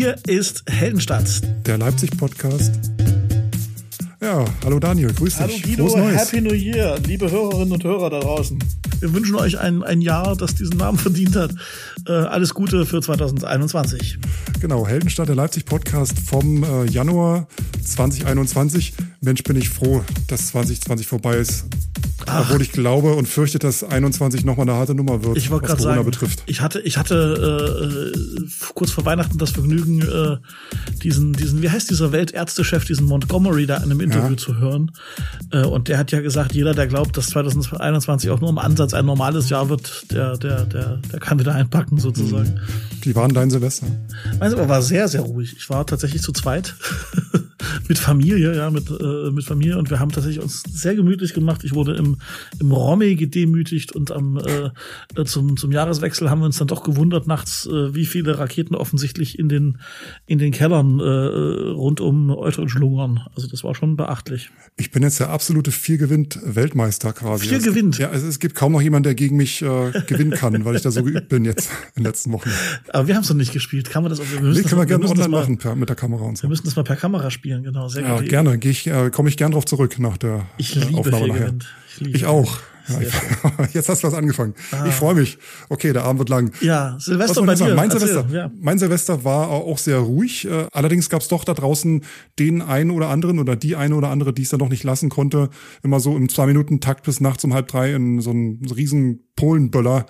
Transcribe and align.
Hier 0.00 0.14
ist 0.28 0.62
Heldenstadt. 0.70 1.26
Der 1.66 1.76
Leipzig-Podcast. 1.76 2.72
Ja, 4.20 4.44
hallo 4.64 4.78
Daniel, 4.78 5.12
grüß 5.12 5.38
dich. 5.38 5.42
Hallo 5.42 5.54
Guido, 5.60 5.88
Frohes 5.88 5.96
Neues. 5.96 6.20
Happy 6.20 6.40
New 6.40 6.54
Year, 6.54 7.00
liebe 7.00 7.28
Hörerinnen 7.28 7.72
und 7.72 7.82
Hörer 7.82 8.08
da 8.08 8.20
draußen. 8.20 8.62
Wir 9.00 9.12
wünschen 9.12 9.34
euch 9.34 9.58
ein, 9.58 9.82
ein 9.82 10.00
Jahr, 10.00 10.36
das 10.36 10.54
diesen 10.54 10.76
Namen 10.76 10.98
verdient 10.98 11.34
hat. 11.34 11.50
Äh, 12.06 12.12
alles 12.12 12.54
Gute 12.54 12.86
für 12.86 13.02
2021. 13.02 14.18
Genau, 14.60 14.86
Heldenstadt, 14.86 15.26
der 15.26 15.34
Leipzig-Podcast 15.34 16.16
vom 16.20 16.62
äh, 16.62 16.84
Januar 16.84 17.48
2021. 17.84 18.94
Mensch, 19.20 19.42
bin 19.42 19.56
ich 19.56 19.68
froh, 19.68 20.04
dass 20.28 20.46
2020 20.50 21.08
vorbei 21.08 21.38
ist. 21.38 21.64
Ach. 22.30 22.40
Obwohl 22.50 22.62
ich 22.62 22.72
glaube 22.72 23.14
und 23.14 23.26
fürchte, 23.26 23.58
dass 23.58 23.82
21 23.84 24.44
nochmal 24.44 24.68
eine 24.68 24.78
harte 24.78 24.94
Nummer 24.94 25.22
wird, 25.24 25.36
Ich 25.36 25.50
was 25.50 25.60
Corona 25.62 25.76
sagen, 25.78 26.04
betrifft. 26.04 26.42
ich 26.46 26.60
hatte, 26.60 26.80
ich 26.80 26.98
hatte 26.98 28.12
äh, 28.14 28.18
äh, 28.42 28.48
kurz 28.74 28.90
vor 28.90 29.04
Weihnachten 29.04 29.38
das 29.38 29.50
Vergnügen, 29.50 30.02
äh, 30.02 30.36
diesen, 31.02 31.32
diesen, 31.32 31.62
wie 31.62 31.70
heißt 31.70 31.90
dieser 31.90 32.12
Weltärztechef, 32.12 32.84
diesen 32.84 33.06
Montgomery 33.06 33.66
da 33.66 33.76
in 33.78 33.84
einem 33.84 34.00
Interview 34.00 34.30
Ja. 34.32 34.36
zu 34.36 34.58
hören. 34.58 34.90
Äh, 35.52 35.64
und 35.64 35.88
der 35.88 35.98
hat 35.98 36.12
ja 36.12 36.20
gesagt, 36.20 36.52
jeder, 36.54 36.74
der 36.74 36.86
glaubt, 36.86 37.16
dass 37.16 37.28
2021 37.28 38.30
auch 38.30 38.40
nur 38.40 38.50
im 38.50 38.58
Ansatz 38.58 38.94
ein 38.94 39.06
normales 39.06 39.48
Jahr 39.48 39.68
wird, 39.68 40.10
der, 40.12 40.36
der, 40.36 40.64
der, 40.66 40.96
der 41.12 41.20
kann 41.20 41.38
wieder 41.38 41.54
einpacken 41.54 41.98
sozusagen. 41.98 42.60
Wie 43.02 43.14
war 43.14 43.26
denn 43.26 43.34
dein 43.34 43.50
Silvester? 43.50 43.86
Meins 44.38 44.52
aber 44.54 44.68
war 44.68 44.82
sehr, 44.82 45.08
sehr 45.08 45.22
ruhig. 45.22 45.54
Ich 45.56 45.70
war 45.70 45.86
tatsächlich 45.86 46.22
zu 46.22 46.32
zweit. 46.32 46.74
mit 47.88 47.98
Familie, 47.98 48.54
ja, 48.56 48.70
mit, 48.70 48.90
äh, 48.90 49.30
mit 49.30 49.44
Familie. 49.44 49.78
Und 49.78 49.90
wir 49.90 49.98
haben 50.00 50.10
tatsächlich 50.12 50.42
uns 50.42 50.62
sehr 50.72 50.94
gemütlich 50.94 51.34
gemacht. 51.34 51.62
Ich 51.64 51.74
wurde 51.74 51.94
im, 51.96 52.16
im 52.60 52.72
Romme 52.72 53.14
gedemütigt 53.16 53.92
und 53.92 54.10
am, 54.10 54.38
äh, 54.38 54.70
äh, 55.20 55.24
zum, 55.24 55.56
zum 55.56 55.72
Jahreswechsel 55.72 56.30
haben 56.30 56.40
wir 56.40 56.46
uns 56.46 56.58
dann 56.58 56.68
doch 56.68 56.82
gewundert 56.84 57.26
nachts, 57.26 57.66
äh, 57.66 57.94
wie 57.94 58.06
viele 58.06 58.38
Raketen 58.38 58.74
offensichtlich 58.74 59.38
in 59.38 59.48
den, 59.48 59.78
in 60.26 60.38
den 60.38 60.52
Kellern 60.52 61.00
äh, 61.00 61.02
rund 61.72 62.00
um 62.00 62.30
Eutrich 62.30 62.74
lungern. 62.74 63.20
Also 63.34 63.48
das 63.48 63.64
war 63.64 63.74
schon 63.74 63.96
beachtlich. 63.96 64.50
Ich 64.76 64.90
bin 64.90 65.02
jetzt 65.02 65.20
der 65.20 65.30
absolute 65.30 65.70
Vier-Gewinnt-Weltmeister 65.72 67.12
quasi. 67.12 67.46
Vier 67.48 67.58
Es- 67.58 67.64
gewinnt? 67.64 67.98
Ja, 67.98 68.10
also 68.10 68.26
es 68.26 68.38
gibt 68.38 68.54
kaum 68.54 68.72
noch 68.72 68.80
jemanden, 68.82 69.04
der 69.04 69.14
gegen 69.14 69.36
mich 69.36 69.62
äh, 69.62 69.90
gewinnen 70.06 70.32
kann, 70.32 70.64
weil 70.64 70.76
ich 70.76 70.82
da 70.82 70.90
so 70.90 71.02
geübt 71.02 71.28
bin 71.28 71.44
jetzt 71.44 71.70
in 71.94 72.02
den 72.02 72.04
letzten 72.04 72.32
Wochen. 72.32 72.50
Aber 72.92 73.06
wir 73.08 73.14
haben 73.14 73.22
es 73.22 73.28
noch 73.28 73.36
nicht 73.36 73.52
gespielt. 73.52 73.90
Kann 73.90 74.02
man 74.02 74.10
das? 74.10 74.18
Wir 74.20 74.40
müssen 74.40 74.52
Nee, 74.56 74.62
das, 74.62 74.70
können 74.70 74.80
wir 74.80 74.86
gerne 74.86 75.02
das 75.02 75.10
online 75.12 75.28
machen 75.28 75.58
per, 75.58 75.74
mit 75.74 75.88
der 75.88 75.96
Kamera 75.96 76.24
und 76.24 76.36
so. 76.38 76.42
Wir 76.44 76.48
müssen 76.50 76.64
das 76.64 76.76
mal 76.76 76.82
per 76.84 76.96
Kamera 76.96 77.30
spielen, 77.30 77.47
genau. 77.56 77.88
Sehr 77.88 78.02
Ja, 78.02 78.20
gerne. 78.20 78.58
Ich, 78.62 78.86
äh, 78.86 79.10
komme 79.10 79.28
ich 79.28 79.36
gern 79.36 79.52
drauf 79.52 79.64
zurück 79.64 79.98
nach 79.98 80.16
der 80.18 80.46
Ich 80.58 80.76
äh, 80.76 80.80
liebe 80.80 80.98
Aufnahme 80.98 81.28
nachher. 81.28 81.54
Ich 81.94 82.00
liebe 82.00 82.16
Ich 82.16 82.26
auch. 82.26 82.58
Ja, 82.88 83.00
ich, 83.02 83.12
jetzt 83.74 83.90
hast 83.90 84.02
du 84.02 84.06
was 84.06 84.14
angefangen. 84.14 84.54
Ich 84.86 84.94
freue 84.94 85.14
mich. 85.14 85.36
Okay, 85.68 85.92
der 85.92 86.04
Abend 86.04 86.20
wird 86.20 86.30
lang. 86.30 86.52
Ja, 86.62 86.96
Silvester 86.98 87.42
bei 87.42 87.54
dir. 87.54 87.74
Mein 87.74 87.90
Erzähl, 87.90 88.08
Silvester, 88.08 88.34
Ja. 88.34 88.50
mein 88.58 88.78
Silvester 88.78 89.24
war 89.24 89.48
auch 89.50 89.76
sehr 89.76 89.98
ruhig. 89.98 90.46
Äh, 90.48 90.66
Allerdings 90.72 91.10
gab 91.10 91.20
es 91.20 91.28
doch 91.28 91.44
da 91.44 91.52
draußen 91.52 92.02
den 92.38 92.62
einen 92.62 92.90
oder 92.90 93.08
anderen 93.10 93.40
oder 93.40 93.56
die 93.56 93.76
eine 93.76 93.94
oder 93.94 94.08
andere, 94.08 94.32
die 94.32 94.40
es 94.42 94.48
dann 94.48 94.60
noch 94.60 94.70
nicht 94.70 94.84
lassen 94.84 95.10
konnte, 95.10 95.50
immer 95.82 96.00
so 96.00 96.16
im 96.16 96.30
zwei 96.30 96.46
Minuten 96.46 96.80
Takt 96.80 97.04
bis 97.04 97.20
nachts 97.20 97.44
um 97.44 97.52
halb 97.52 97.68
drei 97.68 97.92
in 97.92 98.22
so 98.22 98.30
einen 98.30 98.64
riesen 98.74 99.27
Polenböller 99.38 100.06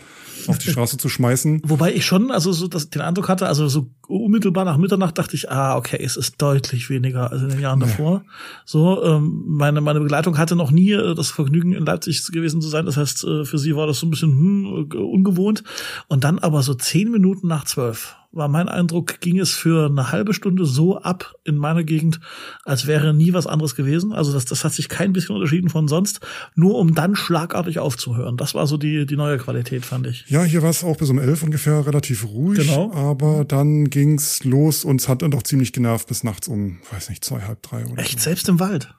auf 0.46 0.58
die 0.58 0.70
Straße 0.70 0.96
zu 0.96 1.08
schmeißen. 1.08 1.60
Wobei 1.66 1.92
ich 1.92 2.06
schon, 2.06 2.30
also 2.30 2.52
so 2.52 2.68
das, 2.68 2.88
den 2.88 3.02
Eindruck 3.02 3.28
hatte, 3.28 3.46
also 3.46 3.68
so 3.68 3.90
unmittelbar 4.06 4.64
nach 4.64 4.78
Mitternacht 4.78 5.18
dachte 5.18 5.36
ich, 5.36 5.50
ah, 5.50 5.76
okay, 5.76 5.98
es 6.02 6.16
ist 6.16 6.40
deutlich 6.40 6.88
weniger 6.88 7.30
als 7.30 7.42
in 7.42 7.50
den 7.50 7.60
Jahren 7.60 7.80
davor. 7.80 8.24
So, 8.64 9.04
ähm, 9.04 9.44
meine, 9.46 9.80
meine 9.82 10.00
Begleitung 10.00 10.38
hatte 10.38 10.56
noch 10.56 10.70
nie 10.70 10.92
äh, 10.92 11.14
das 11.14 11.30
Vergnügen, 11.30 11.72
in 11.72 11.84
Leipzig 11.84 12.24
gewesen 12.32 12.62
zu 12.62 12.68
sein. 12.68 12.86
Das 12.86 12.96
heißt, 12.96 13.24
äh, 13.24 13.44
für 13.44 13.58
sie 13.58 13.76
war 13.76 13.86
das 13.86 13.98
so 13.98 14.06
ein 14.06 14.10
bisschen 14.10 14.30
hm, 14.30 14.88
äh, 14.90 14.96
ungewohnt. 14.96 15.62
Und 16.08 16.24
dann 16.24 16.38
aber 16.38 16.62
so 16.62 16.74
zehn 16.74 17.10
Minuten 17.10 17.48
nach 17.48 17.64
zwölf 17.64 18.16
war 18.30 18.48
mein 18.48 18.68
Eindruck, 18.68 19.20
ging 19.20 19.38
es 19.38 19.52
für 19.52 19.86
eine 19.86 20.12
halbe 20.12 20.34
Stunde 20.34 20.66
so 20.66 20.98
ab 20.98 21.34
in 21.44 21.56
meiner 21.56 21.82
Gegend, 21.82 22.20
als 22.64 22.86
wäre 22.86 23.14
nie 23.14 23.32
was 23.32 23.46
anderes 23.46 23.74
gewesen. 23.74 24.12
Also 24.12 24.32
das, 24.32 24.44
das 24.44 24.64
hat 24.64 24.72
sich 24.72 24.88
kein 24.88 25.12
bisschen 25.12 25.34
unterschieden 25.34 25.70
von 25.70 25.88
sonst, 25.88 26.20
nur 26.54 26.76
um 26.76 26.94
dann 26.94 27.16
schlagartig 27.16 27.78
aufzuhören. 27.78 28.36
Das 28.36 28.54
war 28.54 28.66
so 28.66 28.76
die, 28.76 29.06
die 29.06 29.16
neue 29.16 29.38
Qualität, 29.38 29.84
fand 29.86 30.06
ich. 30.06 30.26
Ja, 30.28 30.42
hier 30.42 30.62
war 30.62 30.70
es 30.70 30.84
auch 30.84 30.96
bis 30.96 31.10
um 31.10 31.18
elf 31.18 31.42
ungefähr 31.42 31.86
relativ 31.86 32.26
ruhig. 32.26 32.58
Genau. 32.58 32.92
Aber 32.92 33.44
dann 33.44 33.88
ging's 33.88 34.44
los 34.44 34.84
und 34.84 35.00
es 35.00 35.08
hat 35.08 35.22
dann 35.22 35.30
doch 35.30 35.42
ziemlich 35.42 35.72
genervt 35.72 36.08
bis 36.08 36.22
nachts 36.22 36.48
um, 36.48 36.78
weiß 36.92 37.08
nicht, 37.08 37.24
zwei, 37.24 37.42
halb 37.42 37.62
drei 37.62 37.86
oder 37.86 38.02
Echt, 38.02 38.18
so. 38.18 38.24
selbst 38.24 38.48
im 38.48 38.60
Wald. 38.60 38.94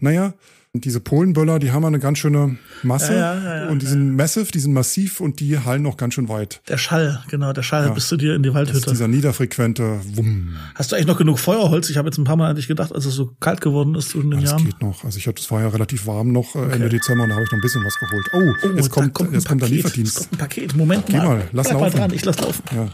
Naja, 0.00 0.34
diese 0.74 1.00
Polenböller, 1.00 1.58
die 1.58 1.72
haben 1.72 1.84
eine 1.84 1.98
ganz 1.98 2.18
schöne 2.18 2.56
Masse 2.82 3.14
Ja, 3.14 3.34
ja, 3.34 3.56
ja, 3.64 3.68
und 3.70 3.80
die 3.82 3.86
sind 3.86 4.14
massive, 4.14 4.52
die 4.52 4.60
sind 4.60 4.72
massiv 4.74 5.20
und 5.20 5.40
die 5.40 5.58
hallen 5.58 5.84
auch 5.86 5.96
ganz 5.96 6.14
schön 6.14 6.28
weit. 6.28 6.60
Der 6.68 6.76
Schall, 6.78 7.20
genau, 7.28 7.52
der 7.52 7.62
Schall 7.62 7.90
bis 7.92 8.06
zu 8.08 8.16
dir 8.16 8.34
in 8.34 8.42
die 8.42 8.50
Das 8.50 8.62
ist 8.62 8.68
Waldhütte. 8.68 8.90
dieser 8.90 9.08
niederfrequente 9.08 10.00
Wumm. 10.14 10.50
Hast 10.74 10.92
du 10.92 10.96
eigentlich 10.96 11.08
noch 11.08 11.16
genug 11.18 11.38
Feuerholz? 11.38 11.88
Ich 11.90 11.96
habe 11.96 12.08
jetzt 12.08 12.18
ein 12.18 12.24
paar 12.24 12.36
Mal 12.36 12.50
an 12.50 12.56
dich 12.56 12.68
gedacht, 12.68 12.92
als 12.94 13.06
es 13.06 13.14
so 13.14 13.34
kalt 13.40 13.60
geworden 13.60 13.94
ist 13.94 14.10
zwischen 14.10 14.30
den 14.30 14.40
Das 14.42 14.50
Jahren. 14.50 14.64
geht 14.66 14.80
noch. 14.82 15.04
Also 15.04 15.18
ich 15.18 15.26
hatte, 15.26 15.42
es 15.42 15.50
war 15.50 15.62
ja 15.62 15.68
relativ 15.68 16.06
warm 16.06 16.32
noch 16.32 16.54
äh, 16.54 16.60
Ende 16.70 16.88
Dezember 16.90 17.24
und 17.24 17.30
da 17.30 17.34
habe 17.36 17.44
ich 17.44 17.50
noch 17.50 17.58
ein 17.58 17.62
bisschen 17.62 17.84
was 17.84 17.98
geholt. 17.98 18.26
Oh, 18.34 18.38
Oh, 18.68 18.76
jetzt 18.76 18.90
kommt, 18.90 19.20
ein 19.20 19.32
jetzt 19.32 19.48
kommt 19.48 19.62
der. 19.62 19.68
Lieferdienst. 19.68 20.16
Es 20.18 20.22
kommt 20.28 20.34
ein 20.34 20.38
Paket. 20.38 20.76
Moment 20.76 21.06
Geh 21.06 21.16
mal. 21.16 21.26
mal, 21.26 21.42
lass 21.52 21.68
Bleib 21.68 21.80
mal 21.80 21.86
laufen. 21.86 21.96
dran, 21.98 22.12
ich 22.12 22.24
lass 22.24 22.38
laufen. 22.40 22.62
Ja, 22.74 22.88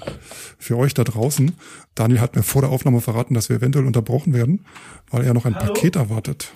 für 0.59 0.77
euch 0.79 0.95
da 0.95 1.05
draußen. 1.05 1.53
Daniel 1.95 2.21
hat 2.21 2.35
mir 2.37 2.43
vor 2.43 2.63
der 2.63 2.71
Aufnahme 2.71 3.01
verraten, 3.01 3.35
dass 3.35 3.49
wir 3.49 3.57
eventuell 3.57 3.85
unterbrochen 3.87 4.33
werden, 4.33 4.65
weil 5.11 5.25
er 5.25 5.35
noch 5.35 5.45
ein 5.45 5.55
Hallo? 5.55 5.73
Paket 5.75 5.97
erwartet. 5.97 6.53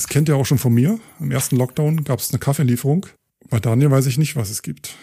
Das 0.00 0.08
kennt 0.08 0.30
ihr 0.30 0.36
auch 0.36 0.46
schon 0.46 0.56
von 0.56 0.72
mir. 0.72 0.98
Im 1.20 1.30
ersten 1.30 1.56
Lockdown 1.56 2.04
gab 2.04 2.20
es 2.20 2.30
eine 2.30 2.38
Kaffeelieferung. 2.38 3.04
Bei 3.50 3.60
Daniel 3.60 3.90
weiß 3.90 4.06
ich 4.06 4.16
nicht, 4.16 4.34
was 4.34 4.48
es 4.48 4.62
gibt. 4.62 4.94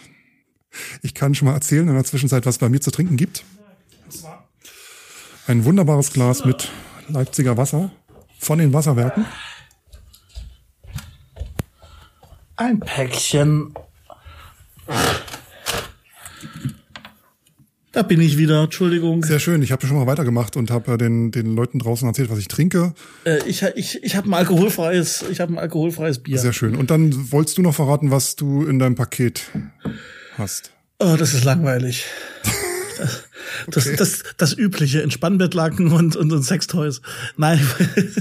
Ich 1.03 1.13
kann 1.13 1.35
schon 1.35 1.47
mal 1.47 1.53
erzählen 1.53 1.87
in 1.87 1.93
der 1.93 2.03
Zwischenzeit, 2.03 2.47
was 2.47 2.55
es 2.55 2.57
bei 2.57 2.67
mir 2.67 2.81
zu 2.81 2.89
trinken 2.89 3.15
gibt. 3.15 3.45
Ein 5.45 5.65
wunderbares 5.65 6.11
Glas 6.11 6.45
mit 6.45 6.71
Leipziger 7.09 7.57
Wasser 7.57 7.91
von 8.39 8.57
den 8.57 8.73
Wasserwerken. 8.73 9.27
Ein 12.55 12.79
Päckchen. 12.79 13.75
Da 17.97 18.03
bin 18.03 18.21
ich 18.21 18.37
wieder, 18.37 18.61
Entschuldigung. 18.61 19.23
Sehr 19.23 19.39
schön. 19.39 19.63
Ich 19.63 19.71
habe 19.71 19.87
schon 19.87 19.97
mal 19.97 20.05
weitergemacht 20.05 20.55
und 20.55 20.69
habe 20.69 20.93
äh, 20.93 20.97
den, 20.99 21.31
den 21.31 21.55
Leuten 21.55 21.79
draußen 21.79 22.07
erzählt, 22.07 22.29
was 22.29 22.37
ich 22.37 22.47
trinke. 22.47 22.93
Äh, 23.23 23.39
ich 23.47 23.63
ich, 23.73 24.03
ich 24.03 24.15
habe 24.15 24.29
ein 24.29 24.35
alkoholfreies, 24.35 25.25
ich 25.31 25.39
habe 25.39 25.53
ein 25.53 25.57
alkoholfreies 25.57 26.19
Bier. 26.19 26.37
Sehr 26.37 26.53
schön. 26.53 26.75
Und 26.75 26.91
dann 26.91 27.31
wolltest 27.31 27.57
du 27.57 27.63
noch 27.63 27.73
verraten, 27.73 28.11
was 28.11 28.35
du 28.35 28.67
in 28.67 28.77
deinem 28.77 28.93
Paket 28.93 29.49
hast. 30.37 30.69
Oh, 30.99 31.15
das 31.17 31.33
ist 31.33 31.43
langweilig. 31.43 32.05
Das, 32.99 33.23
das, 33.67 33.89
das, 33.95 34.23
das 34.37 34.57
übliche 34.57 35.01
Entspannbettlaken 35.01 35.91
und, 35.91 36.15
und, 36.15 36.31
und 36.31 36.43
Sextoys. 36.43 37.01
Nein, 37.35 37.59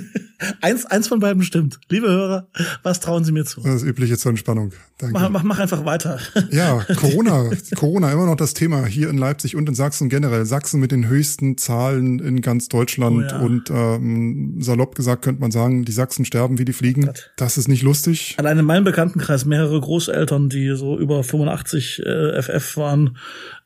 eins, 0.60 0.87
eins 0.87 1.09
von 1.09 1.21
beiden 1.21 1.43
stimmt. 1.43 1.78
Liebe 1.88 2.09
Hörer, 2.09 2.49
was 2.82 3.00
trauen 3.00 3.25
Sie 3.25 3.32
mir 3.32 3.44
zu? 3.44 3.60
Das 3.60 3.82
übliche 3.82 4.19
zur 4.19 4.31
Entspannung. 4.31 4.72
Danke. 4.99 5.12
Mach, 5.12 5.28
mach, 5.28 5.43
mach 5.43 5.59
einfach 5.59 5.84
weiter. 5.84 6.19
Ja, 6.50 6.84
Corona. 6.97 7.50
Corona 7.75 8.12
immer 8.12 8.26
noch 8.26 8.37
das 8.37 8.55
Thema 8.55 8.87
hier 8.87 9.10
in 9.10 9.19
Leipzig 9.19 9.56
und 9.56 9.69
in 9.69 9.75
Sachsen 9.75 10.09
generell. 10.09 10.47
Sachsen 10.47 10.81
mit 10.81 10.91
den 10.91 11.09
höchsten 11.09 11.59
Zahlen 11.59 12.19
in 12.19 12.41
ganz 12.41 12.69
Deutschland. 12.69 13.26
Oh 13.28 13.34
ja. 13.34 13.41
Und 13.41 13.71
ähm, 13.71 14.56
salopp 14.60 14.94
gesagt 14.94 15.22
könnte 15.22 15.41
man 15.41 15.50
sagen, 15.50 15.84
die 15.84 15.93
Sachsen 15.93 16.25
sterben 16.25 16.59
wie 16.59 16.65
die 16.65 16.72
Fliegen. 16.72 17.06
Gott. 17.06 17.31
Das 17.37 17.59
ist 17.59 17.69
nicht 17.69 17.82
lustig. 17.82 18.34
Allein 18.38 18.59
in 18.59 18.65
meinem 18.65 18.84
Bekanntenkreis 18.84 19.44
mehrere 19.44 19.81
Großeltern, 19.81 20.49
die 20.49 20.75
so 20.76 20.99
über 20.99 21.22
85 21.22 22.03
äh, 22.05 22.43
FF 22.43 22.76
waren, 22.76 23.19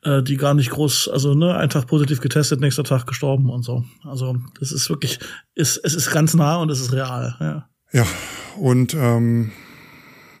äh, 0.03 0.21
die 0.21 0.37
gar 0.37 0.53
nicht 0.53 0.71
groß, 0.71 1.09
also 1.11 1.33
ne, 1.41 1.57
ein 1.57 1.69
Tag 1.69 1.87
positiv 1.87 2.21
getestet, 2.21 2.61
nächster 2.61 2.83
Tag 2.83 3.07
gestorben 3.07 3.49
und 3.49 3.63
so. 3.63 3.83
Also 4.03 4.37
das 4.59 4.71
ist 4.71 4.89
wirklich, 4.89 5.19
ist, 5.55 5.77
es 5.83 5.93
ist 5.93 6.11
ganz 6.11 6.33
nah 6.33 6.57
und 6.57 6.69
es 6.69 6.79
ist 6.79 6.93
real. 6.93 7.35
Ja. 7.39 7.67
Ja, 7.93 8.05
und 8.57 8.93
ähm, 8.93 9.51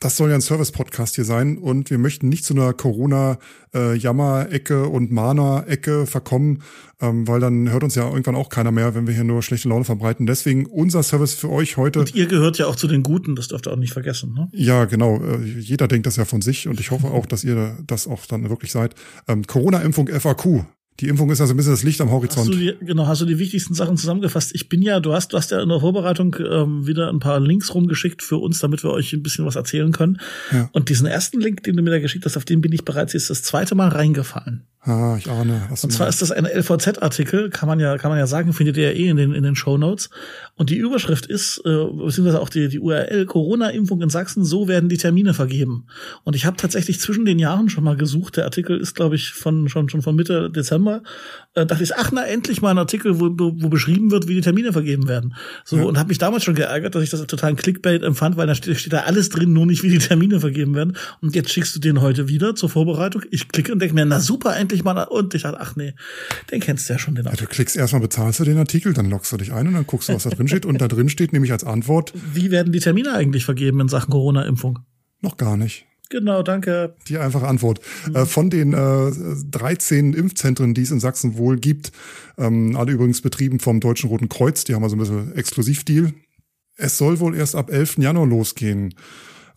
das 0.01 0.17
soll 0.17 0.29
ja 0.29 0.35
ein 0.35 0.41
Service-Podcast 0.41 1.15
hier 1.15 1.23
sein 1.25 1.57
und 1.59 1.91
wir 1.91 1.99
möchten 1.99 2.27
nicht 2.27 2.43
zu 2.43 2.55
einer 2.55 2.73
Corona-Jammer-Ecke 2.73 4.87
und 4.87 5.11
Mana-Ecke 5.11 6.07
verkommen, 6.07 6.63
ähm, 6.99 7.27
weil 7.27 7.39
dann 7.39 7.69
hört 7.69 7.83
uns 7.83 7.93
ja 7.93 8.09
irgendwann 8.09 8.33
auch 8.35 8.49
keiner 8.49 8.71
mehr, 8.71 8.95
wenn 8.95 9.05
wir 9.05 9.13
hier 9.13 9.23
nur 9.23 9.43
schlechte 9.43 9.69
Laune 9.69 9.85
verbreiten. 9.85 10.25
Deswegen 10.25 10.65
unser 10.65 11.03
Service 11.03 11.35
für 11.35 11.49
euch 11.49 11.77
heute. 11.77 11.99
Und 11.99 12.15
ihr 12.15 12.25
gehört 12.25 12.57
ja 12.57 12.65
auch 12.65 12.75
zu 12.75 12.87
den 12.87 13.03
Guten, 13.03 13.35
das 13.35 13.49
dürft 13.49 13.67
ihr 13.67 13.73
auch 13.73 13.77
nicht 13.77 13.93
vergessen. 13.93 14.33
Ne? 14.33 14.49
Ja, 14.53 14.85
genau. 14.85 15.21
äh, 15.21 15.43
Jeder 15.43 15.87
denkt 15.87 16.07
das 16.07 16.15
ja 16.15 16.25
von 16.25 16.41
sich 16.41 16.67
und 16.67 16.79
ich 16.79 16.89
hoffe 16.89 17.11
auch, 17.11 17.27
dass 17.27 17.43
ihr 17.43 17.77
das 17.85 18.07
auch 18.07 18.25
dann 18.25 18.49
wirklich 18.49 18.71
seid. 18.71 18.95
Ähm, 19.27 19.45
Corona-Impfung 19.45 20.07
FAQ. 20.07 20.65
Die 20.99 21.07
Impfung 21.07 21.31
ist 21.31 21.39
ja 21.39 21.47
so 21.47 21.53
ein 21.53 21.57
bisschen 21.57 21.73
das 21.73 21.83
Licht 21.83 21.99
am 22.01 22.09
Hast 22.09 22.13
Horizont. 22.13 22.47
du 22.49 22.57
die, 22.57 22.75
genau, 22.81 23.07
hast 23.07 23.21
du 23.21 23.25
die 23.25 23.39
wichtigsten 23.39 23.73
Sachen 23.73 23.97
zusammengefasst? 23.97 24.51
Ich 24.53 24.69
bin 24.69 24.81
ja, 24.83 24.99
du 24.99 25.13
hast, 25.13 25.33
du 25.33 25.37
hast 25.37 25.49
ja 25.49 25.61
in 25.61 25.69
der 25.69 25.79
Vorbereitung 25.79 26.35
ähm, 26.39 26.85
wieder 26.85 27.09
ein 27.09 27.19
paar 27.19 27.39
Links 27.39 27.73
rumgeschickt 27.73 28.21
für 28.21 28.37
uns, 28.37 28.59
damit 28.59 28.83
wir 28.83 28.91
euch 28.91 29.11
ein 29.13 29.23
bisschen 29.23 29.45
was 29.45 29.55
erzählen 29.55 29.91
können. 29.91 30.19
Ja. 30.51 30.69
Und 30.73 30.89
diesen 30.89 31.07
ersten 31.07 31.39
Link, 31.39 31.63
den 31.63 31.75
du 31.75 31.81
mir 31.81 31.89
da 31.89 31.99
geschickt 31.99 32.25
hast, 32.25 32.37
auf 32.37 32.45
den 32.45 32.61
bin 32.61 32.71
ich 32.71 32.85
bereits 32.85 33.13
jetzt 33.13 33.29
das 33.29 33.41
zweite 33.41 33.73
Mal 33.73 33.87
reingefallen. 33.87 34.67
Ah, 34.83 35.15
ich 35.15 35.29
ahne. 35.29 35.61
Was 35.69 35.83
und 35.83 35.91
zwar 35.91 36.07
ist 36.07 36.23
das 36.23 36.31
ein 36.31 36.45
LVZ-Artikel, 36.45 37.51
kann 37.51 37.69
man 37.69 37.79
ja, 37.79 37.99
kann 37.99 38.09
man 38.09 38.17
ja 38.17 38.25
sagen, 38.25 38.51
findet 38.51 38.77
ihr 38.77 38.91
ja 38.91 38.97
eh 38.97 39.09
in 39.09 39.17
den, 39.17 39.35
in 39.35 39.43
den 39.43 39.55
Show 39.55 39.77
Notes. 39.77 40.09
Und 40.55 40.71
die 40.71 40.77
Überschrift 40.77 41.27
ist, 41.27 41.59
äh, 41.65 41.85
beziehungsweise 41.85 42.41
auch 42.41 42.49
die, 42.49 42.67
die 42.67 42.79
URL, 42.79 43.27
Corona-Impfung 43.27 44.01
in 44.01 44.09
Sachsen, 44.09 44.43
so 44.43 44.67
werden 44.67 44.89
die 44.89 44.97
Termine 44.97 45.35
vergeben. 45.35 45.85
Und 46.23 46.35
ich 46.35 46.45
habe 46.45 46.57
tatsächlich 46.57 46.99
zwischen 46.99 47.25
den 47.25 47.37
Jahren 47.37 47.69
schon 47.69 47.83
mal 47.83 47.95
gesucht. 47.95 48.37
Der 48.37 48.45
Artikel 48.45 48.79
ist, 48.79 48.95
glaube 48.95 49.15
ich, 49.15 49.33
von, 49.33 49.69
schon, 49.69 49.87
schon 49.87 50.01
von 50.01 50.15
Mitte 50.15 50.49
Dezember. 50.49 51.03
Äh, 51.53 51.67
dachte 51.67 51.83
ich, 51.83 51.95
ach 51.95 52.11
na, 52.11 52.25
endlich 52.25 52.63
mal 52.63 52.71
ein 52.71 52.79
Artikel, 52.79 53.19
wo, 53.19 53.29
wo, 53.37 53.53
wo 53.55 53.69
beschrieben 53.69 54.09
wird, 54.09 54.27
wie 54.27 54.33
die 54.33 54.41
Termine 54.41 54.73
vergeben 54.73 55.07
werden. 55.07 55.35
So, 55.63 55.77
ja. 55.77 55.83
und 55.83 55.99
habe 55.99 56.09
mich 56.09 56.17
damals 56.17 56.43
schon 56.43 56.55
geärgert, 56.55 56.95
dass 56.95 57.03
ich 57.03 57.11
das 57.11 57.25
total 57.27 57.51
ein 57.51 57.55
Clickbait 57.55 58.01
empfand, 58.01 58.35
weil 58.35 58.47
da 58.47 58.55
steht, 58.55 58.79
steht 58.79 58.93
da 58.93 59.01
alles 59.01 59.29
drin, 59.29 59.53
nur 59.53 59.67
nicht, 59.67 59.83
wie 59.83 59.89
die 59.89 59.99
Termine 59.99 60.39
vergeben 60.39 60.73
werden. 60.73 60.97
Und 61.21 61.35
jetzt 61.35 61.51
schickst 61.51 61.75
du 61.75 61.79
den 61.79 62.01
heute 62.01 62.27
wieder 62.27 62.55
zur 62.55 62.69
Vorbereitung. 62.69 63.21
Ich 63.29 63.47
klicke 63.49 63.71
und 63.73 63.79
denke 63.79 63.93
mir, 63.93 64.05
na 64.05 64.19
super, 64.19 64.55
endlich 64.55 64.70
mal. 64.83 65.03
Und 65.03 65.33
ich 65.33 65.43
dachte, 65.43 65.59
ach 65.59 65.75
nee, 65.75 65.93
den 66.51 66.59
kennst 66.59 66.89
du 66.89 66.93
ja 66.93 66.99
schon, 66.99 67.15
den 67.15 67.25
ja, 67.25 67.31
Du 67.31 67.45
klickst 67.45 67.75
erstmal, 67.75 68.01
bezahlst 68.01 68.39
du 68.39 68.43
den 68.43 68.57
Artikel, 68.57 68.93
dann 68.93 69.09
loggst 69.09 69.31
du 69.31 69.37
dich 69.37 69.51
ein 69.53 69.67
und 69.67 69.73
dann 69.73 69.85
guckst 69.85 70.09
du, 70.09 70.13
was 70.13 70.23
da 70.23 70.29
drin 70.29 70.47
steht. 70.47 70.65
Und 70.65 70.81
da 70.81 70.87
drin 70.87 71.09
steht 71.09 71.33
nämlich 71.33 71.51
als 71.51 71.63
Antwort. 71.63 72.13
Wie 72.33 72.51
werden 72.51 72.73
die 72.73 72.79
Termine 72.79 73.13
eigentlich 73.13 73.45
vergeben 73.45 73.79
in 73.79 73.87
Sachen 73.87 74.11
Corona-Impfung? 74.11 74.79
Noch 75.21 75.37
gar 75.37 75.57
nicht. 75.57 75.85
Genau, 76.09 76.43
danke. 76.43 76.95
Die 77.07 77.17
einfache 77.17 77.47
Antwort. 77.47 77.79
Mhm. 78.07 78.25
Von 78.25 78.49
den 78.49 78.73
äh, 78.73 79.11
13 79.49 80.13
Impfzentren, 80.13 80.73
die 80.73 80.81
es 80.81 80.91
in 80.91 80.99
Sachsen 80.99 81.37
wohl 81.37 81.57
gibt, 81.57 81.91
ähm, 82.37 82.75
alle 82.75 82.91
übrigens 82.91 83.21
betrieben 83.21 83.59
vom 83.59 83.79
Deutschen 83.79 84.09
Roten 84.09 84.27
Kreuz, 84.27 84.65
die 84.65 84.75
haben 84.75 84.83
also 84.83 84.97
ein 84.97 84.99
bisschen 84.99 85.35
Exklusivdeal. 85.35 86.13
Es 86.75 86.97
soll 86.97 87.19
wohl 87.19 87.35
erst 87.35 87.55
ab 87.55 87.71
11. 87.71 87.99
Januar 87.99 88.27
losgehen 88.27 88.93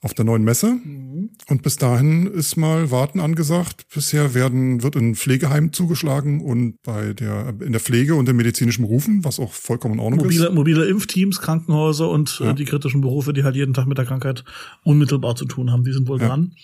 auf 0.05 0.12
der 0.12 0.27
neuen 0.27 0.45
Messe. 0.45 0.75
Mhm. 0.75 1.31
Und 1.49 1.62
bis 1.62 1.77
dahin 1.77 2.27
ist 2.27 2.56
mal 2.56 2.91
Warten 2.91 3.21
angesagt. 3.21 3.87
Bisher 3.93 4.35
werden, 4.35 4.83
wird 4.83 4.97
in 4.97 5.15
Pflegeheimen 5.15 5.73
zugeschlagen 5.73 6.43
und 6.43 6.83
bei 6.83 7.15
der, 7.15 7.55
in 7.61 7.73
der 7.73 7.81
Pflege 7.81 8.15
und 8.15 8.29
den 8.29 8.37
medizinischen 8.37 8.83
Berufen, 8.83 9.25
was 9.25 9.41
auch 9.41 9.55
vollkommen 9.55 9.95
in 9.95 10.01
Ordnung 10.01 10.21
mobile, 10.21 10.47
ist. 10.47 10.55
Mobile 10.55 10.85
Impfteams, 10.85 11.41
Krankenhäuser 11.41 12.11
und 12.11 12.39
äh, 12.43 12.45
ja. 12.45 12.53
die 12.53 12.67
kritischen 12.67 13.01
Berufe, 13.01 13.33
die 13.33 13.45
halt 13.45 13.56
jeden 13.56 13.73
Tag 13.73 13.87
mit 13.87 13.97
der 13.97 14.05
Krankheit 14.05 14.45
unmittelbar 14.85 15.37
zu 15.37 15.47
tun 15.47 15.73
haben, 15.73 15.85
die 15.85 15.93
sind 15.93 16.06
wohl 16.06 16.21
ja. 16.21 16.29
dran. 16.29 16.55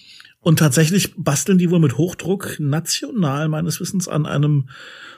Und 0.40 0.58
tatsächlich 0.58 1.14
basteln 1.16 1.56
die 1.56 1.70
wohl 1.70 1.80
mit 1.80 1.96
Hochdruck 1.96 2.58
national 2.60 3.48
meines 3.48 3.80
Wissens 3.80 4.06
an 4.06 4.26
einem 4.26 4.68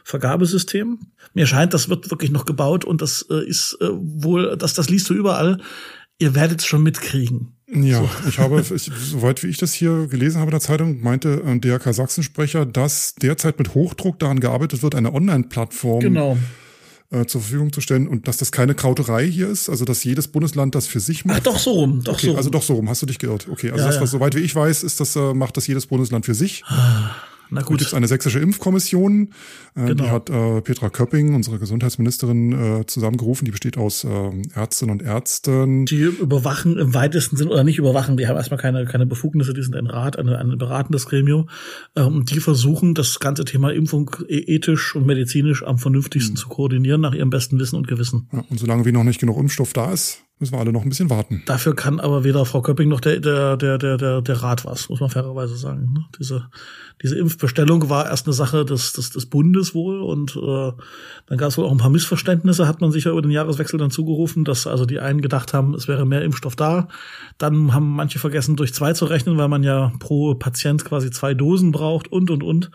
Vergabesystem. 0.05 1.01
Mir 1.35 1.47
scheint, 1.47 1.75
das 1.75 1.89
wird 1.89 2.11
wirklich 2.11 2.31
noch 2.31 2.45
gebaut 2.45 2.85
und 2.85 3.03
das 3.03 3.27
äh, 3.31 3.45
ist 3.45 3.79
äh, 3.81 3.89
wohl, 3.91 4.57
dass 4.57 4.75
das 4.75 4.89
liest 4.91 5.11
du 5.11 5.15
überall. 5.15 5.59
Ihr 6.19 6.37
werdet 6.37 6.61
es 6.61 6.67
schon 6.67 6.85
mitkriegen. 6.85 7.57
Ja, 7.75 8.01
so. 8.01 8.29
ich 8.29 8.39
habe, 8.39 8.61
ich, 8.61 8.91
soweit 9.11 9.43
wie 9.43 9.49
ich 9.49 9.57
das 9.57 9.73
hier 9.73 10.07
gelesen 10.07 10.39
habe 10.39 10.51
in 10.51 10.53
der 10.53 10.61
Zeitung, 10.61 11.01
meinte 11.01 11.43
ein 11.47 11.61
DRK 11.61 11.95
Sachsen-Sprecher, 11.95 12.67
dass 12.67 13.15
derzeit 13.15 13.59
mit 13.59 13.75
Hochdruck 13.75 14.19
daran 14.19 14.41
gearbeitet 14.41 14.83
wird, 14.83 14.95
eine 14.95 15.13
Online-Plattform 15.15 16.01
genau. 16.01 16.37
äh, 17.11 17.25
zur 17.25 17.41
Verfügung 17.41 17.73
zu 17.73 17.81
stellen 17.81 18.09
und 18.09 18.29
dass 18.29 18.37
das 18.37 18.53
keine 18.53 18.75
Krauterei 18.75 19.27
hier 19.27 19.49
ist, 19.49 19.71
also 19.71 19.87
dass 19.87 20.05
jedes 20.05 20.29
Bundesland 20.29 20.75
das 20.75 20.87
für 20.87 21.01
sich 21.01 21.25
macht. 21.25 21.39
Ach, 21.41 21.45
doch 21.45 21.59
so 21.59 21.71
rum, 21.71 22.03
doch 22.05 22.15
okay, 22.15 22.27
so 22.27 22.31
rum. 22.31 22.37
Also 22.37 22.51
doch 22.51 22.63
so 22.63 22.75
rum, 22.75 22.89
hast 22.91 23.01
du 23.01 23.07
dich 23.07 23.19
geirrt. 23.19 23.49
Okay, 23.51 23.71
also 23.71 23.85
ja, 23.85 23.91
das, 23.91 24.01
was 24.01 24.13
ja. 24.13 24.19
soweit 24.19 24.35
wie 24.35 24.41
ich 24.41 24.55
weiß, 24.55 24.83
ist 24.83 25.01
das, 25.01 25.17
äh, 25.17 25.33
macht 25.33 25.57
das 25.57 25.67
jedes 25.67 25.87
Bundesland 25.87 26.27
für 26.27 26.35
sich. 26.35 26.65
Na 27.53 27.61
gut. 27.61 27.81
Da 27.81 27.85
gibt 27.85 27.95
eine 27.95 28.09
sächsische 28.09 28.39
Impfkommission. 28.39 29.29
Äh, 29.75 29.87
genau. 29.87 30.05
Die 30.05 30.11
hat 30.11 30.31
äh, 30.31 30.63
Petra 30.63 30.89
Köpping, 30.89 31.35
unsere 31.35 31.59
Gesundheitsministerin, 31.59 32.53
äh, 32.81 32.87
zusammengerufen. 32.87 33.45
Die 33.45 33.51
besteht 33.51 33.77
aus 33.77 34.05
äh, 34.05 34.31
Ärztinnen 34.55 34.93
und 34.93 35.03
Ärzten. 35.03 35.85
Die 35.85 36.01
überwachen 36.01 36.79
im 36.79 36.95
weitesten 36.95 37.37
Sinn 37.37 37.49
oder 37.49 37.63
nicht 37.63 37.79
überwachen. 37.79 38.17
Die 38.17 38.27
haben 38.27 38.37
erstmal 38.37 38.59
keine, 38.59 38.87
keine 38.87 39.05
Befugnisse. 39.05 39.53
Die 39.53 39.63
sind 39.63 39.77
ein 39.77 39.87
Rat, 39.87 40.19
ein, 40.19 40.31
ein 40.31 40.57
beratendes 40.57 41.05
Gremium. 41.05 41.51
Äh, 41.95 42.03
und 42.03 42.31
die 42.31 42.41
versuchen, 42.41 42.95
das 42.95 43.21
ganze 43.21 43.45
Thema 43.45 43.71
Impfung 43.71 44.11
e-, 44.29 44.55
ethisch 44.55 44.97
und 44.97 45.05
medizinisch 45.05 45.63
am 45.63 45.77
vernünftigsten 45.77 46.35
mhm. 46.35 46.39
zu 46.39 46.49
koordinieren, 46.49 47.03
nach 47.03 47.15
ihrem 47.15 47.29
besten 47.29 47.59
Wissen 47.59 47.77
und 47.77 47.87
Gewissen. 47.87 48.29
Ja, 48.33 48.45
und 48.49 48.59
solange 48.59 48.87
wie 48.87 48.93
noch 48.93 49.05
nicht 49.05 49.21
genug 49.21 49.39
Impfstoff 49.39 49.75
da 49.75 49.93
ist, 49.93 50.25
müssen 50.43 50.55
wir 50.55 50.61
alle 50.61 50.73
noch 50.73 50.83
ein 50.83 50.89
bisschen 50.89 51.09
warten. 51.09 51.43
Dafür 51.47 51.75
kann 51.75 52.01
aber 52.01 52.25
weder 52.25 52.45
Frau 52.45 52.61
Köpping 52.61 52.89
noch 52.89 53.01
der, 53.01 53.21
der, 53.21 53.57
der, 53.57 53.79
der, 53.79 54.21
der, 54.21 54.43
Rat 54.43 54.65
was, 54.65 54.89
muss 54.89 55.01
man 55.01 55.09
fairerweise 55.09 55.57
sagen. 55.57 55.93
Ne? 55.95 56.05
Diese, 56.19 56.49
diese 57.01 57.17
Impfbestellung 57.17 57.89
war 57.89 58.07
erst 58.07 58.27
eine 58.27 58.35
Sache 58.35 58.65
des, 58.65 58.93
des, 58.93 59.11
des 59.11 59.27
Bundes 59.27 59.75
wohl 59.75 60.03
und 60.03 60.37
äh, 60.37 60.73
dann 61.27 61.39
gab 61.39 61.49
es 61.49 61.57
wohl 61.57 61.65
auch 61.65 61.71
ein 61.71 61.79
paar 61.79 61.91
Missverständnisse, 61.91 62.69
hat 62.69 62.81
man 62.81 62.93
sich 62.93 63.05
ja 63.05 63.13
über 63.13 63.23
den 63.23 63.31
Jahreswechsel 63.31 63.79
dann 63.79 63.91
zugerufen, 63.91 64.45
dass 64.45 64.67
also 64.67 64.85
die 64.85 64.99
einen 64.99 65.23
gedacht 65.23 65.55
haben, 65.55 65.75
es 65.75 65.89
wäre 65.89 66.05
mehr 66.05 66.23
Impfstoff 66.23 66.57
da. 66.57 66.89
Dann 67.39 67.73
haben 67.73 67.95
manche 67.95 68.19
vergessen, 68.19 68.57
durch 68.57 68.75
zwei 68.75 68.93
zu 68.93 69.07
rechnen, 69.07 69.39
weil 69.39 69.49
man 69.49 69.63
ja 69.63 69.93
pro 70.01 70.35
Patient 70.35 70.85
quasi 70.85 71.11
zwei 71.11 71.35
Dosen 71.35 71.73
braucht 71.73 72.11
und 72.11 72.31
und 72.31 72.43
und. 72.43 72.71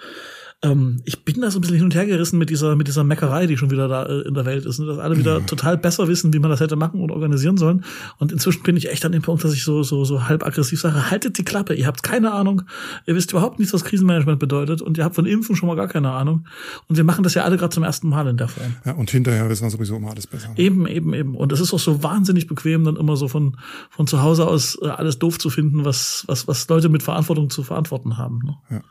Ähm, 0.64 1.02
ich 1.06 1.24
bin 1.24 1.40
da 1.40 1.52
so 1.52 1.60
ein 1.60 1.62
bisschen 1.62 1.76
hin 1.76 1.86
und 1.86 1.94
her 1.94 2.08
gerissen 2.08 2.40
mit 2.40 2.50
dieser, 2.50 2.76
mit 2.76 2.88
dieser 2.88 3.04
Meckerei, 3.04 3.46
die 3.46 3.58
schon 3.58 3.70
wieder 3.70 3.88
da 3.88 4.08
äh, 4.08 4.22
in 4.22 4.34
der 4.34 4.46
Welt 4.46 4.66
ist, 4.66 4.80
ne? 4.80 4.88
dass 4.88 4.98
alle 4.98 5.16
wieder 5.16 5.46
total 5.46 5.78
besser 5.78 6.08
wissen, 6.08 6.34
wie 6.34 6.40
man 6.40 6.50
das 6.50 6.60
hätte 6.60 6.76
machen 6.76 7.00
und 7.00 7.12
organisieren 7.12 7.58
sollen. 7.58 7.86
Und 8.18 8.32
inzwischen 8.32 8.64
bin 8.64 8.76
ich 8.76 8.90
echt 8.90 9.06
an 9.06 9.12
dem 9.12 9.22
Punkt, 9.22 9.44
dass 9.44 9.54
ich 9.54 9.64
so, 9.64 9.84
so, 9.84 10.04
so 10.04 10.28
halb 10.28 10.44
aggressiv 10.44 10.82
sage, 10.82 11.12
haltet 11.12 11.38
die 11.38 11.44
Klappe, 11.44 11.76
ihr 11.76 11.86
habt 11.86 12.02
keine 12.02 12.32
Ahnung, 12.32 12.64
ihr 13.06 13.14
wisst 13.14 13.32
überhaupt 13.34 13.60
nicht, 13.60 13.72
was 13.72 13.84
Krisenmanagement 13.84 14.40
bedeutet 14.40 14.82
und 14.82 14.98
ihr 14.98 15.04
habt 15.04 15.14
von 15.14 15.28
Impfen 15.28 15.56
schon 15.56 15.68
mal 15.68 15.76
gar 15.76 15.88
keine 15.88 16.12
Ahnung. 16.12 16.48
Und 16.88 16.98
wir 16.98 17.04
machen 17.04 17.24
das 17.24 17.36
ja 17.36 17.44
alle 17.44 17.58
gerade 17.58 17.74
zum 17.76 17.84
ersten 17.84 18.10
Mal 18.10 18.26
in 18.26 18.38
der 18.38 18.48
Form. 18.48 18.78
Ja, 18.84 18.94
und 18.94 19.12
hinterher 19.12 19.48
wissen 19.50 19.64
wir 19.64 19.70
sowieso 19.70 19.98
immer 19.98 20.10
alles 20.10 20.26
besser. 20.26 20.50
Eben, 20.56 20.88
eben, 20.88 21.14
eben. 21.14 21.36
Und 21.36 21.52
es 21.52 21.60
ist 21.60 21.72
auch 21.72 21.80
so 21.80 22.02
wahnsinnig 22.02 22.48
bequem, 22.48 22.84
dann 22.84 22.96
immer 22.96 23.16
so 23.16 23.28
von, 23.28 23.58
von 23.92 24.08
zu 24.08 24.24
Hause 24.24 24.48
aus 24.48 24.76
äh, 24.82 24.88
alles 24.88 25.20
doof 25.20 25.38
zu 25.38 25.52
finden, 25.52 25.86
was, 25.86 26.24
was, 26.26 26.48
was 26.48 26.68
Leute 26.68 26.90
mit 26.90 27.04
Verantwortung 27.04 27.52
zu 27.52 27.62
verantworten 27.62 28.18
haben. 28.18 28.40
Ne? 28.44 28.56
Ja. 28.72 28.82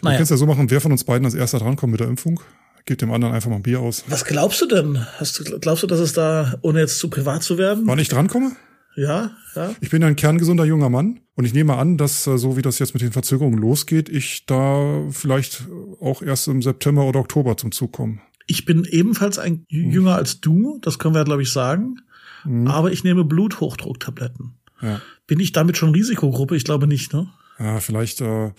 Du 0.00 0.06
naja. 0.06 0.18
kannst 0.18 0.30
ja 0.30 0.36
so 0.36 0.46
machen, 0.46 0.70
wer 0.70 0.80
von 0.80 0.92
uns 0.92 1.04
beiden 1.04 1.24
als 1.24 1.34
erster 1.34 1.58
drankommt 1.58 1.92
mit 1.92 2.00
der 2.00 2.08
Impfung, 2.08 2.40
gibt 2.84 3.02
dem 3.02 3.10
anderen 3.12 3.34
einfach 3.34 3.50
mal 3.50 3.56
ein 3.56 3.62
Bier 3.62 3.80
aus. 3.80 4.04
Was 4.08 4.24
glaubst 4.24 4.60
du 4.60 4.66
denn? 4.66 5.04
Hast 5.18 5.38
du, 5.38 5.58
glaubst 5.58 5.82
du, 5.82 5.86
dass 5.86 6.00
es 6.00 6.12
da, 6.12 6.54
ohne 6.62 6.80
jetzt 6.80 6.98
zu 6.98 7.10
privat 7.10 7.42
zu 7.42 7.58
werden? 7.58 7.86
Wann 7.86 7.98
ich 7.98 8.08
drankomme? 8.08 8.52
Ja, 8.96 9.32
ja. 9.54 9.74
Ich 9.80 9.90
bin 9.90 10.00
ja 10.00 10.08
ein 10.08 10.16
kerngesunder 10.16 10.64
junger 10.64 10.88
Mann 10.88 11.20
und 11.34 11.44
ich 11.44 11.52
nehme 11.52 11.76
an, 11.76 11.98
dass 11.98 12.26
äh, 12.26 12.38
so 12.38 12.56
wie 12.56 12.62
das 12.62 12.78
jetzt 12.78 12.94
mit 12.94 13.02
den 13.02 13.12
Verzögerungen 13.12 13.58
losgeht, 13.58 14.08
ich 14.08 14.46
da 14.46 15.02
vielleicht 15.10 15.66
auch 16.00 16.22
erst 16.22 16.48
im 16.48 16.62
September 16.62 17.04
oder 17.04 17.20
Oktober 17.20 17.58
zum 17.58 17.72
Zug 17.72 17.92
komme. 17.92 18.20
Ich 18.46 18.64
bin 18.64 18.84
ebenfalls 18.84 19.38
ein 19.38 19.66
hm. 19.68 19.90
jünger 19.90 20.14
als 20.14 20.40
du, 20.40 20.78
das 20.80 20.98
können 20.98 21.14
wir 21.14 21.24
glaube 21.24 21.42
ich 21.42 21.52
sagen, 21.52 21.96
hm. 22.42 22.68
aber 22.68 22.90
ich 22.90 23.04
nehme 23.04 23.24
Bluthochdrucktabletten. 23.24 24.54
Ja. 24.80 25.02
Bin 25.26 25.40
ich 25.40 25.52
damit 25.52 25.76
schon 25.76 25.90
Risikogruppe? 25.90 26.56
Ich 26.56 26.64
glaube 26.64 26.86
nicht, 26.86 27.12
ne? 27.12 27.28
Ja, 27.58 27.80
vielleicht 27.80 28.20
äh, 28.22 28.52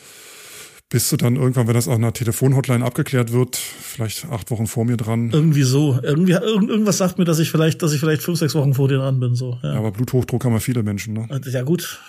bist 0.89 1.12
du 1.12 1.18
dann 1.18 1.36
irgendwann, 1.36 1.68
wenn 1.68 1.74
das 1.74 1.89
auf 1.89 1.95
einer 1.95 2.13
Telefonhotline 2.13 2.84
abgeklärt 2.86 3.34
wird, 3.34 3.57
vielleicht 3.57 4.25
acht 4.30 4.50
Wochen 4.51 4.68
vor 4.68 4.86
mir 4.86 4.95
dran. 4.95 5.31
Irgendwie 5.34 5.63
so. 5.63 6.00
Irgendwie, 6.01 6.31
irgend, 6.31 6.69
irgendwas 6.69 6.98
sagt 6.98 7.18
mir, 7.18 7.25
dass 7.25 7.39
ich 7.39 7.51
vielleicht, 7.51 7.81
dass 7.81 7.92
ich 7.92 8.00
vielleicht 8.00 8.22
fünf, 8.22 8.39
sechs 8.39 8.56
Wochen 8.56 8.74
vor 8.74 8.88
dir 8.88 9.00
dran 9.00 9.19
bin, 9.19 9.36
so. 9.36 9.60
Ja, 9.63 9.74
ja 9.74 9.80
aber 9.80 9.92
Bluthochdruck 9.92 10.45
haben 10.45 10.54
ja 10.54 10.60
viele 10.60 10.84
Menschen, 10.84 11.13
ne? 11.13 11.28
Ja, 11.45 11.63
gut. 11.63 12.00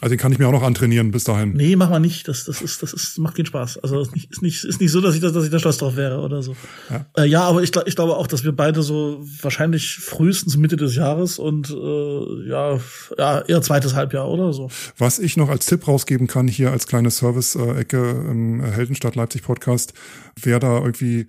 Also 0.00 0.14
den 0.14 0.18
kann 0.18 0.30
ich 0.30 0.38
mir 0.38 0.46
auch 0.46 0.52
noch 0.52 0.62
antrainieren 0.62 1.10
bis 1.10 1.24
dahin. 1.24 1.54
Nee, 1.54 1.74
mach 1.74 1.90
mal 1.90 1.98
nicht. 1.98 2.28
Das, 2.28 2.44
das 2.44 2.62
ist, 2.62 2.84
das 2.84 2.92
ist, 2.92 3.18
macht 3.18 3.34
keinen 3.34 3.46
Spaß. 3.46 3.78
Also, 3.78 4.00
ist 4.00 4.14
nicht, 4.14 4.30
ist 4.30 4.42
nicht, 4.42 4.64
ist 4.64 4.80
nicht 4.80 4.92
so, 4.92 5.00
dass 5.00 5.16
ich, 5.16 5.20
dass 5.20 5.44
ich 5.44 5.50
da 5.50 5.58
stolz 5.58 5.78
drauf 5.78 5.96
wäre 5.96 6.20
oder 6.20 6.40
so. 6.40 6.54
Ja, 6.88 7.06
äh, 7.18 7.26
ja 7.26 7.42
aber 7.42 7.64
ich, 7.64 7.74
ich 7.86 7.96
glaube 7.96 8.16
auch, 8.16 8.28
dass 8.28 8.44
wir 8.44 8.52
beide 8.52 8.82
so 8.82 9.24
wahrscheinlich 9.42 9.96
frühestens 9.96 10.56
Mitte 10.56 10.76
des 10.76 10.94
Jahres 10.94 11.40
und, 11.40 11.70
äh, 11.70 12.48
ja, 12.48 12.78
ja, 13.18 13.40
eher 13.40 13.60
zweites 13.60 13.94
Halbjahr 13.94 14.28
oder 14.28 14.52
so. 14.52 14.70
Was 14.98 15.18
ich 15.18 15.36
noch 15.36 15.48
als 15.48 15.66
Tipp 15.66 15.88
rausgeben 15.88 16.28
kann, 16.28 16.46
hier 16.46 16.70
als 16.70 16.86
kleine 16.86 17.10
Service-Ecke, 17.10 18.19
im 18.28 18.62
Heldenstadt 18.62 19.16
Leipzig 19.16 19.42
Podcast, 19.42 19.94
wer 20.40 20.60
da 20.60 20.78
irgendwie, 20.78 21.26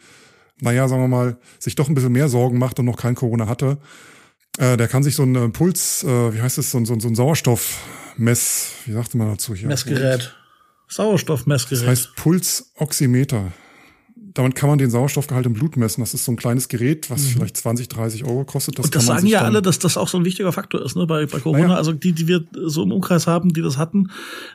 naja, 0.59 0.87
sagen 0.87 1.01
wir 1.01 1.07
mal, 1.07 1.37
sich 1.59 1.75
doch 1.75 1.89
ein 1.89 1.95
bisschen 1.95 2.11
mehr 2.11 2.29
Sorgen 2.29 2.57
macht 2.57 2.79
und 2.79 2.85
noch 2.85 2.97
kein 2.97 3.15
Corona 3.15 3.47
hatte, 3.47 3.77
äh, 4.57 4.77
der 4.77 4.87
kann 4.87 5.03
sich 5.03 5.15
so 5.15 5.23
einen 5.23 5.53
Puls, 5.53 6.03
äh, 6.03 6.33
wie 6.33 6.41
heißt 6.41 6.57
es, 6.57 6.71
so, 6.71 6.83
so, 6.85 6.99
so 6.99 7.07
ein 7.07 7.15
Sauerstoffmess, 7.15 8.73
wie 8.85 8.93
sagte 8.93 9.17
man 9.17 9.29
dazu 9.29 9.55
hier? 9.55 9.67
Messgerät. 9.67 10.35
Sauerstoffmessgerät. 10.87 11.83
Das 11.83 11.89
heißt 11.89 12.15
Pulsoximeter 12.15 13.53
damit 14.33 14.55
kann 14.55 14.69
man 14.69 14.77
den 14.77 14.89
Sauerstoffgehalt 14.89 15.45
im 15.45 15.53
Blut 15.53 15.77
messen. 15.77 16.01
Das 16.01 16.13
ist 16.13 16.25
so 16.25 16.31
ein 16.31 16.35
kleines 16.35 16.67
Gerät, 16.69 17.09
was 17.09 17.23
mhm. 17.23 17.29
vielleicht 17.29 17.57
20, 17.57 17.89
30 17.89 18.25
Euro 18.25 18.45
kostet. 18.45 18.79
Das 18.79 18.85
und 18.85 18.95
das 18.95 19.05
sagen 19.05 19.27
ja 19.27 19.41
alle, 19.41 19.61
dass 19.61 19.79
das 19.79 19.97
auch 19.97 20.07
so 20.07 20.17
ein 20.17 20.25
wichtiger 20.25 20.51
Faktor 20.51 20.81
ist, 20.83 20.95
ne, 20.95 21.05
bei, 21.05 21.25
bei 21.25 21.39
Corona. 21.39 21.67
Naja. 21.67 21.75
Also 21.75 21.91
die, 21.91 22.13
die 22.13 22.27
wir 22.27 22.43
so 22.53 22.83
im 22.83 22.91
Umkreis 22.91 23.27
haben, 23.27 23.53
die 23.53 23.61
das 23.61 23.77
hatten, 23.77 24.11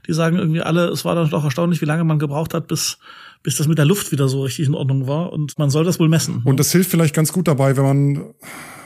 die 0.07 0.13
sagen 0.13 0.37
irgendwie 0.39 0.63
alle, 0.63 0.89
es 0.89 1.05
war 1.05 1.15
dann 1.15 1.31
doch 1.31 1.45
erstaunlich, 1.45 1.81
wie 1.81 1.87
lange 1.87 2.05
man 2.05 2.19
gebraucht 2.19 2.55
hat, 2.55 2.69
bis, 2.69 2.99
bis 3.43 3.57
das 3.57 3.69
mit 3.69 3.79
der 3.79 3.85
Luft 3.85 4.13
wieder 4.13 4.29
so 4.29 4.43
richtig 4.43 4.67
in 4.67 4.75
Ordnung 4.75 5.07
war. 5.07 5.33
Und 5.33 5.59
man 5.59 5.71
soll 5.71 5.85
das 5.85 6.01
wohl 6.01 6.09
messen. 6.09 6.37
Und 6.37 6.45
ne? 6.47 6.57
das 6.57 6.73
hilft 6.73 6.91
vielleicht 6.91 7.15
ganz 7.15 7.33
gut 7.33 7.49
dabei, 7.49 7.77
wenn 7.77 7.85
man 7.85 8.35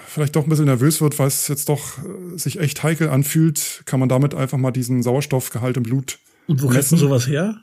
vielleicht 0.07 0.35
doch 0.35 0.43
ein 0.43 0.49
bisschen 0.51 0.65
nervös 0.65 1.01
wird, 1.01 1.19
weil 1.19 1.29
es 1.29 1.47
jetzt 1.49 1.69
doch 1.69 1.99
äh, 1.99 2.37
sich 2.37 2.59
echt 2.59 2.83
heikel 2.83 3.09
anfühlt, 3.11 3.83
kann 3.85 4.01
man 4.01 4.09
damit 4.09 4.35
einfach 4.35 4.59
mal 4.59 4.73
diesen 4.73 5.03
Sauerstoffgehalt 5.03 5.77
im 5.77 5.85
Blut 5.85 6.19
Und 6.49 6.63
wo 6.63 6.69
kriegst 6.69 6.91
du 6.91 6.97
sowas 6.97 7.29
her? 7.29 7.57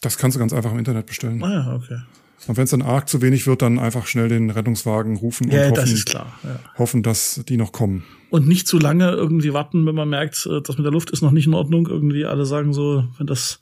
Das 0.00 0.18
kannst 0.18 0.34
du 0.34 0.40
ganz 0.40 0.52
einfach 0.52 0.72
im 0.72 0.78
Internet 0.78 1.06
bestellen. 1.06 1.42
Ah 1.44 1.52
ja, 1.52 1.74
okay. 1.76 2.00
Und 2.46 2.56
wenn 2.56 2.64
es 2.64 2.70
dann 2.70 2.82
arg 2.82 3.08
zu 3.08 3.22
wenig 3.22 3.46
wird, 3.46 3.62
dann 3.62 3.78
einfach 3.78 4.06
schnell 4.06 4.28
den 4.28 4.50
Rettungswagen 4.50 5.16
rufen 5.16 5.50
ja, 5.50 5.68
und 5.68 5.78
hoffen, 5.78 6.02
das. 6.04 6.12
Ja. 6.12 6.26
hoffen, 6.78 7.02
dass 7.02 7.42
die 7.48 7.56
noch 7.56 7.72
kommen. 7.72 8.04
Und 8.30 8.48
nicht 8.48 8.66
zu 8.66 8.78
lange 8.78 9.10
irgendwie 9.10 9.52
warten, 9.52 9.86
wenn 9.86 9.94
man 9.94 10.08
merkt, 10.08 10.46
äh, 10.46 10.60
das 10.62 10.76
mit 10.76 10.84
der 10.84 10.92
Luft 10.92 11.10
ist 11.10 11.22
noch 11.22 11.30
nicht 11.30 11.46
in 11.46 11.54
Ordnung. 11.54 11.86
Irgendwie 11.86 12.24
alle 12.24 12.46
sagen 12.46 12.72
so, 12.72 13.04
wenn 13.18 13.26
das 13.26 13.60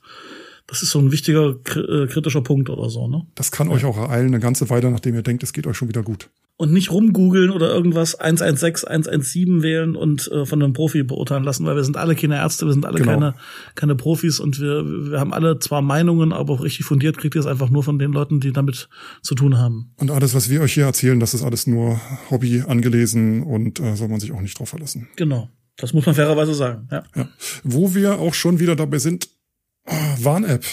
Das 0.71 0.81
ist 0.81 0.91
so 0.91 0.99
ein 0.99 1.11
wichtiger 1.11 1.49
äh, 1.75 2.07
kritischer 2.07 2.39
Punkt 2.39 2.69
oder 2.69 2.89
so, 2.89 3.05
ne? 3.05 3.23
Das 3.35 3.51
kann 3.51 3.67
ja. 3.67 3.73
euch 3.73 3.83
auch 3.83 3.97
ereilen, 3.97 4.27
eine 4.27 4.39
ganze 4.39 4.69
Weile, 4.69 4.89
nachdem 4.89 5.15
ihr 5.15 5.21
denkt, 5.21 5.43
es 5.43 5.51
geht 5.51 5.67
euch 5.67 5.75
schon 5.75 5.89
wieder 5.89 6.01
gut. 6.01 6.29
Und 6.55 6.71
nicht 6.71 6.91
rumgoogeln 6.91 7.49
oder 7.49 7.73
irgendwas 7.73 8.15
116, 8.15 8.87
117 8.87 9.63
wählen 9.63 9.97
und 9.97 10.31
äh, 10.31 10.45
von 10.45 10.63
einem 10.63 10.71
Profi 10.71 11.03
beurteilen 11.03 11.43
lassen, 11.43 11.65
weil 11.65 11.75
wir 11.75 11.83
sind 11.83 11.97
alle 11.97 12.15
keine 12.15 12.37
Ärzte, 12.37 12.67
wir 12.67 12.71
sind 12.71 12.85
alle 12.85 12.99
genau. 12.99 13.11
keine, 13.11 13.33
keine 13.75 13.95
Profis 13.95 14.39
und 14.39 14.61
wir, 14.61 15.11
wir 15.11 15.19
haben 15.19 15.33
alle 15.33 15.59
zwar 15.59 15.81
Meinungen, 15.81 16.31
aber 16.31 16.53
auch 16.53 16.63
richtig 16.63 16.85
fundiert 16.85 17.17
kriegt 17.17 17.35
ihr 17.35 17.41
es 17.41 17.47
einfach 17.47 17.69
nur 17.69 17.83
von 17.83 17.99
den 17.99 18.13
Leuten, 18.13 18.39
die 18.39 18.53
damit 18.53 18.87
zu 19.21 19.35
tun 19.35 19.57
haben. 19.57 19.91
Und 19.97 20.09
alles, 20.09 20.33
was 20.35 20.49
wir 20.49 20.61
euch 20.61 20.73
hier 20.73 20.85
erzählen, 20.85 21.19
das 21.19 21.33
ist 21.33 21.43
alles 21.43 21.67
nur 21.67 21.99
Hobby 22.29 22.63
angelesen 22.65 23.43
und 23.43 23.81
äh, 23.81 23.97
soll 23.97 24.07
man 24.07 24.21
sich 24.21 24.31
auch 24.31 24.39
nicht 24.39 24.57
drauf 24.57 24.69
verlassen. 24.69 25.09
Genau. 25.17 25.49
Das 25.75 25.91
muss 25.91 26.05
man 26.05 26.15
fairerweise 26.15 26.53
sagen, 26.53 26.87
ja. 26.91 27.03
ja. 27.13 27.27
Wo 27.65 27.93
wir 27.93 28.19
auch 28.19 28.33
schon 28.33 28.59
wieder 28.59 28.77
dabei 28.77 28.99
sind, 28.99 29.27
oh, 29.87 30.23
Warn-App. 30.23 30.65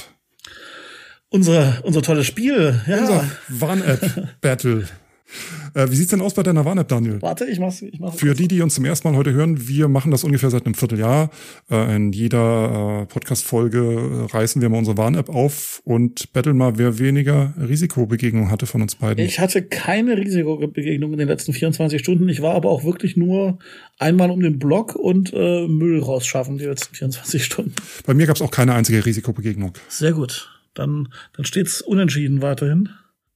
Unser, 1.30 1.80
unser 1.84 2.02
tolles 2.02 2.26
Spiel, 2.26 2.80
ja. 2.86 2.98
Unser 2.98 3.30
Warn-App-Battle. 3.48 4.88
Äh, 5.74 5.90
wie 5.90 5.96
sieht's 5.96 6.10
denn 6.10 6.20
aus 6.20 6.34
bei 6.34 6.42
deiner 6.42 6.64
Warn-App, 6.64 6.88
Daniel? 6.88 7.20
Warte, 7.22 7.44
ich 7.44 7.58
mach's. 7.58 7.82
Ich 7.82 8.00
mach's 8.00 8.16
Für 8.18 8.34
die, 8.34 8.48
die 8.48 8.60
uns 8.60 8.74
zum 8.74 8.84
ersten 8.84 9.08
Mal 9.08 9.16
heute 9.16 9.32
hören, 9.32 9.68
wir 9.68 9.88
machen 9.88 10.10
das 10.10 10.24
ungefähr 10.24 10.50
seit 10.50 10.66
einem 10.66 10.74
Vierteljahr. 10.74 11.30
Äh, 11.70 11.96
in 11.96 12.12
jeder 12.12 13.02
äh, 13.02 13.06
Podcast-Folge 13.06 13.78
äh, 14.28 14.32
reißen 14.32 14.62
wir 14.62 14.68
mal 14.68 14.78
unsere 14.78 14.96
Warn-App 14.96 15.28
auf 15.28 15.80
und 15.84 16.32
betteln 16.32 16.56
mal, 16.56 16.78
wer 16.78 16.98
weniger 16.98 17.54
Risikobegegnung 17.58 18.50
hatte 18.50 18.66
von 18.66 18.82
uns 18.82 18.96
beiden. 18.96 19.24
Ich 19.24 19.38
hatte 19.38 19.62
keine 19.62 20.16
Risikobegegnung 20.16 21.12
in 21.12 21.18
den 21.18 21.28
letzten 21.28 21.52
24 21.52 22.00
Stunden. 22.00 22.28
Ich 22.28 22.42
war 22.42 22.54
aber 22.54 22.70
auch 22.70 22.84
wirklich 22.84 23.16
nur 23.16 23.58
einmal 23.98 24.30
um 24.30 24.40
den 24.40 24.58
Block 24.58 24.94
und 24.94 25.32
äh, 25.32 25.66
Müll 25.66 26.00
rausschaffen 26.00 26.58
die 26.58 26.64
letzten 26.64 26.94
24 26.94 27.44
Stunden. 27.44 27.74
Bei 28.06 28.14
mir 28.14 28.26
gab's 28.26 28.42
auch 28.42 28.50
keine 28.50 28.74
einzige 28.74 29.04
Risikobegegnung. 29.04 29.72
Sehr 29.88 30.12
gut. 30.12 30.50
Dann, 30.74 31.08
dann 31.36 31.44
steht's 31.44 31.80
unentschieden 31.80 32.40
weiterhin. 32.40 32.90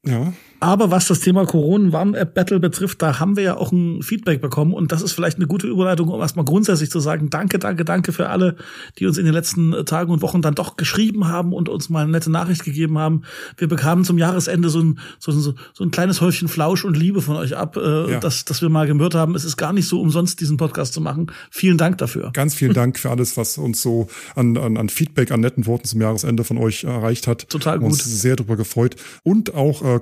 Ja. 0.06 0.32
Aber 0.62 0.92
was 0.92 1.08
das 1.08 1.18
Thema 1.18 1.44
Corona-Warn-App-Battle 1.44 2.60
betrifft, 2.60 3.02
da 3.02 3.18
haben 3.18 3.36
wir 3.36 3.42
ja 3.42 3.56
auch 3.56 3.72
ein 3.72 4.00
Feedback 4.00 4.40
bekommen. 4.40 4.72
Und 4.72 4.92
das 4.92 5.02
ist 5.02 5.10
vielleicht 5.10 5.38
eine 5.38 5.48
gute 5.48 5.66
Überleitung, 5.66 6.08
um 6.08 6.20
erstmal 6.20 6.44
grundsätzlich 6.44 6.88
zu 6.88 7.00
sagen, 7.00 7.30
danke, 7.30 7.58
danke, 7.58 7.84
danke 7.84 8.12
für 8.12 8.28
alle, 8.28 8.54
die 8.96 9.06
uns 9.06 9.18
in 9.18 9.24
den 9.24 9.34
letzten 9.34 9.72
äh, 9.72 9.84
Tagen 9.84 10.12
und 10.12 10.22
Wochen 10.22 10.40
dann 10.40 10.54
doch 10.54 10.76
geschrieben 10.76 11.26
haben 11.26 11.52
und 11.52 11.68
uns 11.68 11.90
mal 11.90 12.04
eine 12.04 12.12
nette 12.12 12.30
Nachricht 12.30 12.62
gegeben 12.62 12.96
haben. 12.96 13.22
Wir 13.56 13.66
bekamen 13.66 14.04
zum 14.04 14.18
Jahresende 14.18 14.68
so 14.68 14.78
ein, 14.78 15.00
so, 15.18 15.32
so, 15.32 15.54
so 15.72 15.82
ein 15.82 15.90
kleines 15.90 16.20
Häufchen 16.20 16.46
Flausch 16.46 16.84
und 16.84 16.96
Liebe 16.96 17.22
von 17.22 17.34
euch 17.34 17.56
ab, 17.56 17.76
äh, 17.76 18.12
ja. 18.12 18.20
dass, 18.20 18.44
dass 18.44 18.62
wir 18.62 18.68
mal 18.68 18.86
gehört 18.86 19.16
haben. 19.16 19.34
Es 19.34 19.44
ist 19.44 19.56
gar 19.56 19.72
nicht 19.72 19.88
so 19.88 20.00
umsonst, 20.00 20.40
diesen 20.40 20.58
Podcast 20.58 20.94
zu 20.94 21.00
machen. 21.00 21.32
Vielen 21.50 21.76
Dank 21.76 21.98
dafür. 21.98 22.30
Ganz 22.34 22.54
vielen 22.54 22.74
Dank 22.74 23.00
für 23.00 23.10
alles, 23.10 23.36
was 23.36 23.58
uns 23.58 23.82
so 23.82 24.06
an, 24.36 24.56
an, 24.56 24.76
an 24.76 24.88
Feedback, 24.90 25.32
an 25.32 25.40
netten 25.40 25.66
Worten 25.66 25.86
zum 25.86 26.00
Jahresende 26.00 26.44
von 26.44 26.56
euch 26.56 26.84
erreicht 26.84 27.26
hat. 27.26 27.48
Total 27.48 27.80
gut. 27.80 27.90
Uns 27.90 28.04
sehr 28.04 28.36
darüber 28.36 28.56
gefreut. 28.56 28.94
Und 29.24 29.54
auch 29.54 29.82
äh, 29.82 29.98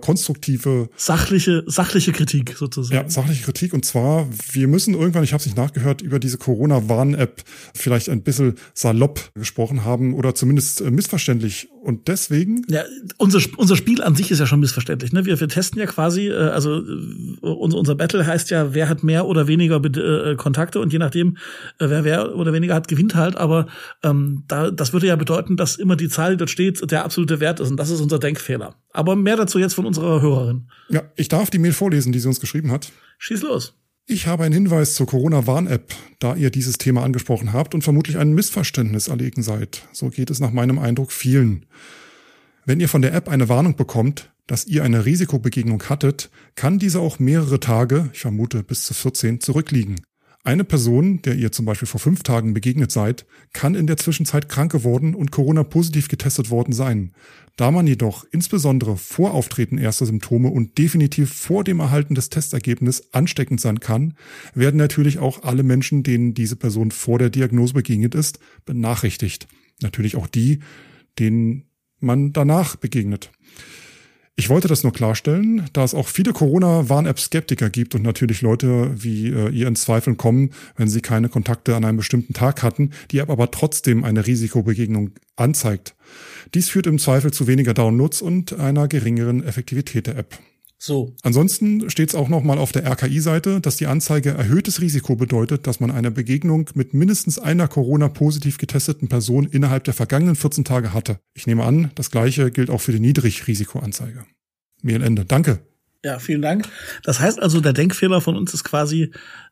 konstruktive 0.59 0.89
sachliche, 0.97 1.65
sachliche 1.67 2.13
Kritik 2.13 2.57
sozusagen. 2.57 2.95
Ja, 2.95 3.09
sachliche 3.09 3.45
Kritik. 3.45 3.73
Und 3.73 3.85
zwar, 3.85 4.29
wir 4.53 4.69
müssen 4.69 4.95
irgendwann, 4.95 5.25
ich 5.25 5.33
habe 5.33 5.41
es 5.41 5.47
nicht 5.47 5.57
nachgehört, 5.57 6.03
über 6.03 6.19
diese 6.19 6.39
Corona-Warn-App 6.39 7.43
vielleicht 7.75 8.09
ein 8.09 8.23
bisschen 8.23 8.55
salopp 8.75 9.31
gesprochen 9.35 9.85
haben 9.85 10.15
oder 10.15 10.35
zumindest 10.35 10.81
äh, 10.81 10.91
missverständlich. 10.91 11.69
Und 11.83 12.09
deswegen. 12.09 12.63
Ja, 12.69 12.83
unser, 13.17 13.41
unser 13.57 13.75
Spiel 13.75 14.03
an 14.03 14.15
sich 14.15 14.31
ist 14.31 14.39
ja 14.39 14.47
schon 14.47 14.61
missverständlich. 14.61 15.13
Ne? 15.13 15.25
Wir, 15.25 15.41
wir 15.41 15.49
testen 15.49 15.81
ja 15.81 15.87
quasi, 15.87 16.29
äh, 16.29 16.35
also 16.35 16.79
äh, 16.79 17.47
unser, 17.47 17.79
unser 17.79 17.95
Battle 17.95 18.27
heißt 18.27 18.51
ja, 18.51 18.75
wer 18.75 18.89
hat 18.89 19.03
mehr 19.03 19.27
oder 19.27 19.47
weniger 19.47 19.83
äh, 19.83 20.37
Kontakte 20.37 20.81
und 20.81 20.93
je 20.93 20.99
nachdem, 20.99 21.39
äh, 21.79 21.89
wer 21.89 22.05
wer 22.05 22.37
oder 22.37 22.53
weniger 22.53 22.75
hat, 22.75 22.87
gewinnt 22.87 23.15
halt. 23.15 23.37
Aber 23.37 23.67
ähm, 24.03 24.45
da, 24.47 24.71
das 24.71 24.93
würde 24.93 25.07
ja 25.07 25.17
bedeuten, 25.17 25.57
dass 25.57 25.77
immer 25.77 25.97
die 25.97 26.09
Zahl, 26.09 26.33
die 26.33 26.37
dort 26.37 26.51
steht, 26.51 26.91
der 26.91 27.05
absolute 27.05 27.41
Wert 27.41 27.61
ist. 27.61 27.71
Und 27.71 27.79
das 27.79 27.89
ist 27.89 28.01
unser 28.01 28.19
Denkfehler. 28.19 28.75
Aber 28.93 29.17
mehr 29.17 29.37
dazu 29.37 29.59
jetzt 29.59 29.75
von 29.75 29.87
unserer 29.87 30.21
Hörerin. 30.21 30.69
Ja, 30.91 31.03
ich 31.17 31.29
darf 31.29 31.49
die 31.49 31.59
Mail 31.59 31.73
vorlesen, 31.73 32.13
die 32.13 32.19
sie 32.19 32.29
uns 32.29 32.41
geschrieben 32.41 32.71
hat. 32.73 32.93
Schieß 33.19 33.43
los. 33.43 33.80
Ich 34.13 34.27
habe 34.27 34.43
einen 34.43 34.53
Hinweis 34.53 34.97
zur 34.97 35.07
Corona-Warn-App, 35.07 35.95
da 36.19 36.35
ihr 36.35 36.51
dieses 36.51 36.79
Thema 36.79 37.05
angesprochen 37.05 37.53
habt 37.53 37.77
und 37.77 37.83
vermutlich 37.83 38.19
ein 38.19 38.33
Missverständnis 38.33 39.07
erlegen 39.07 39.45
seid. 39.45 39.87
So 39.93 40.09
geht 40.09 40.31
es 40.31 40.41
nach 40.41 40.51
meinem 40.51 40.81
Eindruck 40.81 41.13
vielen. 41.13 41.65
Wenn 42.67 42.81
ihr 42.81 42.89
von 42.89 43.03
der 43.03 43.15
App 43.15 43.29
eine 43.29 43.49
Warnung 43.49 43.77
bekommt, 43.77 44.33
dass 44.49 44.67
ihr 44.67 44.83
eine 44.83 45.05
Risikobegegnung 45.05 45.85
hattet, 45.89 46.29
kann 46.57 46.81
diese 46.81 46.99
auch 46.99 47.21
mehrere 47.21 47.61
Tage, 47.61 48.11
ich 48.13 48.19
vermute 48.19 48.65
bis 48.65 48.85
zu 48.85 48.95
14, 48.95 49.39
zurückliegen. 49.39 50.01
Eine 50.43 50.65
Person, 50.65 51.21
der 51.21 51.35
ihr 51.35 51.53
zum 51.53 51.67
Beispiel 51.67 51.87
vor 51.87 52.01
fünf 52.01 52.23
Tagen 52.23 52.55
begegnet 52.55 52.91
seid, 52.91 53.27
kann 53.53 53.75
in 53.75 53.87
der 53.87 53.99
Zwischenzeit 53.99 54.49
krank 54.49 54.73
geworden 54.73 55.15
und 55.15 55.31
Corona 55.31 55.65
positiv 55.65 56.09
getestet 56.09 56.49
worden 56.49 56.73
sein. 56.73 57.13
Da 57.57 57.71
man 57.71 57.87
jedoch 57.87 58.25
insbesondere 58.33 58.97
vor 58.97 59.35
Auftreten 59.35 59.77
erster 59.77 60.07
Symptome 60.07 60.49
und 60.49 60.79
definitiv 60.79 61.31
vor 61.31 61.63
dem 61.63 61.79
Erhalten 61.81 62.15
des 62.15 62.31
Testergebnisses 62.31 63.13
ansteckend 63.13 63.61
sein 63.61 63.81
kann, 63.81 64.15
werden 64.55 64.79
natürlich 64.79 65.19
auch 65.19 65.43
alle 65.43 65.63
Menschen, 65.63 66.03
denen 66.03 66.33
diese 66.33 66.57
Person 66.57 66.91
vor 66.91 67.19
der 67.19 67.29
Diagnose 67.29 67.75
begegnet 67.75 68.15
ist, 68.15 68.39
benachrichtigt. 68.65 69.47
Natürlich 69.83 70.17
auch 70.17 70.27
die, 70.27 70.61
denen 71.19 71.65
man 71.99 72.33
danach 72.33 72.77
begegnet. 72.77 73.31
Ich 74.41 74.49
wollte 74.49 74.69
das 74.69 74.85
nur 74.85 74.95
klarstellen, 74.95 75.69
da 75.75 75.85
es 75.85 75.93
auch 75.93 76.09
viele 76.09 76.33
Corona-Warn-App-Skeptiker 76.33 77.69
gibt 77.69 77.95
und 77.95 78.01
natürlich 78.01 78.41
Leute 78.41 78.91
wie 78.95 79.29
äh, 79.29 79.51
ihr 79.51 79.69
in 79.69 79.77
Zweifeln 79.77 80.17
kommen, 80.17 80.53
wenn 80.77 80.89
sie 80.89 81.03
keine 81.03 81.29
Kontakte 81.29 81.77
an 81.77 81.85
einem 81.85 81.99
bestimmten 81.99 82.33
Tag 82.33 82.63
hatten, 82.63 82.93
die 83.11 83.19
App 83.19 83.29
aber 83.29 83.51
trotzdem 83.51 84.03
eine 84.03 84.27
Risikobegegnung 84.27 85.11
anzeigt. 85.37 85.95
Dies 86.55 86.71
führt 86.71 86.87
im 86.87 86.99
Zweifel 86.99 87.35
zu 87.35 87.49
weniger 87.49 87.75
Downloads 87.75 88.23
und 88.23 88.59
einer 88.59 88.89
geringeren 88.89 89.45
Effektivität 89.45 90.07
der 90.07 90.17
App. 90.17 90.39
So. 90.83 91.15
Ansonsten 91.23 91.91
steht 91.91 92.09
es 92.09 92.15
auch 92.15 92.31
nochmal 92.31 92.57
auf 92.57 92.73
der 92.73 92.91
RKI-Seite, 92.91 93.61
dass 93.61 93.77
die 93.77 93.87
Anzeige 93.87 94.31
erhöhtes 94.31 94.81
Risiko 94.81 95.15
bedeutet, 95.15 95.67
dass 95.67 95.79
man 95.79 95.91
eine 95.91 96.11
Begegnung 96.11 96.71
mit 96.75 96.95
mindestens 96.95 97.39
einer 97.39 97.69
Corona-positiv 97.69 98.57
getesteten 98.57 99.09
Person 99.09 99.47
innerhalb 99.47 99.85
der 99.85 99.93
vergangenen 99.93 100.37
14 100.37 100.65
Tage 100.65 100.95
hatte. 100.95 101.21
Ich 101.35 101.47
nehme 101.47 101.65
an, 101.65 101.91
das 101.97 102.11
gleiche 102.11 102.51
gilt 102.51 102.71
auch 102.71 102.81
für 102.81 102.93
die 102.93 103.01
Niedrigrisikoanzeige. 103.01 104.25
Mail 104.83 105.03
Ende. 105.03 105.27
Danke. 105.27 105.61
Ja, 106.05 106.19
vielen 106.19 106.41
Dank. 106.41 106.67
Das 107.03 107.21
heißt 107.21 107.41
also, 107.41 107.61
der 107.61 107.75
Denkfehler 107.75 108.21
von 108.23 108.37
uns 108.37 108.55
ist 108.55 108.65
quasi, 108.65 109.11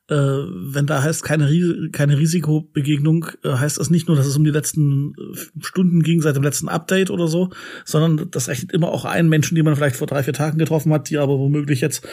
äh, 0.08 0.14
wenn 0.14 0.86
da 0.86 1.02
heißt 1.02 1.22
keine, 1.22 1.90
keine 1.92 2.18
Risikobegegnung, 2.18 3.26
äh, 3.44 3.50
heißt 3.50 3.78
das 3.78 3.90
nicht 3.90 4.08
nur, 4.08 4.16
dass 4.16 4.26
es 4.26 4.36
um 4.36 4.44
die 4.44 4.50
letzten 4.50 5.12
äh, 5.12 5.62
Stunden 5.62 6.02
ging 6.02 6.22
seit 6.22 6.36
dem 6.36 6.42
letzten 6.42 6.68
Update 6.68 7.10
oder 7.10 7.28
so, 7.28 7.50
sondern 7.84 8.30
das 8.30 8.48
rechnet 8.48 8.72
immer 8.72 8.88
auch 8.88 9.04
einen 9.04 9.28
Menschen, 9.28 9.56
die 9.56 9.62
man 9.62 9.76
vielleicht 9.76 9.96
vor 9.96 10.06
drei, 10.06 10.22
vier 10.22 10.32
Tagen 10.32 10.58
getroffen 10.58 10.92
hat, 10.92 11.10
die 11.10 11.18
aber 11.18 11.38
womöglich 11.38 11.82
jetzt 11.82 12.06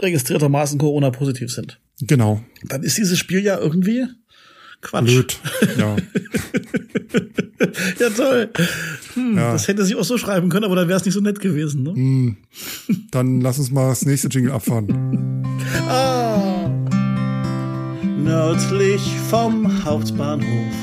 registriertermaßen 0.00 0.78
Corona-positiv 0.78 1.52
sind. 1.52 1.80
Genau. 2.00 2.42
Dann 2.64 2.82
ist 2.82 2.98
dieses 2.98 3.18
Spiel 3.18 3.40
ja 3.40 3.58
irgendwie 3.58 4.06
Quatsch. 4.82 5.04
Blöd, 5.04 5.38
ja. 5.78 5.96
ja, 7.98 8.10
toll. 8.10 8.50
Hm, 9.14 9.36
ja. 9.36 9.52
Das 9.52 9.68
hätte 9.68 9.84
sich 9.84 9.96
auch 9.96 10.04
so 10.04 10.18
schreiben 10.18 10.48
können, 10.48 10.64
aber 10.64 10.76
dann 10.76 10.88
wäre 10.88 10.98
es 10.98 11.04
nicht 11.04 11.14
so 11.14 11.20
nett 11.20 11.40
gewesen. 11.40 11.82
Ne? 11.82 11.94
Hm. 11.94 12.36
Dann 13.10 13.40
lass 13.40 13.58
uns 13.58 13.70
mal 13.70 13.88
das 13.88 14.04
nächste 14.04 14.28
Jingle 14.28 14.52
abfahren. 14.52 15.42
ah. 15.88 16.70
Nördlich 18.18 19.00
vom 19.30 19.84
Hauptbahnhof, 19.84 20.74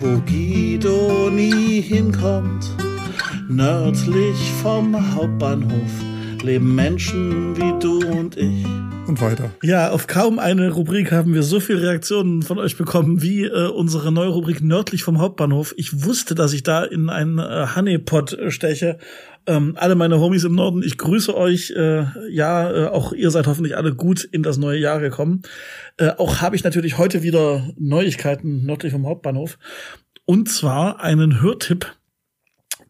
wo 0.00 0.20
Guido 0.26 1.30
nie 1.30 1.80
hinkommt. 1.80 2.66
Nördlich 3.48 4.36
vom 4.62 5.14
Hauptbahnhof 5.14 5.90
leben 6.42 6.74
Menschen 6.74 7.56
wie 7.56 7.78
du 7.80 8.06
und 8.06 8.36
ich 8.36 8.64
und 9.06 9.20
weiter. 9.20 9.50
Ja, 9.62 9.90
auf 9.90 10.06
kaum 10.06 10.38
eine 10.38 10.70
Rubrik 10.70 11.12
haben 11.12 11.34
wir 11.34 11.42
so 11.42 11.60
viele 11.60 11.82
Reaktionen 11.82 12.42
von 12.42 12.58
euch 12.58 12.76
bekommen 12.76 13.22
wie 13.22 13.44
äh, 13.44 13.68
unsere 13.68 14.12
neue 14.12 14.28
Rubrik 14.28 14.62
nördlich 14.62 15.02
vom 15.02 15.20
Hauptbahnhof. 15.20 15.74
Ich 15.76 16.04
wusste, 16.04 16.34
dass 16.34 16.52
ich 16.52 16.62
da 16.62 16.84
in 16.84 17.08
einen 17.08 17.38
äh, 17.38 17.66
Honeypot 17.74 18.32
äh, 18.32 18.50
steche. 18.50 18.98
Ähm, 19.46 19.74
alle 19.76 19.94
meine 19.94 20.18
Homies 20.18 20.44
im 20.44 20.54
Norden, 20.54 20.82
ich 20.82 20.98
grüße 20.98 21.36
euch. 21.36 21.70
Äh, 21.70 22.06
ja, 22.30 22.70
äh, 22.70 22.86
auch 22.88 23.12
ihr 23.12 23.30
seid 23.30 23.46
hoffentlich 23.46 23.76
alle 23.76 23.94
gut 23.94 24.24
in 24.24 24.42
das 24.42 24.58
neue 24.58 24.78
Jahr 24.78 25.00
gekommen. 25.00 25.42
Äh, 25.98 26.10
auch 26.18 26.40
habe 26.40 26.56
ich 26.56 26.64
natürlich 26.64 26.98
heute 26.98 27.22
wieder 27.22 27.68
Neuigkeiten 27.78 28.64
nördlich 28.66 28.92
vom 28.92 29.06
Hauptbahnhof. 29.06 29.58
Und 30.24 30.48
zwar 30.48 31.00
einen 31.00 31.40
Hörtipp 31.40 31.94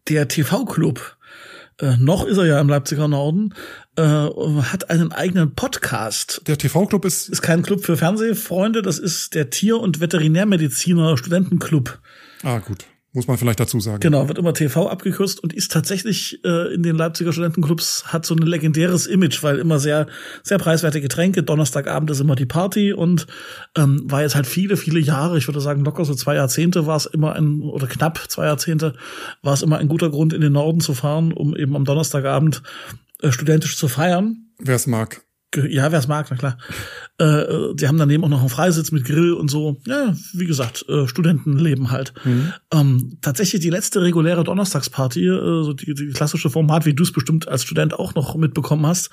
der 0.09 0.29
TV-Club 0.29 1.16
äh, 1.81 1.97
noch 1.99 2.25
ist 2.25 2.39
er 2.39 2.47
ja 2.47 2.61
im 2.61 2.69
Leipziger 2.69 3.09
Norden, 3.09 3.55
äh, 3.97 4.03
hat 4.03 4.91
einen 4.91 5.13
eigenen 5.13 5.55
Podcast. 5.55 6.43
Der 6.47 6.59
TV-Club 6.59 7.05
ist. 7.05 7.29
Ist 7.29 7.43
kein 7.43 7.63
Club 7.63 7.85
für 7.85 7.97
Fernsehfreunde, 7.97 8.83
das 8.83 8.99
ist 8.99 9.35
der 9.35 9.51
Tier- 9.51 9.81
und 9.81 10.01
Veterinärmediziner 10.01 11.17
Studentenclub. 11.17 11.99
Ah, 12.43 12.59
gut. 12.59 12.87
Muss 13.17 13.27
man 13.27 13.39
vielleicht 13.39 13.59
dazu 13.59 13.81
sagen. 13.81 14.01
Genau, 14.01 14.29
wird 14.29 14.39
immer 14.39 14.55
TV 14.55 14.89
abgekürzt 14.89 15.43
und 15.43 15.53
ist 15.53 15.73
tatsächlich 15.73 16.45
äh, 16.45 16.75
in 16.75 16.83
den 16.83 16.97
Leipziger 16.97 17.33
Studentenclubs 17.33 18.05
hat 18.07 18.27
so 18.27 18.35
ein 18.35 18.43
legendäres 18.43 19.07
Image, 19.07 19.43
weil 19.43 19.59
immer 19.59 19.79
sehr 19.79 20.07
sehr 20.43 20.59
preiswerte 20.59 21.01
Getränke. 21.01 21.43
Donnerstagabend 21.43 22.11
ist 22.11 22.21
immer 22.21 22.37
die 22.37 22.47
Party 22.47 22.93
und 22.93 23.27
ähm, 23.77 24.03
war 24.05 24.23
jetzt 24.23 24.37
halt 24.37 24.47
viele 24.47 24.77
viele 24.77 25.01
Jahre, 25.01 25.39
ich 25.39 25.49
würde 25.49 25.61
sagen 25.61 25.85
locker 25.85 26.05
so 26.05 26.15
zwei 26.15 26.37
Jahrzehnte 26.37 26.87
war 26.87 26.97
es 26.97 27.07
immer 27.07 27.35
ein 27.35 27.63
oder 27.63 27.87
knapp 27.87 28.21
zwei 28.29 28.45
Jahrzehnte 28.45 28.93
war 29.43 29.55
es 29.55 29.63
immer 29.63 29.79
ein 29.79 29.89
guter 29.89 30.11
Grund 30.11 30.33
in 30.33 30.43
den 30.43 30.53
Norden 30.53 30.81
zu 30.81 30.95
fahren, 30.95 31.33
um 31.33 31.57
eben 31.57 31.75
am 31.75 31.85
Donnerstagabend 31.85 32.63
äh, 33.23 33.33
studentisch 33.33 33.77
zu 33.77 33.89
feiern. 33.89 34.51
Wer 34.59 34.77
es 34.77 34.87
mag. 34.87 35.26
Ja, 35.57 35.91
wer 35.93 35.99
es 35.99 36.09
mag, 36.09 36.27
na 36.31 36.37
klar. 36.37 36.59
Äh, 37.19 37.75
die 37.75 37.89
haben 37.89 37.99
daneben 37.99 38.25
auch 38.25 38.29
noch 38.29 38.41
einen 38.41 38.49
Freisitz 38.49 38.93
mit 38.93 39.05
Grill 39.05 39.33
und 39.33 39.51
so. 39.51 39.81
Ja, 39.87 40.15
wie 40.33 40.47
gesagt, 40.47 40.85
äh, 40.89 41.07
Studentenleben 41.07 41.91
halt. 41.91 42.13
Mhm. 42.25 42.53
Ähm, 42.73 43.19
tatsächlich 43.23 43.63
die 43.63 43.71
letzte 43.71 44.03
reguläre 44.03 44.45
Donnerstagsparty, 44.45 45.27
äh, 45.27 45.63
so 45.63 45.73
die, 45.73 45.95
die 45.95 46.09
klassische 46.09 46.51
Format, 46.51 46.87
wie 46.87 46.95
du 46.95 47.03
es 47.03 47.13
bestimmt 47.13 47.49
als 47.49 47.65
Student 47.65 47.95
auch 47.95 48.15
noch 48.15 48.37
mitbekommen 48.37 48.87
hast, 48.87 49.11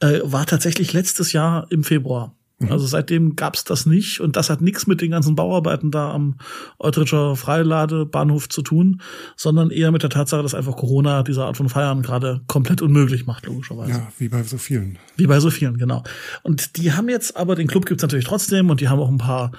äh, 0.00 0.20
war 0.24 0.46
tatsächlich 0.46 0.92
letztes 0.92 1.32
Jahr 1.32 1.66
im 1.70 1.84
Februar. 1.84 2.36
Mhm. 2.58 2.72
Also 2.72 2.86
seitdem 2.86 3.36
gab's 3.36 3.64
das 3.64 3.86
nicht 3.86 4.20
und 4.20 4.36
das 4.36 4.50
hat 4.50 4.60
nichts 4.60 4.86
mit 4.86 5.00
den 5.00 5.10
ganzen 5.10 5.34
Bauarbeiten 5.34 5.90
da 5.90 6.12
am 6.12 6.36
Eutricher 6.78 7.36
Freiladebahnhof 7.36 8.48
zu 8.48 8.62
tun, 8.62 9.00
sondern 9.36 9.70
eher 9.70 9.90
mit 9.90 10.02
der 10.02 10.10
Tatsache, 10.10 10.42
dass 10.42 10.54
einfach 10.54 10.76
Corona 10.76 11.22
diese 11.22 11.44
Art 11.44 11.56
von 11.56 11.68
Feiern 11.68 12.02
gerade 12.02 12.42
komplett 12.46 12.82
unmöglich 12.82 13.26
macht, 13.26 13.46
logischerweise. 13.46 13.90
Ja, 13.90 14.12
wie 14.18 14.28
bei 14.28 14.42
so 14.42 14.58
vielen. 14.58 14.98
Wie 15.16 15.26
bei 15.26 15.40
so 15.40 15.50
vielen, 15.50 15.78
genau. 15.78 16.04
Und 16.42 16.76
die 16.76 16.92
haben 16.92 17.08
jetzt 17.08 17.36
aber, 17.36 17.56
den 17.56 17.66
Club 17.66 17.86
gibt's 17.86 18.02
natürlich 18.02 18.26
trotzdem 18.26 18.70
und 18.70 18.80
die 18.80 18.88
haben 18.88 19.00
auch 19.00 19.10
ein 19.10 19.18
paar 19.18 19.52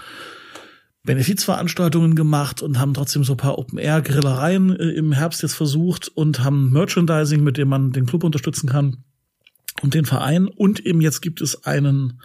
Benefizveranstaltungen 1.05 2.15
gemacht 2.15 2.61
und 2.61 2.79
haben 2.79 2.93
trotzdem 2.93 3.23
so 3.23 3.33
ein 3.33 3.37
paar 3.37 3.57
Open-Air-Grillereien 3.59 4.75
äh, 4.75 4.89
im 4.89 5.11
Herbst 5.11 5.43
jetzt 5.43 5.53
versucht 5.53 6.07
und 6.09 6.43
haben 6.43 6.71
Merchandising, 6.71 7.43
mit 7.43 7.57
dem 7.57 7.67
man 7.67 7.91
den 7.91 8.05
Club 8.05 8.23
unterstützen 8.23 8.67
kann 8.67 9.03
und 9.81 9.93
den 9.93 10.05
Verein. 10.05 10.47
Und 10.47 10.79
eben 10.79 11.01
jetzt 11.01 11.21
gibt 11.21 11.41
es 11.41 11.63
einen 11.65 12.21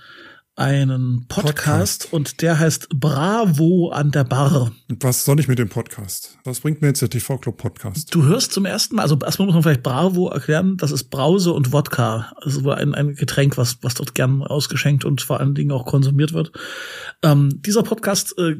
einen 0.60 1.24
Podcast, 1.26 2.02
Podcast, 2.02 2.12
und 2.12 2.42
der 2.42 2.58
heißt 2.58 2.90
Bravo 2.90 3.88
an 3.94 4.10
der 4.10 4.24
Bar. 4.24 4.72
Was 4.88 5.24
soll 5.24 5.40
ich 5.40 5.48
mit 5.48 5.58
dem 5.58 5.70
Podcast? 5.70 6.36
Was 6.44 6.60
bringt 6.60 6.82
mir 6.82 6.88
jetzt 6.88 7.00
der 7.00 7.08
TV 7.08 7.38
Club 7.38 7.56
Podcast? 7.56 8.14
Du 8.14 8.24
hörst 8.24 8.52
zum 8.52 8.66
ersten 8.66 8.96
Mal, 8.96 9.02
also 9.02 9.18
erstmal 9.24 9.46
muss 9.46 9.54
man 9.54 9.62
vielleicht 9.62 9.82
Bravo 9.82 10.28
erklären, 10.28 10.76
das 10.76 10.92
ist 10.92 11.04
Brause 11.04 11.54
und 11.54 11.72
Wodka. 11.72 12.32
Also 12.36 12.70
ein, 12.70 12.94
ein 12.94 13.14
Getränk, 13.14 13.56
was, 13.56 13.78
was 13.80 13.94
dort 13.94 14.14
gern 14.14 14.42
ausgeschenkt 14.42 15.06
und 15.06 15.22
vor 15.22 15.40
allen 15.40 15.54
Dingen 15.54 15.72
auch 15.72 15.86
konsumiert 15.86 16.34
wird. 16.34 16.52
Ähm, 17.22 17.62
dieser 17.62 17.82
Podcast, 17.82 18.34
äh, 18.38 18.56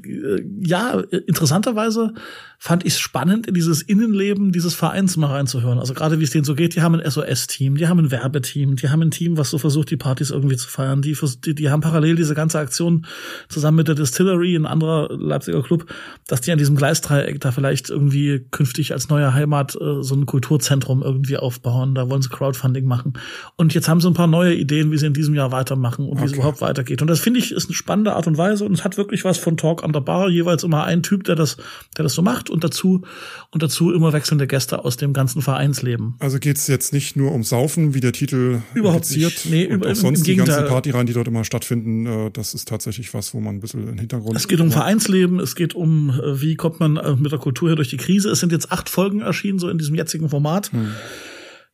ja, 0.59 1.01
interessanterweise 1.27 2.15
fand 2.63 2.85
ich 2.85 2.93
es 2.93 3.01
spannend, 3.01 3.47
in 3.47 3.55
dieses 3.55 3.81
Innenleben 3.81 4.53
dieses 4.53 4.75
Vereins 4.75 5.17
mal 5.17 5.29
reinzuhören. 5.29 5.79
Also 5.79 5.95
gerade 5.95 6.21
wie 6.21 6.25
es 6.25 6.31
denen 6.31 6.45
so 6.45 6.55
geht, 6.55 6.77
die 6.77 6.83
haben 6.83 6.95
ein 6.95 7.11
SOS-Team, 7.11 7.77
die 7.77 7.89
haben 7.89 7.99
ein 7.99 8.11
Werbeteam, 8.11 8.77
die 8.77 8.91
haben 8.91 9.01
ein 9.01 9.11
Team, 9.11 9.39
was 9.39 9.49
so 9.49 9.57
versucht, 9.57 9.91
die 9.91 9.97
Partys 9.97 10.29
irgendwie 10.29 10.59
zu 10.59 10.69
feiern. 10.69 11.01
Die, 11.01 11.17
die, 11.43 11.55
die 11.55 11.71
haben 11.71 11.81
parallel 11.81 12.17
diese 12.17 12.35
ganze 12.35 12.59
Aktion 12.59 13.07
zusammen 13.49 13.79
mit 13.79 13.89
der 13.89 13.95
Distillery, 13.95 14.55
ein 14.57 14.67
anderer 14.67 15.09
Leipziger 15.11 15.63
Club, 15.63 15.87
dass 16.29 16.43
die 16.43 16.53
an 16.53 16.59
diesem 16.59 16.77
Gleisdreieck 16.77 17.41
da 17.41 17.51
vielleicht 17.51 17.89
irgendwie 17.89 18.45
künftig 18.51 18.93
als 18.93 19.09
neue 19.09 19.33
Heimat 19.33 19.75
äh, 19.77 20.03
so 20.03 20.15
ein 20.15 20.27
Kulturzentrum 20.27 21.03
irgendwie 21.03 21.39
aufbauen. 21.39 21.95
Da 21.95 22.11
wollen 22.11 22.21
sie 22.21 22.29
Crowdfunding 22.29 22.85
machen. 22.85 23.15
Und 23.57 23.73
jetzt 23.73 23.89
haben 23.89 24.03
sie 24.03 24.09
ein 24.09 24.15
paar 24.15 24.27
neue 24.27 24.55
Ideen, 24.55 24.93
wie 24.93 24.99
sie 24.99 25.07
in 25.07 25.15
diesem 25.15 25.35
Jahr 25.35 25.51
weitermachen 25.51 26.05
und 26.05 26.19
okay. 26.19 26.21
wie 26.21 26.27
es 26.27 26.33
überhaupt 26.35 26.61
weitergeht. 26.61 27.01
Und 27.01 27.09
das 27.09 27.21
finde 27.21 27.41
ich 27.41 27.53
ist 27.53 27.69
eine 27.69 27.75
spannende 27.75 28.13
Art 28.13 28.27
und 28.27 28.37
Weise 28.37 28.67
und 28.67 28.75
es 28.75 28.85
hat 28.85 28.99
wirklich 28.99 29.25
was 29.25 29.39
von 29.39 29.57
Talk 29.57 29.83
an 29.83 29.95
der 29.95 30.01
Bar. 30.01 30.29
Jeweils 30.29 30.63
immer 30.63 30.85
ein 30.85 31.03
Typ, 31.03 31.25
der 31.25 31.37
das, 31.37 31.57
der 31.97 32.03
das 32.03 32.13
so 32.13 32.21
macht 32.21 32.50
und 32.51 32.65
dazu 32.65 33.03
und 33.51 33.63
dazu 33.63 33.93
immer 33.93 34.13
wechselnde 34.13 34.47
Gäste 34.47 34.85
aus 34.85 34.97
dem 34.97 35.13
ganzen 35.13 35.43
Vereinsleben. 35.43 36.15
Also 36.19 36.39
geht's 36.39 36.67
jetzt 36.67 36.93
nicht 36.93 37.17
nur 37.17 37.33
um 37.33 37.43
Saufen, 37.43 37.95
wie 37.95 38.01
der 38.01 38.13
Titel 38.13 38.63
überhaupt 38.75 39.11
nicht. 39.11 39.47
Nee, 39.47 39.67
und 39.67 39.73
über, 39.73 39.91
auch 39.91 39.95
sonst 39.95 40.27
die 40.27 40.37
ganzen 40.37 40.67
Partyreihen, 40.67 41.07
die 41.07 41.13
dort 41.13 41.29
immer 41.29 41.45
stattfinden, 41.45 42.07
äh, 42.07 42.31
das 42.31 42.55
ist 42.55 42.69
tatsächlich 42.69 43.13
was, 43.15 43.35
wo 43.35 43.41
man 43.41 43.57
ein 43.57 43.61
bisschen 43.61 43.89
im 43.89 43.99
Hintergrund. 43.99 44.37
Es 44.37 44.49
geht 44.49 44.61
um 44.61 44.71
Vereinsleben, 44.71 45.41
es 45.41 45.55
geht 45.55 45.75
um, 45.75 46.11
äh, 46.11 46.41
wie 46.41 46.57
kommt 46.57 46.81
man 46.81 46.97
äh, 46.97 47.17
mit 47.17 47.33
der 47.33 47.39
Kultur 47.39 47.69
hier 47.69 47.77
durch 47.77 47.91
die 47.91 47.97
Krise. 47.97 48.31
Es 48.31 48.41
sind 48.41 48.53
jetzt 48.53 48.73
acht 48.73 48.89
Folgen 48.89 49.21
erschienen, 49.21 49.59
so 49.59 49.69
in 49.69 49.79
diesem 49.79 49.95
jetzigen 49.95 50.29
Format. 50.29 50.73
Hm. 50.73 50.89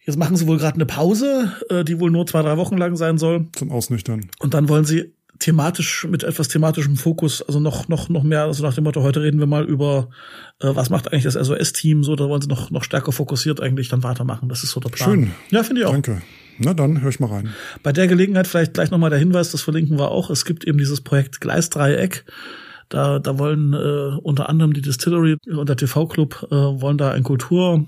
Jetzt 0.05 0.19
machen 0.19 0.37
sie 0.37 0.47
wohl 0.47 0.59
gerade 0.59 0.77
eine 0.77 0.87
Pause, 0.87 1.53
die 1.85 1.99
wohl 1.99 2.13
nur 2.13 2.25
zwei, 2.29 2.41
drei 2.43 2.57
Wochen 2.57 2.77
lang 2.77 2.95
sein 2.95 3.19
soll. 3.19 3.49
Zum 3.57 3.73
Ausnüchtern. 3.73 4.31
Und 4.39 4.55
dann 4.55 4.69
wollen 4.69 4.85
sie 4.85 5.16
thematisch, 5.39 6.07
mit 6.09 6.23
etwas 6.23 6.49
thematischem 6.49 6.97
Fokus, 6.97 7.43
also 7.43 7.61
noch, 7.61 7.89
noch, 7.89 8.09
noch 8.09 8.23
mehr, 8.23 8.43
also 8.43 8.63
nach 8.63 8.75
dem 8.75 8.85
Motto, 8.85 9.03
heute 9.03 9.23
reden 9.23 9.39
wir 9.39 9.47
mal 9.47 9.65
über, 9.65 10.09
äh, 10.61 10.69
was 10.75 10.91
macht 10.91 11.13
eigentlich 11.13 11.25
das 11.25 11.35
SOS-Team, 11.35 12.05
so, 12.05 12.17
da 12.17 12.29
wollen 12.29 12.43
sie 12.43 12.49
noch, 12.49 12.71
noch 12.71 12.85
stärker 12.85 13.13
fokussiert 13.13 13.61
eigentlich 13.61 13.89
dann 13.89 14.03
weitermachen. 14.03 14.49
Das 14.49 14.63
ist 14.63 14.71
so 14.71 14.81
der 14.81 14.91
Plan. 14.91 15.11
Schön. 15.11 15.31
Ja, 15.51 15.63
finde 15.63 15.83
ich 15.83 15.87
auch. 15.87 15.93
Danke. 15.93 16.23
Na 16.59 16.75
dann, 16.75 17.03
höre 17.03 17.11
ich 17.11 17.21
mal 17.21 17.31
rein. 17.31 17.51
Bei 17.83 17.93
der 17.93 18.07
Gelegenheit 18.07 18.47
vielleicht 18.47 18.75
gleich 18.75 18.91
nochmal 18.91 19.11
der 19.11 19.19
Hinweis, 19.19 19.51
das 19.51 19.63
verlinken 19.63 19.99
wir 19.99 20.11
auch. 20.11 20.31
Es 20.31 20.45
gibt 20.45 20.65
eben 20.65 20.79
dieses 20.79 21.03
Projekt 21.03 21.41
Gleisdreieck. 21.41 22.25
Da, 22.89 23.19
da 23.19 23.39
wollen 23.39 23.75
äh, 23.75 24.17
unter 24.23 24.49
anderem 24.49 24.73
die 24.73 24.81
Distillery 24.81 25.37
und 25.47 25.69
der 25.69 25.77
TV-Club 25.77 26.47
äh, 26.51 26.55
wollen 26.55 26.99
da 26.99 27.11
ein 27.11 27.25
Kultur, 27.25 27.85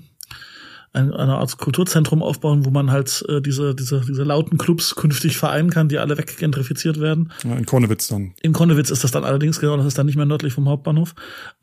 ein, 0.91 1.13
eine 1.13 1.37
Art 1.37 1.57
Kulturzentrum 1.57 2.23
aufbauen, 2.23 2.65
wo 2.65 2.71
man 2.71 2.91
halt 2.91 3.23
äh, 3.29 3.41
diese, 3.41 3.75
diese, 3.75 4.01
diese 4.01 4.23
lauten 4.23 4.57
Clubs 4.57 4.95
künftig 4.95 5.37
vereinen 5.37 5.69
kann, 5.69 5.87
die 5.87 5.99
alle 5.99 6.17
weggentrifiziert 6.17 6.99
werden. 6.99 7.31
Ja, 7.43 7.55
in 7.55 7.65
Kornewitz 7.65 8.07
dann. 8.07 8.33
In 8.41 8.53
Kornewitz 8.53 8.89
ist 8.89 9.03
das 9.03 9.11
dann 9.11 9.23
allerdings, 9.23 9.59
genau, 9.59 9.77
das 9.77 9.85
ist 9.85 9.97
dann 9.97 10.07
nicht 10.07 10.15
mehr 10.15 10.25
nördlich 10.25 10.53
vom 10.53 10.67
Hauptbahnhof. 10.67 11.13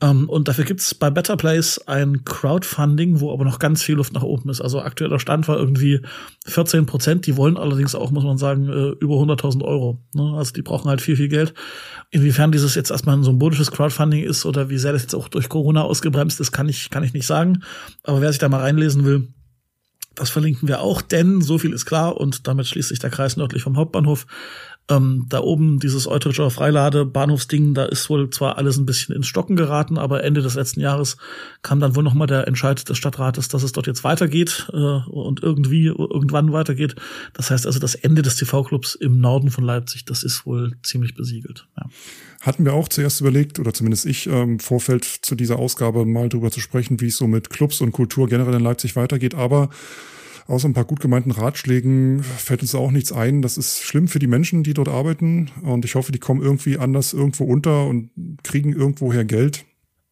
Ähm, 0.01 0.29
und 0.29 0.47
dafür 0.47 0.65
gibt's 0.65 0.95
bei 0.95 1.11
Better 1.11 1.37
Place 1.37 1.79
ein 1.89 2.25
Crowdfunding, 2.25 3.21
wo 3.21 3.33
aber 3.33 3.45
noch 3.45 3.59
ganz 3.59 3.83
viel 3.83 3.97
Luft 3.97 4.13
nach 4.13 4.23
oben 4.23 4.49
ist. 4.49 4.61
Also 4.61 4.81
aktueller 4.81 5.19
Stand 5.19 5.49
war 5.49 5.59
irgendwie 5.59 6.01
14 6.47 6.87
Prozent. 6.87 7.27
Die 7.27 7.37
wollen 7.37 7.57
allerdings 7.57 7.97
auch, 7.97 8.13
muss 8.13 8.25
man 8.25 8.39
sagen, 8.39 8.69
äh, 8.69 8.91
über 9.01 9.17
100.000 9.17 9.63
Euro. 9.65 10.05
Ne? 10.13 10.35
Also 10.37 10.53
die 10.53 10.63
brauchen 10.63 10.89
halt 10.89 11.01
viel, 11.01 11.17
viel 11.17 11.29
Geld. 11.29 11.53
Inwiefern 12.11 12.53
dieses 12.53 12.77
jetzt 12.77 12.91
erstmal 12.91 13.17
ein 13.17 13.25
symbolisches 13.25 13.73
Crowdfunding 13.73 14.23
ist 14.23 14.47
oder 14.47 14.71
wie 14.71 14.79
sehr 14.79 14.93
das 14.93 15.03
jetzt 15.03 15.15
auch 15.15 15.29
durch 15.29 15.49
Corona 15.49 15.83
ausgebremst 15.83 16.41
ist, 16.41 16.53
kann 16.53 16.69
ich, 16.69 16.91
kann 16.91 17.03
ich 17.03 17.13
nicht 17.13 17.27
sagen. 17.27 17.63
Aber 18.05 18.21
wer 18.21 18.31
sich 18.31 18.39
da 18.39 18.49
mal 18.49 18.61
reinlesen 18.61 19.05
will, 19.05 19.26
das 20.17 20.31
verlinken 20.31 20.67
wir 20.67 20.81
auch, 20.81 21.03
denn 21.03 21.41
so 21.41 21.59
viel 21.59 21.73
ist 21.73 21.87
klar 21.87 22.17
und 22.17 22.49
damit 22.49 22.67
schließt 22.67 22.89
sich 22.89 22.99
der 22.99 23.11
Kreis 23.11 23.37
nördlich 23.37 23.63
vom 23.63 23.77
Hauptbahnhof. 23.77 24.27
Ähm, 24.89 25.27
da 25.29 25.41
oben 25.41 25.81
dieses 25.81 26.07
Eutrischer 26.07 26.49
Freilade-Bahnhofsding, 26.51 27.75
da 27.75 27.87
ist 27.87 28.09
wohl 28.09 28.31
zwar 28.31 28.57
alles 28.57 28.77
ein 28.77 28.87
bisschen 28.87 29.17
ins 29.17 29.27
Stocken 29.27 29.57
geraten, 29.57 29.99
aber 29.99 30.23
Ende 30.23 30.43
des 30.43 30.55
letzten 30.55 30.81
Jahres 30.81 31.17
kam 31.63 31.81
dann 31.81 31.97
wohl 31.97 32.05
nochmal 32.05 32.29
der 32.29 32.47
Entscheid 32.47 32.89
des 32.89 32.97
Stadtrates, 32.97 33.49
dass 33.49 33.65
es 33.65 33.73
dort 33.73 33.89
jetzt 33.89 34.05
weitergeht 34.05 34.69
äh, 34.73 34.77
und 34.77 35.43
irgendwie 35.43 35.87
irgendwann 35.87 36.53
weitergeht. 36.53 36.95
Das 37.33 37.51
heißt 37.51 37.67
also, 37.67 37.81
das 37.81 37.97
Ende 37.97 38.23
des 38.23 38.37
TV-Clubs 38.37 38.95
im 38.95 39.21
Norden 39.21 39.51
von 39.51 39.65
Leipzig, 39.65 40.05
das 40.05 40.23
ist 40.23 40.47
wohl 40.47 40.77
ziemlich 40.85 41.17
besiegelt. 41.17 41.67
Ja. 41.77 41.87
Hatten 42.43 42.65
wir 42.65 42.75
auch 42.75 42.89
zuerst 42.89 43.21
überlegt, 43.21 43.59
oder 43.59 43.75
zumindest 43.75 44.07
ich, 44.07 44.29
im 44.29 44.35
ähm, 44.35 44.59
Vorfeld 44.61 45.05
zu 45.05 45.35
dieser 45.35 45.59
Ausgabe 45.59 46.05
mal 46.05 46.29
drüber 46.29 46.53
zu 46.53 46.61
sprechen, 46.61 47.01
wie 47.01 47.09
es 47.09 47.17
so 47.17 47.27
mit 47.27 47.51
Clubs 47.51 47.81
und 47.81 47.91
Kultur 47.91 48.29
generell 48.29 48.55
in 48.55 48.63
Leipzig 48.63 48.95
weitergeht, 48.95 49.35
aber 49.35 49.69
Außer 50.49 50.69
ein 50.69 50.75
paar 50.75 50.85
gut 50.85 51.01
gemeinten 51.01 51.33
Ratschlägen 51.33 52.23
fällt 52.23 52.63
uns 52.63 52.75
auch 52.75 52.93
nichts 52.93 53.13
ein. 53.13 53.43
Das 53.43 53.57
ist 53.57 53.83
schlimm 53.83 54.07
für 54.07 54.21
die 54.21 54.29
Menschen, 54.29 54.63
die 54.63 54.75
dort 54.75 54.89
arbeiten. 54.89 55.51
Und 55.63 55.85
ich 55.85 55.97
hoffe, 55.97 56.13
die 56.13 56.21
kommen 56.21 56.41
irgendwie 56.41 56.79
anders 56.79 57.13
irgendwo 57.13 57.45
unter 57.45 57.87
und 57.87 58.11
kriegen 58.45 58.73
irgendwoher 58.73 59.25
Geld. 59.25 59.65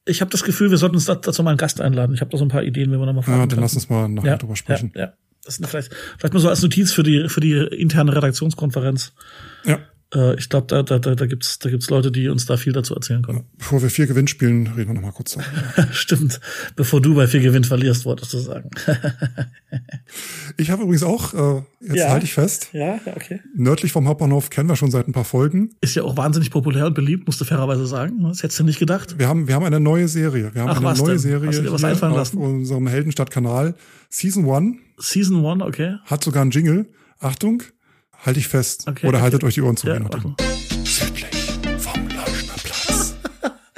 Ich 0.06 0.20
habe 0.20 0.30
das 0.30 0.42
Gefühl, 0.42 0.70
wir 0.70 0.76
sollten 0.78 0.96
uns 0.96 1.06
dazu 1.06 1.42
mal 1.42 1.50
einen 1.50 1.58
Gast 1.58 1.80
einladen. 1.80 2.14
Ich 2.14 2.20
habe 2.20 2.30
da 2.30 2.36
so 2.36 2.44
ein 2.44 2.48
paar 2.48 2.64
Ideen, 2.64 2.90
wenn 2.90 2.98
wir 2.98 3.06
da 3.06 3.12
mal 3.12 3.22
fragen 3.22 3.38
Ja, 3.38 3.42
dann 3.42 3.48
können. 3.50 3.62
lass 3.62 3.74
uns 3.74 3.88
mal 3.88 4.08
nachher 4.08 4.32
ja, 4.32 4.36
drüber 4.36 4.56
sprechen. 4.56 4.92
Ja, 4.94 5.00
ja. 5.00 5.12
Das 5.44 5.58
ist 5.58 5.66
vielleicht, 5.66 5.94
vielleicht 6.18 6.34
mal 6.34 6.40
so 6.40 6.48
als 6.48 6.62
Notiz 6.62 6.92
für 6.92 7.02
die, 7.02 7.28
für 7.28 7.40
die 7.40 7.52
interne 7.52 8.16
Redaktionskonferenz. 8.16 9.12
Ja. 9.64 9.78
Äh, 10.14 10.36
ich 10.36 10.48
glaube, 10.48 10.66
da, 10.66 10.82
da, 10.82 10.98
da, 10.98 11.14
da 11.14 11.26
gibt's 11.26 11.58
da 11.58 11.70
gibt's 11.70 11.90
Leute, 11.90 12.10
die 12.12 12.28
uns 12.28 12.46
da 12.46 12.56
viel 12.56 12.72
dazu 12.72 12.94
erzählen 12.94 13.22
können. 13.22 13.44
Bevor 13.58 13.82
wir 13.82 13.90
vier 13.90 14.06
Gewinn 14.06 14.26
spielen, 14.26 14.66
reden 14.68 14.88
wir 14.90 14.94
noch 14.94 15.02
mal 15.02 15.12
kurz. 15.12 15.36
Stimmt. 15.92 16.40
Bevor 16.76 17.00
du 17.00 17.14
bei 17.14 17.26
vier 17.26 17.40
Gewinn 17.40 17.64
verlierst, 17.64 18.04
wolltest 18.04 18.32
du 18.32 18.38
sagen. 18.38 18.70
ich 20.56 20.70
habe 20.70 20.82
übrigens 20.82 21.02
auch, 21.02 21.34
äh, 21.34 21.62
jetzt 21.80 21.96
ja. 21.96 22.10
halte 22.10 22.26
ich 22.26 22.34
fest. 22.34 22.68
Ja, 22.72 23.00
ja, 23.04 23.16
okay. 23.16 23.40
Nördlich 23.54 23.92
vom 23.92 24.08
Hauptbahnhof 24.08 24.50
kennen 24.50 24.68
wir 24.68 24.76
schon 24.76 24.90
seit 24.90 25.08
ein 25.08 25.12
paar 25.12 25.24
Folgen. 25.24 25.70
Ist 25.80 25.94
ja 25.94 26.02
auch 26.02 26.16
wahnsinnig 26.16 26.50
populär 26.50 26.86
und 26.86 26.94
beliebt, 26.94 27.26
musst 27.26 27.40
du 27.40 27.44
fairerweise 27.44 27.86
sagen. 27.86 28.22
Das 28.22 28.42
hättest 28.42 28.60
du 28.60 28.64
nicht 28.64 28.78
gedacht. 28.78 29.18
Wir 29.18 29.28
haben, 29.28 29.48
wir 29.48 29.54
haben 29.54 29.64
eine 29.64 29.80
neue 29.80 30.08
Serie. 30.08 30.54
Wir 30.54 30.62
haben 30.62 30.70
Ach, 30.70 30.76
eine 30.76 30.98
neue 30.98 31.10
denn? 31.10 31.18
Serie 31.18 31.48
Hast 31.48 31.58
du 31.58 31.62
dir 31.62 31.72
was 31.72 31.84
einfallen 31.84 32.14
auf 32.14 32.34
unserem 32.34 32.86
Heldenstadt-Kanal. 32.86 33.74
Season 34.10 34.44
One. 34.44 34.76
Season 34.98 35.44
One, 35.44 35.64
okay. 35.64 35.96
Hat 36.04 36.22
sogar 36.22 36.42
einen 36.42 36.50
Jingle. 36.50 36.86
Achtung, 37.18 37.62
halte 38.24 38.40
ich 38.40 38.48
fest. 38.48 38.84
Okay, 38.88 39.06
Oder 39.06 39.18
okay. 39.18 39.24
haltet 39.24 39.44
euch 39.44 39.54
die 39.54 39.62
Ohren 39.62 39.76
zu. 39.76 39.86
Ja, 39.86 39.98
südlich 40.84 41.26
vom 41.78 42.08
Leuschnerplatz. 42.08 43.14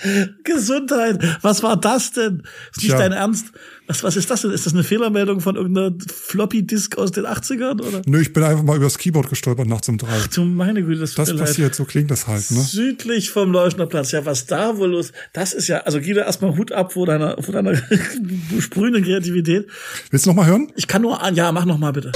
Gesundheit. 0.44 1.22
Was 1.42 1.62
war 1.62 1.76
das 1.78 2.12
denn? 2.12 2.42
Ist 2.72 2.78
nicht 2.82 2.88
Tja. 2.88 2.98
dein 2.98 3.12
Ernst? 3.12 3.46
Was, 3.88 4.02
was 4.02 4.16
ist 4.16 4.30
das 4.30 4.42
denn? 4.42 4.50
Ist 4.50 4.66
das 4.66 4.72
eine 4.72 4.82
Fehlermeldung 4.82 5.40
von 5.40 5.54
irgendeiner 5.56 5.92
Floppy-Disk 6.12 6.98
aus 6.98 7.12
den 7.12 7.24
80ern? 7.24 7.80
Oder? 7.80 8.02
Nö, 8.04 8.20
ich 8.20 8.32
bin 8.32 8.42
einfach 8.42 8.64
mal 8.64 8.76
übers 8.76 8.98
Keyboard 8.98 9.28
gestolpert 9.28 9.68
nachts 9.68 9.88
um 9.88 9.96
drei. 9.98 10.18
Du 10.34 10.44
meine 10.44 10.82
Güte, 10.82 11.00
das, 11.00 11.14
Das 11.14 11.28
leid. 11.30 11.38
passiert, 11.38 11.74
so 11.74 11.84
klingt 11.84 12.10
das 12.10 12.26
halt, 12.26 12.50
ne? 12.50 12.60
Südlich 12.60 13.30
vom 13.30 13.52
Leuschner 13.52 13.86
Platz. 13.86 14.10
Ja, 14.12 14.24
was 14.24 14.46
da 14.46 14.76
wohl 14.78 14.90
los? 14.90 15.12
Das 15.32 15.52
ist 15.52 15.68
ja, 15.68 15.78
also 15.80 16.00
Guido, 16.00 16.20
erstmal 16.20 16.56
Hut 16.56 16.72
ab 16.72 16.92
vor 16.94 17.06
deiner, 17.06 17.40
vor 17.42 17.54
deiner 17.54 17.74
sprühenden 18.58 19.04
Kreativität. 19.04 19.68
Willst 20.10 20.26
du 20.26 20.30
noch 20.30 20.36
mal 20.36 20.46
hören? 20.46 20.72
Ich 20.74 20.88
kann 20.88 21.02
nur, 21.02 21.22
an, 21.22 21.34
ja, 21.36 21.52
mach 21.52 21.64
noch 21.64 21.78
mal 21.78 21.92
bitte. 21.92 22.10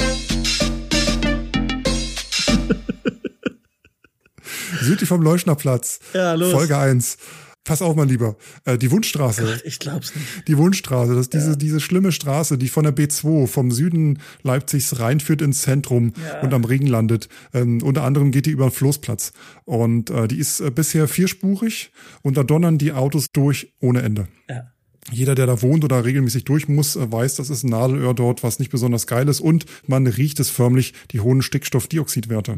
Südlich 4.83 5.09
vom 5.09 5.23
Leuschner 5.23 5.55
Platz. 5.55 5.99
Ja, 6.15 6.35
los. 6.35 6.53
Folge 6.53 6.77
1. 6.79 7.17
Pass 7.63 7.83
auf, 7.83 7.95
mein 7.95 8.09
Lieber. 8.09 8.37
Äh, 8.65 8.79
die 8.79 8.91
Wunschstraße. 8.91 9.61
Ich 9.65 9.79
glaub's 9.79 10.15
nicht. 10.15 10.49
Die 10.49 10.57
Wunschstraße, 10.57 11.11
das 11.15 11.27
ist 11.27 11.35
diese, 11.35 11.57
diese 11.59 11.79
schlimme 11.79 12.11
Straße, 12.11 12.57
die 12.57 12.69
von 12.69 12.85
der 12.85 12.97
B2 12.97 13.47
vom 13.47 13.71
Süden 13.71 14.19
Leipzigs 14.43 14.99
reinführt 14.99 15.43
ins 15.43 15.61
Zentrum 15.63 16.15
Ja. 16.27 16.41
und 16.41 16.55
am 16.55 16.65
Ring 16.65 16.87
landet. 16.87 17.29
Ähm, 17.53 17.83
unter 17.83 18.03
anderem 18.05 18.31
geht 18.31 18.47
die 18.47 18.51
über 18.51 18.67
den 18.69 18.73
Floßplatz. 18.73 19.33
Und 19.67 20.09
äh, 20.09 20.27
die 20.27 20.39
ist 20.39 20.61
äh, 20.61 20.71
bisher 20.71 21.07
vierspurig 21.07 21.93
und 22.23 22.39
da 22.39 22.45
donnern 22.45 22.79
die 22.79 22.93
Autos 22.93 23.31
durch 23.31 23.75
ohne 23.81 24.01
Ende. 24.03 24.29
Ja. 24.49 24.73
Jeder, 25.11 25.35
der 25.35 25.47
da 25.47 25.63
wohnt 25.63 25.83
oder 25.83 26.05
regelmäßig 26.05 26.45
durch 26.45 26.69
muss, 26.69 26.97
äh, 26.97 27.11
weiß, 27.11 27.37
das 27.37 27.51
ist 27.51 27.65
ein 27.65 27.71
Nadelöhr 27.71 28.15
dort, 28.15 28.43
was 28.43 28.59
nicht 28.59 28.71
besonders 28.71 29.07
geil 29.07 29.29
ist. 29.29 29.41
Und 29.41 29.65
man 29.87 30.07
riecht 30.07 30.39
es 30.41 30.51
förmlich, 30.51 30.93
die 31.11 31.21
hohen 31.21 31.43
Stickstoffdioxidwerte. 31.43 32.53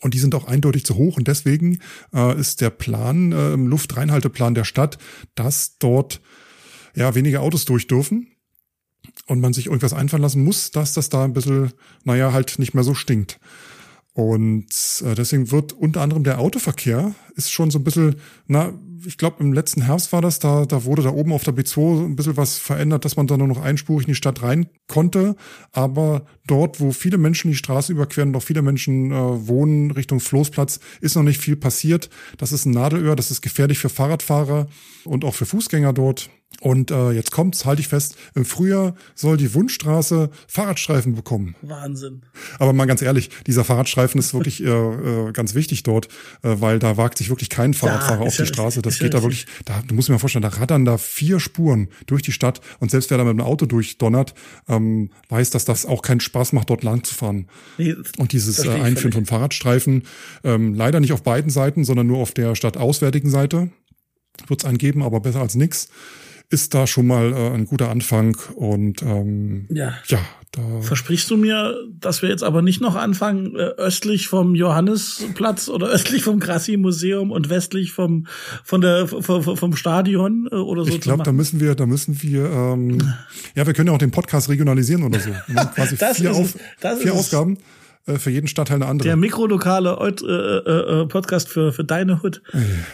Und 0.00 0.14
die 0.14 0.18
sind 0.18 0.34
auch 0.34 0.46
eindeutig 0.46 0.84
zu 0.84 0.96
hoch. 0.96 1.16
Und 1.16 1.28
deswegen 1.28 1.78
äh, 2.12 2.38
ist 2.38 2.60
der 2.60 2.70
Plan, 2.70 3.32
äh, 3.32 3.52
im 3.52 3.68
Luftreinhalteplan 3.68 4.54
der 4.54 4.64
Stadt, 4.64 4.98
dass 5.34 5.78
dort 5.78 6.20
ja 6.94 7.14
weniger 7.14 7.42
Autos 7.42 7.64
durch 7.64 7.86
dürfen. 7.86 8.28
Und 9.26 9.40
man 9.40 9.52
sich 9.52 9.66
irgendwas 9.66 9.92
einfallen 9.92 10.22
lassen 10.22 10.42
muss, 10.42 10.70
dass 10.70 10.94
das 10.94 11.10
da 11.10 11.24
ein 11.24 11.32
bisschen, 11.32 11.72
naja, 12.04 12.32
halt 12.32 12.58
nicht 12.58 12.74
mehr 12.74 12.84
so 12.84 12.94
stinkt. 12.94 13.38
Und 14.14 14.66
äh, 15.04 15.14
deswegen 15.14 15.50
wird 15.50 15.72
unter 15.72 16.00
anderem 16.00 16.24
der 16.24 16.40
Autoverkehr 16.40 17.14
ist 17.36 17.52
schon 17.52 17.70
so 17.70 17.78
ein 17.78 17.84
bisschen, 17.84 18.16
na, 18.46 18.72
ich 19.06 19.16
glaube 19.16 19.42
im 19.44 19.52
letzten 19.52 19.82
Herbst 19.82 20.12
war 20.12 20.20
das, 20.20 20.40
da, 20.40 20.66
da 20.66 20.84
wurde 20.84 21.02
da 21.02 21.10
oben 21.10 21.32
auf 21.32 21.44
der 21.44 21.54
B2 21.54 22.04
ein 22.04 22.16
bisschen 22.16 22.36
was 22.36 22.58
verändert, 22.58 23.04
dass 23.04 23.16
man 23.16 23.28
da 23.28 23.36
nur 23.36 23.46
noch 23.46 23.62
einspurig 23.62 24.06
in 24.06 24.12
die 24.12 24.16
Stadt 24.16 24.42
rein 24.42 24.66
konnte. 24.88 25.36
Aber 25.72 26.26
dort, 26.46 26.80
wo 26.80 26.90
viele 26.90 27.18
Menschen 27.18 27.50
die 27.50 27.56
Straße 27.56 27.92
überqueren, 27.92 28.32
noch 28.32 28.42
viele 28.42 28.62
Menschen 28.62 29.12
äh, 29.12 29.48
wohnen, 29.48 29.92
Richtung 29.92 30.18
Floßplatz, 30.20 30.80
ist 31.00 31.14
noch 31.14 31.22
nicht 31.22 31.40
viel 31.40 31.56
passiert. 31.56 32.10
Das 32.38 32.52
ist 32.52 32.64
ein 32.64 32.72
Nadelöhr, 32.72 33.14
das 33.14 33.30
ist 33.30 33.40
gefährlich 33.40 33.78
für 33.78 33.88
Fahrradfahrer 33.88 34.66
und 35.04 35.24
auch 35.24 35.34
für 35.34 35.46
Fußgänger 35.46 35.92
dort. 35.92 36.28
Und 36.60 36.90
äh, 36.90 37.12
jetzt 37.12 37.30
kommt's, 37.30 37.64
halte 37.64 37.80
ich 37.80 37.88
fest, 37.88 38.16
im 38.34 38.44
Frühjahr 38.44 38.96
soll 39.14 39.36
die 39.36 39.54
Wunschstraße 39.54 40.30
Fahrradstreifen 40.48 41.14
bekommen. 41.14 41.54
Wahnsinn. 41.62 42.22
Aber 42.58 42.72
mal 42.72 42.86
ganz 42.86 43.00
ehrlich, 43.00 43.30
dieser 43.46 43.62
Fahrradstreifen 43.64 44.18
ist 44.18 44.34
wirklich 44.34 44.64
äh, 44.64 44.66
äh, 44.66 45.32
ganz 45.32 45.54
wichtig 45.54 45.84
dort, 45.84 46.06
äh, 46.42 46.56
weil 46.58 46.80
da 46.80 46.96
wagt 46.96 47.18
sich 47.18 47.28
wirklich 47.28 47.48
kein 47.48 47.74
Fahrradfahrer 47.74 48.26
ist 48.26 48.32
auf 48.32 48.38
ja 48.38 48.44
die 48.44 48.48
Straße. 48.48 48.78
richtig, 48.78 48.82
Das 48.82 48.94
ist 48.94 49.00
ja 49.00 49.06
geht 49.06 49.14
da 49.14 49.22
wirklich, 49.22 49.46
da, 49.66 49.82
du 49.86 49.94
musst 49.94 50.08
mal 50.08 50.18
vorstellen, 50.18 50.42
da 50.42 50.48
rattern 50.48 50.84
da 50.84 50.98
vier 50.98 51.38
Spuren 51.38 51.88
durch 52.06 52.22
die 52.22 52.32
Stadt 52.32 52.60
und 52.80 52.90
selbst 52.90 53.10
wer 53.10 53.18
da 53.18 53.24
mit 53.24 53.34
dem 53.34 53.40
Auto 53.40 53.66
durchdonnert, 53.66 54.34
ähm, 54.68 55.10
weiß, 55.28 55.50
dass 55.50 55.64
das 55.64 55.86
auch 55.86 56.02
keinen 56.02 56.20
Spaß 56.20 56.54
macht, 56.54 56.70
dort 56.70 56.82
lang 56.82 57.04
zu 57.04 57.14
fahren. 57.14 57.46
Nee, 57.76 57.94
Und 58.16 58.32
dieses 58.32 58.64
äh, 58.64 58.70
Einführen 58.70 59.12
von 59.12 59.26
Fahrradstreifen, 59.26 60.02
ähm, 60.42 60.74
leider 60.74 60.98
nicht 60.98 61.12
auf 61.12 61.22
beiden 61.22 61.50
Seiten, 61.50 61.84
sondern 61.84 62.08
nur 62.08 62.18
auf 62.18 62.32
der 62.32 62.56
stadtauswärtigen 62.56 63.30
Seite, 63.30 63.70
wird 64.48 64.60
es 64.60 64.66
einen 64.66 64.78
geben, 64.78 65.02
aber 65.02 65.20
besser 65.20 65.40
als 65.40 65.54
nix, 65.54 65.88
ist 66.50 66.74
da 66.74 66.86
schon 66.86 67.06
mal 67.06 67.32
äh, 67.32 67.50
ein 67.50 67.66
guter 67.66 67.90
Anfang. 67.90 68.36
Und 68.54 69.02
ähm, 69.02 69.66
Ja. 69.70 69.94
ja, 70.06 70.18
da 70.52 70.62
Versprichst 70.80 71.30
du 71.30 71.36
mir, 71.36 71.74
dass 72.00 72.22
wir 72.22 72.30
jetzt 72.30 72.42
aber 72.42 72.62
nicht 72.62 72.80
noch 72.80 72.94
anfangen, 72.96 73.54
äh, 73.54 73.58
östlich 73.76 74.28
vom 74.28 74.54
Johannisplatz 74.54 75.68
oder 75.68 75.88
östlich 75.90 76.22
vom 76.24 76.40
Grassi-Museum 76.40 77.30
und 77.30 77.50
westlich 77.50 77.92
vom, 77.92 78.26
von 78.64 78.80
der, 78.80 79.06
vom, 79.06 79.42
vom 79.42 79.76
Stadion 79.76 80.48
äh, 80.50 80.54
oder 80.54 80.84
so 80.84 80.90
Ich 80.90 81.00
glaube, 81.02 81.22
da 81.22 81.32
müssen 81.32 81.60
wir, 81.60 81.74
da 81.74 81.84
müssen 81.84 82.22
wir, 82.22 82.46
ähm, 82.50 82.98
ja, 83.54 83.66
wir 83.66 83.74
können 83.74 83.88
ja 83.88 83.94
auch 83.94 83.98
den 83.98 84.10
Podcast 84.10 84.48
regionalisieren 84.48 85.02
oder 85.02 85.20
so. 85.20 85.30
Haben 85.54 85.70
Quasi 85.74 85.96
Das 85.98 86.16
vier, 86.16 86.30
ist 86.30 86.36
Auf, 86.36 87.00
vier. 87.02 87.12
Ausgaben, 87.12 87.58
äh, 88.06 88.14
für 88.16 88.30
jeden 88.30 88.48
Stadtteil 88.48 88.76
eine 88.76 88.86
andere. 88.86 89.06
Der 89.06 89.16
mikrolokale 89.16 89.98
äh, 90.00 90.26
äh, 90.26 91.02
äh, 91.02 91.06
Podcast 91.06 91.50
für, 91.50 91.74
für 91.74 91.84
deine 91.84 92.22
Hut. 92.22 92.40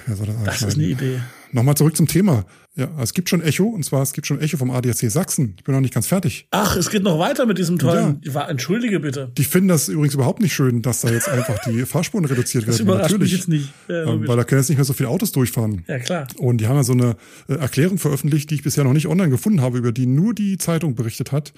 Soll 0.08 0.26
das 0.26 0.44
Das 0.60 0.62
ist 0.62 0.74
eine 0.74 0.86
Idee. 0.88 1.20
Nochmal 1.54 1.76
zurück 1.76 1.96
zum 1.96 2.08
Thema. 2.08 2.44
Ja, 2.74 2.88
es 3.00 3.14
gibt 3.14 3.28
schon 3.28 3.40
Echo, 3.40 3.62
und 3.64 3.84
zwar 3.84 4.02
es 4.02 4.12
gibt 4.12 4.26
schon 4.26 4.40
Echo 4.40 4.56
vom 4.56 4.72
ADAC 4.72 5.08
Sachsen. 5.08 5.54
Ich 5.56 5.62
bin 5.62 5.72
noch 5.72 5.80
nicht 5.80 5.94
ganz 5.94 6.08
fertig. 6.08 6.48
Ach, 6.50 6.74
es 6.76 6.90
geht 6.90 7.04
noch 7.04 7.20
weiter 7.20 7.46
mit 7.46 7.58
diesem 7.58 7.78
tollen. 7.78 8.20
Wa- 8.26 8.48
Entschuldige 8.48 8.98
bitte. 8.98 9.30
Die 9.38 9.44
finden 9.44 9.68
das 9.68 9.88
übrigens 9.88 10.14
überhaupt 10.14 10.40
nicht 10.42 10.52
schön, 10.52 10.82
dass 10.82 11.02
da 11.02 11.10
jetzt 11.10 11.28
einfach 11.28 11.56
die 11.66 11.82
Fahrspuren 11.86 12.24
reduziert 12.24 12.66
Das 12.66 12.78
werden. 12.80 12.88
überrascht 12.88 13.12
Natürlich. 13.12 13.30
mich 13.32 13.38
jetzt 13.40 13.48
nicht. 13.48 13.72
Ja, 13.86 14.02
Ähm, 14.12 14.26
weil 14.26 14.36
da 14.36 14.42
können 14.42 14.60
jetzt 14.60 14.68
nicht 14.68 14.78
mehr 14.78 14.84
so 14.84 14.92
viele 14.94 15.08
Autos 15.08 15.30
durchfahren. 15.30 15.84
ja 15.86 16.00
klar. 16.00 16.26
Und 16.38 16.58
die 16.60 16.66
haben 16.66 16.74
ja 16.76 16.82
so 16.82 16.92
eine 16.94 17.14
äh, 17.48 17.54
Erklärung 17.54 17.98
veröffentlicht, 17.98 18.50
die 18.50 18.56
ich 18.56 18.64
bisher 18.64 18.82
noch 18.82 18.92
nicht 18.92 19.06
online 19.06 19.30
gefunden 19.30 19.60
habe, 19.60 19.78
über 19.78 19.92
die 19.92 20.06
nur 20.06 20.34
die 20.34 20.58
Zeitung 20.58 20.96
berichtet 20.96 21.30
hat, 21.30 21.52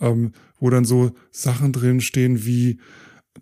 ähm, 0.00 0.30
wo 0.60 0.70
dann 0.70 0.84
so 0.84 1.10
Sachen 1.32 1.72
drin 1.72 2.00
stehen 2.00 2.46
wie 2.46 2.78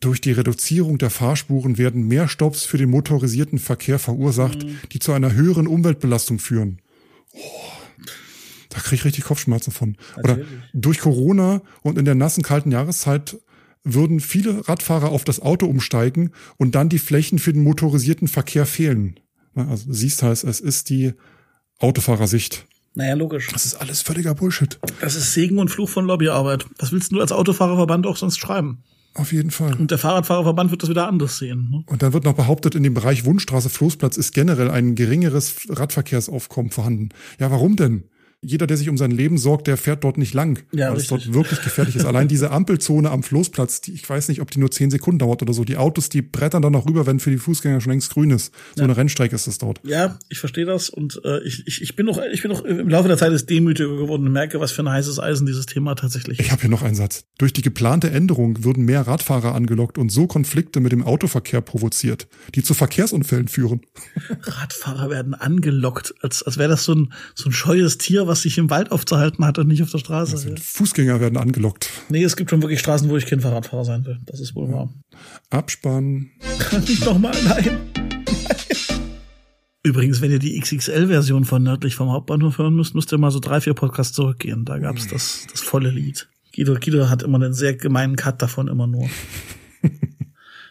durch 0.00 0.20
die 0.20 0.32
Reduzierung 0.32 0.98
der 0.98 1.10
Fahrspuren 1.10 1.78
werden 1.78 2.08
mehr 2.08 2.28
Stops 2.28 2.64
für 2.64 2.78
den 2.78 2.90
motorisierten 2.90 3.58
Verkehr 3.58 3.98
verursacht, 3.98 4.64
Mhm. 4.64 4.78
die 4.92 4.98
zu 4.98 5.12
einer 5.12 5.32
höheren 5.32 5.66
Umweltbelastung 5.66 6.38
führen. 6.38 6.80
Oh, 7.32 7.38
da 8.70 8.78
kriege 8.80 8.96
ich 8.96 9.04
richtig 9.04 9.24
Kopfschmerzen 9.24 9.70
von. 9.72 9.96
Oder 10.16 10.36
Natürlich. 10.36 10.60
durch 10.72 10.98
Corona 11.00 11.62
und 11.82 11.98
in 11.98 12.04
der 12.04 12.14
nassen, 12.14 12.42
kalten 12.42 12.72
Jahreszeit 12.72 13.36
würden 13.84 14.20
viele 14.20 14.66
Radfahrer 14.68 15.10
auf 15.10 15.24
das 15.24 15.40
Auto 15.40 15.66
umsteigen 15.66 16.30
und 16.56 16.74
dann 16.74 16.88
die 16.88 16.98
Flächen 17.00 17.38
für 17.38 17.52
den 17.52 17.62
motorisierten 17.64 18.28
Verkehr 18.28 18.64
fehlen. 18.64 19.18
Also 19.54 19.86
du 19.88 19.92
siehst 19.92 20.22
halt, 20.22 20.42
es 20.44 20.60
ist 20.60 20.88
die 20.88 21.12
Autofahrersicht. 21.78 22.64
Naja, 22.94 23.14
logisch. 23.14 23.48
Das 23.52 23.64
ist 23.66 23.74
alles 23.74 24.02
völliger 24.02 24.34
Bullshit. 24.34 24.78
Das 25.00 25.14
ist 25.16 25.32
Segen 25.34 25.58
und 25.58 25.68
Fluch 25.70 25.88
von 25.88 26.04
Lobbyarbeit. 26.06 26.66
Was 26.78 26.92
willst 26.92 27.12
du 27.12 27.20
als 27.20 27.32
Autofahrerverband 27.32 28.06
auch 28.06 28.16
sonst 28.16 28.38
schreiben? 28.38 28.84
Auf 29.14 29.32
jeden 29.32 29.50
Fall. 29.50 29.74
Und 29.78 29.90
der 29.90 29.98
Fahrradfahrerverband 29.98 30.70
wird 30.70 30.82
das 30.82 30.90
wieder 30.90 31.06
anders 31.06 31.36
sehen. 31.36 31.68
Ne? 31.70 31.84
Und 31.86 32.02
dann 32.02 32.14
wird 32.14 32.24
noch 32.24 32.34
behauptet, 32.34 32.74
in 32.74 32.82
dem 32.82 32.94
Bereich 32.94 33.26
Wundstraße, 33.26 33.68
Floßplatz 33.68 34.16
ist 34.16 34.32
generell 34.32 34.70
ein 34.70 34.94
geringeres 34.94 35.66
Radverkehrsaufkommen 35.68 36.70
vorhanden. 36.70 37.10
Ja, 37.38 37.50
warum 37.50 37.76
denn? 37.76 38.04
Jeder, 38.44 38.66
der 38.66 38.76
sich 38.76 38.88
um 38.88 38.96
sein 38.96 39.12
Leben 39.12 39.38
sorgt, 39.38 39.68
der 39.68 39.76
fährt 39.76 40.02
dort 40.02 40.18
nicht 40.18 40.34
lang, 40.34 40.64
Ja, 40.72 40.90
weil 40.90 40.96
es 40.96 41.06
dort 41.06 41.32
wirklich 41.32 41.62
gefährlich 41.62 41.94
ist. 41.94 42.04
Allein 42.04 42.26
diese 42.26 42.50
Ampelzone 42.52 43.10
am 43.10 43.22
Floßplatz, 43.22 43.82
die, 43.82 43.92
ich 43.92 44.08
weiß 44.08 44.28
nicht, 44.28 44.40
ob 44.40 44.50
die 44.50 44.58
nur 44.58 44.70
zehn 44.70 44.90
Sekunden 44.90 45.20
dauert 45.20 45.42
oder 45.42 45.52
so. 45.52 45.64
Die 45.64 45.76
Autos, 45.76 46.08
die 46.08 46.22
brettern 46.22 46.60
dann 46.60 46.72
noch 46.72 46.86
rüber, 46.86 47.06
wenn 47.06 47.20
für 47.20 47.30
die 47.30 47.38
Fußgänger 47.38 47.80
schon 47.80 47.92
längst 47.92 48.10
grün 48.10 48.30
ist. 48.30 48.52
So 48.74 48.82
eine 48.82 48.96
Rennstrecke 48.96 49.34
ist 49.34 49.46
das 49.46 49.58
dort. 49.58 49.80
Ja, 49.84 50.18
ich 50.28 50.38
verstehe 50.38 50.64
das 50.64 50.90
und 50.90 51.20
äh, 51.24 51.40
ich, 51.44 51.66
ich, 51.66 51.82
ich 51.82 51.94
bin 51.94 52.06
noch, 52.06 52.20
ich 52.32 52.42
bin 52.42 52.50
noch 52.50 52.64
im 52.64 52.88
Laufe 52.88 53.08
der 53.08 53.16
Zeit 53.16 53.32
ist 53.32 53.48
demütiger 53.48 53.88
geworden 53.96 54.26
und 54.26 54.32
merke, 54.32 54.58
was 54.58 54.72
für 54.72 54.82
ein 54.82 54.90
heißes 54.90 55.20
Eisen 55.20 55.46
dieses 55.46 55.66
Thema 55.66 55.94
tatsächlich 55.94 56.40
ist. 56.40 56.46
Ich 56.46 56.52
habe 56.52 56.62
hier 56.62 56.70
noch 56.70 56.82
einen 56.82 56.96
Satz. 56.96 57.24
Durch 57.38 57.52
die 57.52 57.62
geplante 57.62 58.10
Änderung 58.10 58.64
würden 58.64 58.84
mehr 58.84 59.06
Radfahrer 59.06 59.54
angelockt 59.54 59.98
und 59.98 60.10
so 60.10 60.26
Konflikte 60.26 60.80
mit 60.80 60.90
dem 60.90 61.04
Autoverkehr 61.04 61.60
provoziert, 61.60 62.26
die 62.54 62.62
zu 62.62 62.74
Verkehrsunfällen 62.74 63.46
führen. 63.46 63.82
Radfahrer 64.42 65.10
werden 65.10 65.34
angelockt, 65.34 66.14
als, 66.22 66.42
als 66.42 66.58
wäre 66.58 66.70
das 66.70 66.84
so 66.84 66.94
ein, 66.94 67.12
so 67.34 67.48
ein 67.48 67.52
scheues 67.52 67.98
Tier, 67.98 68.26
was 68.32 68.40
sich 68.40 68.56
im 68.56 68.70
Wald 68.70 68.90
aufzuhalten 68.90 69.44
hat 69.44 69.58
und 69.58 69.68
nicht 69.68 69.82
auf 69.82 69.90
der 69.90 69.98
Straße. 69.98 70.48
Ja. 70.48 70.54
Fußgänger 70.58 71.20
werden 71.20 71.36
angelockt. 71.36 71.90
Nee, 72.08 72.24
es 72.24 72.34
gibt 72.34 72.48
schon 72.48 72.62
wirklich 72.62 72.80
Straßen, 72.80 73.10
wo 73.10 73.16
ich 73.18 73.26
kein 73.26 73.40
Fahrradfahrer 73.40 73.84
sein 73.84 74.06
will. 74.06 74.18
Das 74.24 74.40
ist 74.40 74.54
wohl 74.54 74.72
wahr. 74.72 74.90
Abspann. 75.50 76.30
Nicht 76.88 77.04
nochmal, 77.04 77.34
nein. 77.44 77.76
Übrigens, 79.82 80.22
wenn 80.22 80.30
ihr 80.30 80.38
die 80.38 80.58
XXL-Version 80.58 81.44
von 81.44 81.62
Nördlich 81.62 81.94
vom 81.94 82.10
Hauptbahnhof 82.10 82.56
hören 82.56 82.74
müsst, 82.74 82.94
müsst 82.94 83.12
ihr 83.12 83.18
mal 83.18 83.30
so 83.30 83.38
drei, 83.38 83.60
vier 83.60 83.74
Podcasts 83.74 84.14
zurückgehen. 84.14 84.64
Da 84.64 84.78
gab's 84.78 85.08
das, 85.08 85.46
das 85.50 85.60
volle 85.60 85.90
Lied. 85.90 86.30
Guido, 86.56 86.76
Guido 86.76 87.10
hat 87.10 87.22
immer 87.22 87.36
einen 87.36 87.52
sehr 87.52 87.74
gemeinen 87.74 88.16
Cut 88.16 88.40
davon, 88.40 88.68
immer 88.68 88.86
nur. 88.86 89.10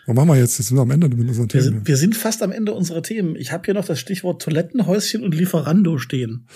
Was 0.07 0.15
machen 0.15 0.29
wir 0.29 0.37
jetzt? 0.37 0.57
Jetzt 0.57 0.69
sind 0.69 0.77
wir 0.77 0.81
am 0.81 0.89
Ende 0.89 1.09
mit 1.09 1.27
unseren 1.27 1.43
Wir 1.43 1.47
Themen. 1.61 1.63
sind, 1.63 1.87
wir 1.87 1.97
sind 1.97 2.15
fast 2.17 2.41
am 2.41 2.51
Ende 2.51 2.73
unserer 2.73 3.03
Themen. 3.03 3.35
Ich 3.35 3.51
habe 3.51 3.63
hier 3.65 3.75
noch 3.75 3.85
das 3.85 3.99
Stichwort 3.99 4.41
Toilettenhäuschen 4.41 5.23
und 5.23 5.35
Lieferando 5.35 5.99
stehen. 5.99 6.47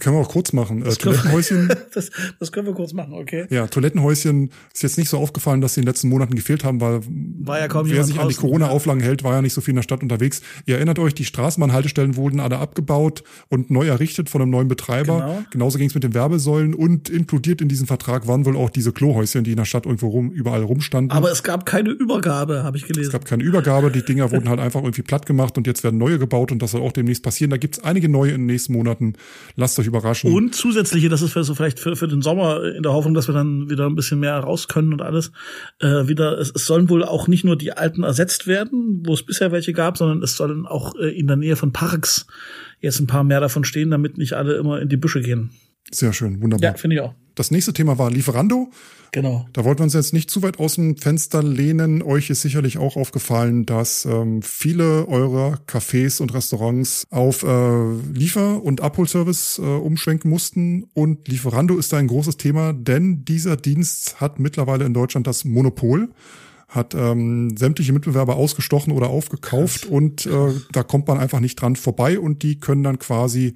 Können 0.00 0.16
wir 0.16 0.20
auch 0.20 0.30
kurz 0.30 0.54
machen. 0.54 0.82
Das, 0.82 0.96
äh, 0.96 0.98
Toilettenhäuschen. 0.98 1.68
das, 1.94 2.10
das 2.40 2.50
können 2.50 2.66
wir 2.66 2.74
kurz 2.74 2.94
machen, 2.94 3.12
okay. 3.12 3.46
Ja, 3.50 3.66
Toilettenhäuschen 3.66 4.50
ist 4.72 4.82
jetzt 4.82 4.96
nicht 4.96 5.10
so 5.10 5.18
aufgefallen, 5.18 5.60
dass 5.60 5.74
sie 5.74 5.80
in 5.80 5.84
den 5.84 5.90
letzten 5.90 6.08
Monaten 6.08 6.34
gefehlt 6.34 6.64
haben, 6.64 6.80
weil 6.80 7.00
war 7.40 7.60
ja 7.60 7.68
kaum 7.68 7.88
wer 7.88 8.02
sich 8.02 8.18
an 8.18 8.28
die 8.28 8.34
Corona-Auflagen 8.34 9.02
hält, 9.02 9.22
war 9.22 9.34
ja 9.34 9.42
nicht 9.42 9.52
so 9.52 9.60
viel 9.60 9.72
in 9.72 9.76
der 9.76 9.82
Stadt 9.82 10.02
unterwegs. 10.02 10.40
Ihr 10.64 10.76
erinnert 10.76 10.98
euch, 10.98 11.14
die 11.14 11.26
Straßenbahnhaltestellen 11.26 12.16
wurden 12.16 12.40
alle 12.40 12.58
abgebaut 12.58 13.22
und 13.50 13.70
neu 13.70 13.86
errichtet 13.86 14.30
von 14.30 14.40
einem 14.40 14.50
neuen 14.50 14.68
Betreiber. 14.68 15.20
Genau. 15.20 15.44
Genauso 15.50 15.78
ging 15.78 15.88
es 15.88 15.94
mit 15.94 16.04
den 16.04 16.14
Werbesäulen 16.14 16.74
und 16.74 17.10
inkludiert 17.10 17.60
in 17.60 17.68
diesem 17.68 17.86
Vertrag 17.86 18.26
waren 18.26 18.46
wohl 18.46 18.56
auch 18.56 18.70
diese 18.70 18.92
Klohäuschen, 18.92 19.44
die 19.44 19.50
in 19.50 19.58
der 19.58 19.66
Stadt 19.66 19.84
irgendwo 19.84 20.08
rum, 20.08 20.30
überall 20.30 20.62
rumstanden. 20.62 21.10
Aber 21.10 21.30
es 21.30 21.42
gab 21.42 21.66
keine 21.66 21.90
Übergabe, 21.90 22.62
habe 22.64 22.78
ich 22.78 22.86
gelesen. 22.86 23.08
Es 23.08 23.12
gab 23.12 23.26
keine 23.26 23.42
Übergabe, 23.42 23.90
die 23.90 24.02
Dinger 24.02 24.30
wurden 24.30 24.48
halt 24.48 24.60
einfach 24.60 24.80
irgendwie 24.80 25.02
platt 25.02 25.26
gemacht 25.26 25.58
und 25.58 25.66
jetzt 25.66 25.84
werden 25.84 25.98
neue 25.98 26.18
gebaut 26.18 26.50
und 26.50 26.62
das 26.62 26.70
soll 26.70 26.80
auch 26.80 26.92
demnächst 26.92 27.22
passieren. 27.22 27.50
Da 27.50 27.58
gibt's 27.58 27.78
einige 27.80 28.08
neue 28.08 28.30
in 28.30 28.42
den 28.42 28.46
nächsten 28.46 28.72
Monaten. 28.72 29.14
Lasst 29.56 29.78
euch 29.78 29.81
überraschen. 29.86 30.32
Und 30.32 30.54
zusätzliche, 30.54 31.08
das 31.08 31.22
ist 31.22 31.32
für 31.32 31.44
so 31.44 31.54
vielleicht 31.54 31.78
für, 31.78 31.96
für 31.96 32.08
den 32.08 32.22
Sommer 32.22 32.62
in 32.64 32.82
der 32.82 32.92
Hoffnung, 32.92 33.14
dass 33.14 33.28
wir 33.28 33.34
dann 33.34 33.70
wieder 33.70 33.86
ein 33.86 33.94
bisschen 33.94 34.20
mehr 34.20 34.36
raus 34.38 34.68
können 34.68 34.92
und 34.92 35.02
alles. 35.02 35.32
Äh, 35.80 36.08
wieder, 36.08 36.38
es, 36.38 36.52
es 36.54 36.66
sollen 36.66 36.88
wohl 36.88 37.04
auch 37.04 37.28
nicht 37.28 37.44
nur 37.44 37.56
die 37.56 37.72
alten 37.72 38.02
ersetzt 38.02 38.46
werden, 38.46 39.02
wo 39.06 39.14
es 39.14 39.22
bisher 39.22 39.52
welche 39.52 39.72
gab, 39.72 39.96
sondern 39.96 40.22
es 40.22 40.36
sollen 40.36 40.66
auch 40.66 40.94
äh, 40.96 41.08
in 41.08 41.26
der 41.26 41.36
Nähe 41.36 41.56
von 41.56 41.72
Parks 41.72 42.26
jetzt 42.80 43.00
ein 43.00 43.06
paar 43.06 43.24
mehr 43.24 43.40
davon 43.40 43.64
stehen, 43.64 43.90
damit 43.90 44.18
nicht 44.18 44.34
alle 44.34 44.54
immer 44.54 44.80
in 44.80 44.88
die 44.88 44.96
Büsche 44.96 45.20
gehen. 45.20 45.50
Sehr 45.90 46.12
schön, 46.12 46.40
wunderbar. 46.40 46.70
Ja, 46.70 46.76
finde 46.76 46.96
ich 46.96 47.02
auch. 47.02 47.14
Das 47.34 47.50
nächste 47.50 47.72
Thema 47.72 47.98
war 47.98 48.10
Lieferando. 48.10 48.70
Genau. 49.12 49.46
Da 49.52 49.64
wollten 49.64 49.80
wir 49.80 49.84
uns 49.84 49.92
jetzt 49.92 50.14
nicht 50.14 50.30
zu 50.30 50.42
weit 50.42 50.58
aus 50.58 50.76
dem 50.76 50.96
Fenster 50.96 51.42
lehnen. 51.42 52.02
Euch 52.02 52.30
ist 52.30 52.40
sicherlich 52.40 52.78
auch 52.78 52.96
aufgefallen, 52.96 53.66
dass 53.66 54.06
ähm, 54.06 54.40
viele 54.40 55.06
eurer 55.06 55.58
Cafés 55.68 56.22
und 56.22 56.32
Restaurants 56.32 57.06
auf 57.10 57.42
äh, 57.42 57.92
Liefer- 58.14 58.62
und 58.62 58.80
Abholservice 58.80 59.58
äh, 59.58 59.62
umschwenken 59.62 60.30
mussten. 60.30 60.84
Und 60.94 61.28
Lieferando 61.28 61.76
ist 61.76 61.92
da 61.92 61.98
ein 61.98 62.06
großes 62.06 62.38
Thema, 62.38 62.72
denn 62.72 63.26
dieser 63.26 63.56
Dienst 63.56 64.18
hat 64.18 64.38
mittlerweile 64.38 64.86
in 64.86 64.94
Deutschland 64.94 65.26
das 65.26 65.44
Monopol 65.44 66.08
hat 66.68 66.94
ähm, 66.94 67.54
sämtliche 67.54 67.92
Mitbewerber 67.92 68.36
ausgestochen 68.36 68.94
oder 68.94 69.08
aufgekauft 69.08 69.82
Krass. 69.82 69.90
und 69.90 70.24
äh, 70.24 70.54
da 70.72 70.82
kommt 70.82 71.06
man 71.06 71.18
einfach 71.18 71.40
nicht 71.40 71.60
dran 71.60 71.76
vorbei 71.76 72.18
und 72.18 72.42
die 72.42 72.60
können 72.60 72.82
dann 72.82 72.98
quasi 72.98 73.54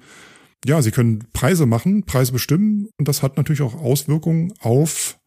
ja, 0.65 0.81
sie 0.81 0.91
können 0.91 1.23
Preise 1.33 1.65
machen, 1.65 2.03
Preise 2.05 2.31
bestimmen 2.31 2.89
und 2.97 3.07
das 3.07 3.21
hat 3.21 3.37
natürlich 3.37 3.61
auch 3.61 3.75
Auswirkungen 3.75 4.53
auf 4.59 5.17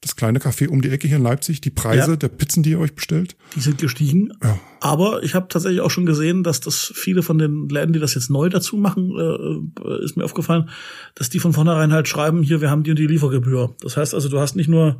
das 0.00 0.14
kleine 0.14 0.38
Café 0.38 0.68
um 0.68 0.80
die 0.80 0.90
Ecke 0.90 1.08
hier 1.08 1.16
in 1.16 1.24
Leipzig, 1.24 1.60
die 1.60 1.70
Preise 1.70 2.12
ja. 2.12 2.16
der 2.16 2.28
Pizzen, 2.28 2.62
die 2.62 2.70
ihr 2.70 2.78
euch 2.78 2.94
bestellt. 2.94 3.36
Die 3.56 3.60
sind 3.60 3.78
gestiegen. 3.78 4.32
Ja. 4.42 4.58
Aber 4.80 5.24
ich 5.24 5.34
habe 5.34 5.48
tatsächlich 5.48 5.80
auch 5.80 5.90
schon 5.90 6.06
gesehen, 6.06 6.44
dass 6.44 6.60
das 6.60 6.92
viele 6.94 7.22
von 7.24 7.38
den 7.38 7.68
Läden, 7.68 7.92
die 7.92 7.98
das 7.98 8.14
jetzt 8.14 8.30
neu 8.30 8.48
dazu 8.48 8.76
machen, 8.76 9.10
äh, 9.18 10.04
ist 10.04 10.16
mir 10.16 10.24
aufgefallen, 10.24 10.70
dass 11.16 11.30
die 11.30 11.40
von 11.40 11.52
vornherein 11.52 11.92
halt 11.92 12.06
schreiben, 12.06 12.44
hier, 12.44 12.60
wir 12.60 12.70
haben 12.70 12.84
die 12.84 12.90
und 12.90 12.98
die 12.98 13.08
Liefergebühr. 13.08 13.74
Das 13.80 13.96
heißt 13.96 14.14
also, 14.14 14.28
du 14.28 14.38
hast 14.38 14.54
nicht 14.54 14.68
nur 14.68 14.98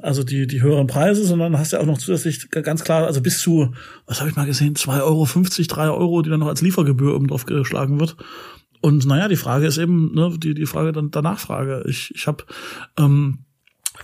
also 0.00 0.22
die, 0.22 0.46
die 0.46 0.62
höheren 0.62 0.86
Preise, 0.86 1.24
sondern 1.24 1.58
hast 1.58 1.72
ja 1.72 1.80
auch 1.80 1.86
noch 1.86 1.98
zusätzlich 1.98 2.50
ganz 2.50 2.84
klar, 2.84 3.06
also 3.06 3.22
bis 3.22 3.40
zu, 3.40 3.72
was 4.06 4.20
habe 4.20 4.30
ich 4.30 4.36
mal 4.36 4.46
gesehen, 4.46 4.74
2,50 4.74 5.02
Euro, 5.02 5.26
3 5.66 5.90
Euro, 5.90 6.22
die 6.22 6.30
dann 6.30 6.40
noch 6.40 6.48
als 6.48 6.60
Liefergebühr 6.60 7.16
oben 7.16 7.26
drauf 7.26 7.46
geschlagen 7.46 7.98
wird. 7.98 8.16
Und 8.80 9.06
naja, 9.06 9.28
die 9.28 9.36
Frage 9.36 9.66
ist 9.66 9.78
eben, 9.78 10.14
ne, 10.14 10.34
die, 10.38 10.54
die 10.54 10.66
Frage 10.66 10.92
dann 10.92 11.10
der 11.10 11.22
Nachfrage. 11.22 11.84
Ich, 11.88 12.12
ich 12.14 12.26
habe 12.26 12.44
ähm, 12.96 13.38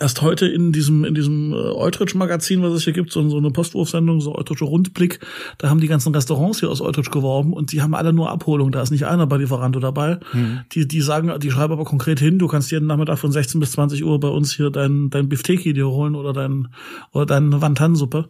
erst 0.00 0.22
heute 0.22 0.46
in 0.46 0.72
diesem 0.72 1.04
in 1.04 1.14
diesem 1.14 1.52
äh, 1.52 1.56
Eutrich 1.56 2.14
Magazin, 2.14 2.62
was 2.62 2.72
es 2.72 2.84
hier 2.84 2.92
gibt, 2.92 3.12
so, 3.12 3.28
so 3.28 3.38
eine 3.38 3.50
Postwurfsendung, 3.50 4.20
so 4.20 4.34
Eutritcher 4.34 4.66
Rundblick, 4.66 5.20
da 5.58 5.68
haben 5.68 5.80
die 5.80 5.86
ganzen 5.86 6.14
Restaurants 6.14 6.60
hier 6.60 6.70
aus 6.70 6.80
Eutrich 6.80 7.10
geworben 7.10 7.52
und 7.52 7.72
die 7.72 7.82
haben 7.82 7.94
alle 7.94 8.12
nur 8.12 8.30
Abholung, 8.30 8.72
da 8.72 8.82
ist 8.82 8.90
nicht 8.90 9.06
einer 9.06 9.26
bei 9.26 9.36
Lieferando 9.36 9.80
dabei. 9.80 10.18
Mhm. 10.32 10.60
Die 10.72 10.88
die 10.88 11.00
sagen, 11.00 11.32
die 11.40 11.50
schreiben 11.50 11.72
aber 11.72 11.84
konkret 11.84 12.18
hin, 12.18 12.38
du 12.38 12.48
kannst 12.48 12.70
jeden 12.70 12.86
Nachmittag 12.86 13.18
von 13.18 13.32
16 13.32 13.60
bis 13.60 13.72
20 13.72 14.04
Uhr 14.04 14.18
bei 14.18 14.28
uns 14.28 14.54
hier 14.54 14.70
dein 14.70 15.10
dein 15.10 15.28
Bifteki 15.28 15.72
dir 15.72 15.88
holen 15.88 16.14
oder 16.14 16.32
dein 16.32 16.68
oder 17.12 17.26
deine 17.26 17.60
Wantan-Suppe. 17.60 18.28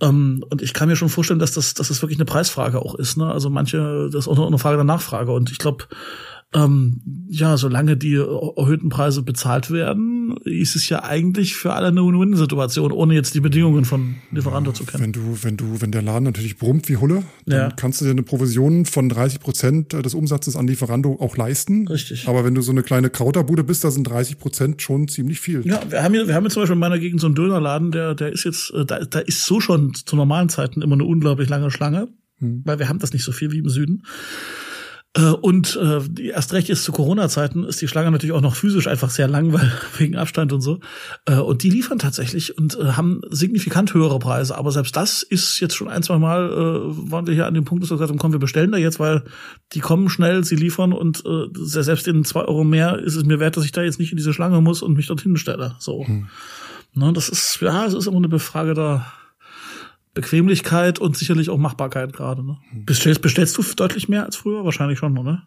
Ähm, 0.00 0.44
und 0.48 0.62
ich 0.62 0.72
kann 0.72 0.88
mir 0.88 0.96
schon 0.96 1.08
vorstellen, 1.08 1.40
dass 1.40 1.52
das 1.52 1.74
dass 1.74 1.88
das 1.88 2.02
wirklich 2.02 2.18
eine 2.18 2.24
Preisfrage 2.24 2.80
auch 2.80 2.94
ist, 2.94 3.16
ne? 3.16 3.30
Also 3.30 3.50
manche 3.50 4.08
das 4.12 4.26
ist 4.26 4.28
auch 4.28 4.46
eine 4.46 4.58
Frage 4.58 4.76
der 4.76 4.84
Nachfrage 4.84 5.32
und 5.32 5.50
ich 5.50 5.58
glaube 5.58 5.84
ähm, 6.52 7.00
ja, 7.28 7.56
solange 7.56 7.96
die 7.96 8.16
erhöhten 8.16 8.88
Preise 8.88 9.22
bezahlt 9.22 9.70
werden, 9.70 10.36
ist 10.44 10.74
es 10.74 10.88
ja 10.88 11.04
eigentlich 11.04 11.54
für 11.54 11.74
alle 11.74 11.88
eine 11.88 12.00
Win-Win-Situation, 12.00 12.90
ohne 12.90 13.14
jetzt 13.14 13.34
die 13.34 13.40
Bedingungen 13.40 13.84
von 13.84 14.16
Lieferando 14.32 14.72
ja, 14.72 14.74
zu 14.74 14.84
kennen. 14.84 15.04
Wenn 15.04 15.12
du, 15.12 15.38
wenn 15.42 15.56
du, 15.56 15.80
wenn 15.80 15.92
der 15.92 16.02
Laden 16.02 16.24
natürlich 16.24 16.58
brummt 16.58 16.88
wie 16.88 16.96
Hulle, 16.96 17.22
dann 17.46 17.58
ja. 17.58 17.68
kannst 17.70 18.00
du 18.00 18.04
dir 18.04 18.10
eine 18.10 18.24
Provision 18.24 18.84
von 18.84 19.08
30 19.08 19.38
Prozent 19.38 19.92
des 19.92 20.14
Umsatzes 20.14 20.56
an 20.56 20.66
Lieferando 20.66 21.18
auch 21.20 21.36
leisten. 21.36 21.86
Richtig. 21.86 22.26
Aber 22.26 22.44
wenn 22.44 22.56
du 22.56 22.62
so 22.62 22.72
eine 22.72 22.82
kleine 22.82 23.10
Krauterbude 23.10 23.62
bist, 23.62 23.84
da 23.84 23.92
sind 23.92 24.04
30 24.04 24.38
Prozent 24.38 24.82
schon 24.82 25.06
ziemlich 25.06 25.38
viel. 25.38 25.64
Ja, 25.64 25.80
wir 25.88 26.02
haben 26.02 26.14
hier, 26.14 26.26
wir 26.26 26.34
haben 26.34 26.44
hier 26.44 26.50
zum 26.50 26.62
Beispiel 26.62 26.74
in 26.74 26.80
meiner 26.80 26.98
Gegend 26.98 27.20
so 27.20 27.28
einen 27.28 27.36
Dönerladen, 27.36 27.92
der, 27.92 28.16
der 28.16 28.32
ist 28.32 28.42
jetzt, 28.42 28.72
äh, 28.74 28.84
da, 28.84 29.04
da 29.04 29.20
ist 29.20 29.44
so 29.44 29.60
schon 29.60 29.94
zu 29.94 30.16
normalen 30.16 30.48
Zeiten 30.48 30.82
immer 30.82 30.94
eine 30.94 31.04
unglaublich 31.04 31.48
lange 31.48 31.70
Schlange, 31.70 32.08
hm. 32.38 32.62
weil 32.64 32.80
wir 32.80 32.88
haben 32.88 32.98
das 32.98 33.12
nicht 33.12 33.24
so 33.24 33.30
viel 33.30 33.52
wie 33.52 33.58
im 33.58 33.68
Süden. 33.68 34.02
Äh, 35.16 35.30
und 35.30 35.76
äh, 35.76 36.28
erst 36.28 36.52
recht 36.52 36.70
ist 36.70 36.84
zu 36.84 36.92
Corona-Zeiten 36.92 37.64
ist 37.64 37.80
die 37.80 37.88
Schlange 37.88 38.12
natürlich 38.12 38.34
auch 38.34 38.40
noch 38.40 38.54
physisch 38.54 38.86
einfach 38.86 39.10
sehr 39.10 39.26
lang, 39.26 39.52
weil 39.52 39.72
wegen 39.98 40.16
Abstand 40.16 40.52
und 40.52 40.60
so. 40.60 40.80
Äh, 41.26 41.36
und 41.36 41.62
die 41.62 41.70
liefern 41.70 41.98
tatsächlich 41.98 42.56
und 42.56 42.78
äh, 42.78 42.92
haben 42.92 43.20
signifikant 43.28 43.92
höhere 43.92 44.20
Preise. 44.20 44.56
Aber 44.56 44.70
selbst 44.70 44.94
das 44.94 45.22
ist 45.22 45.58
jetzt 45.58 45.74
schon 45.74 45.88
ein, 45.88 46.04
zwei 46.04 46.18
Mal, 46.18 46.50
äh, 46.50 47.10
waren 47.10 47.26
wir 47.26 47.34
hier 47.34 47.46
an 47.46 47.54
dem 47.54 47.64
Punkt, 47.64 47.82
dass 47.82 47.90
wir 47.90 47.96
gesagt 47.96 48.10
haben, 48.10 48.18
komm, 48.18 48.32
wir 48.32 48.38
bestellen 48.38 48.70
da 48.70 48.78
jetzt, 48.78 49.00
weil 49.00 49.24
die 49.72 49.80
kommen 49.80 50.08
schnell, 50.08 50.44
sie 50.44 50.56
liefern 50.56 50.92
und 50.92 51.24
äh, 51.26 51.46
selbst 51.54 52.06
in 52.06 52.24
zwei 52.24 52.42
Euro 52.42 52.62
mehr 52.62 52.98
ist 52.98 53.16
es 53.16 53.24
mir 53.24 53.40
wert, 53.40 53.56
dass 53.56 53.64
ich 53.64 53.72
da 53.72 53.82
jetzt 53.82 53.98
nicht 53.98 54.12
in 54.12 54.16
diese 54.16 54.32
Schlange 54.32 54.60
muss 54.60 54.80
und 54.80 54.94
mich 54.94 55.08
dorthin 55.08 55.36
stelle. 55.36 55.74
So. 55.80 56.06
Hm. 56.06 56.28
Ne, 56.92 57.12
das 57.12 57.28
ist, 57.28 57.60
ja, 57.60 57.86
es 57.86 57.94
ist 57.94 58.06
immer 58.06 58.16
eine 58.16 58.28
Befrage 58.28 58.74
da 58.74 59.06
Bequemlichkeit 60.14 60.98
und 60.98 61.16
sicherlich 61.16 61.50
auch 61.50 61.58
Machbarkeit 61.58 62.12
gerade. 62.12 62.44
Ne? 62.44 62.58
Hm. 62.70 62.84
Bestellst, 62.84 63.22
bestellst 63.22 63.56
du 63.56 63.62
deutlich 63.76 64.08
mehr 64.08 64.24
als 64.24 64.36
früher? 64.36 64.64
Wahrscheinlich 64.64 64.98
schon, 64.98 65.16
oder? 65.18 65.46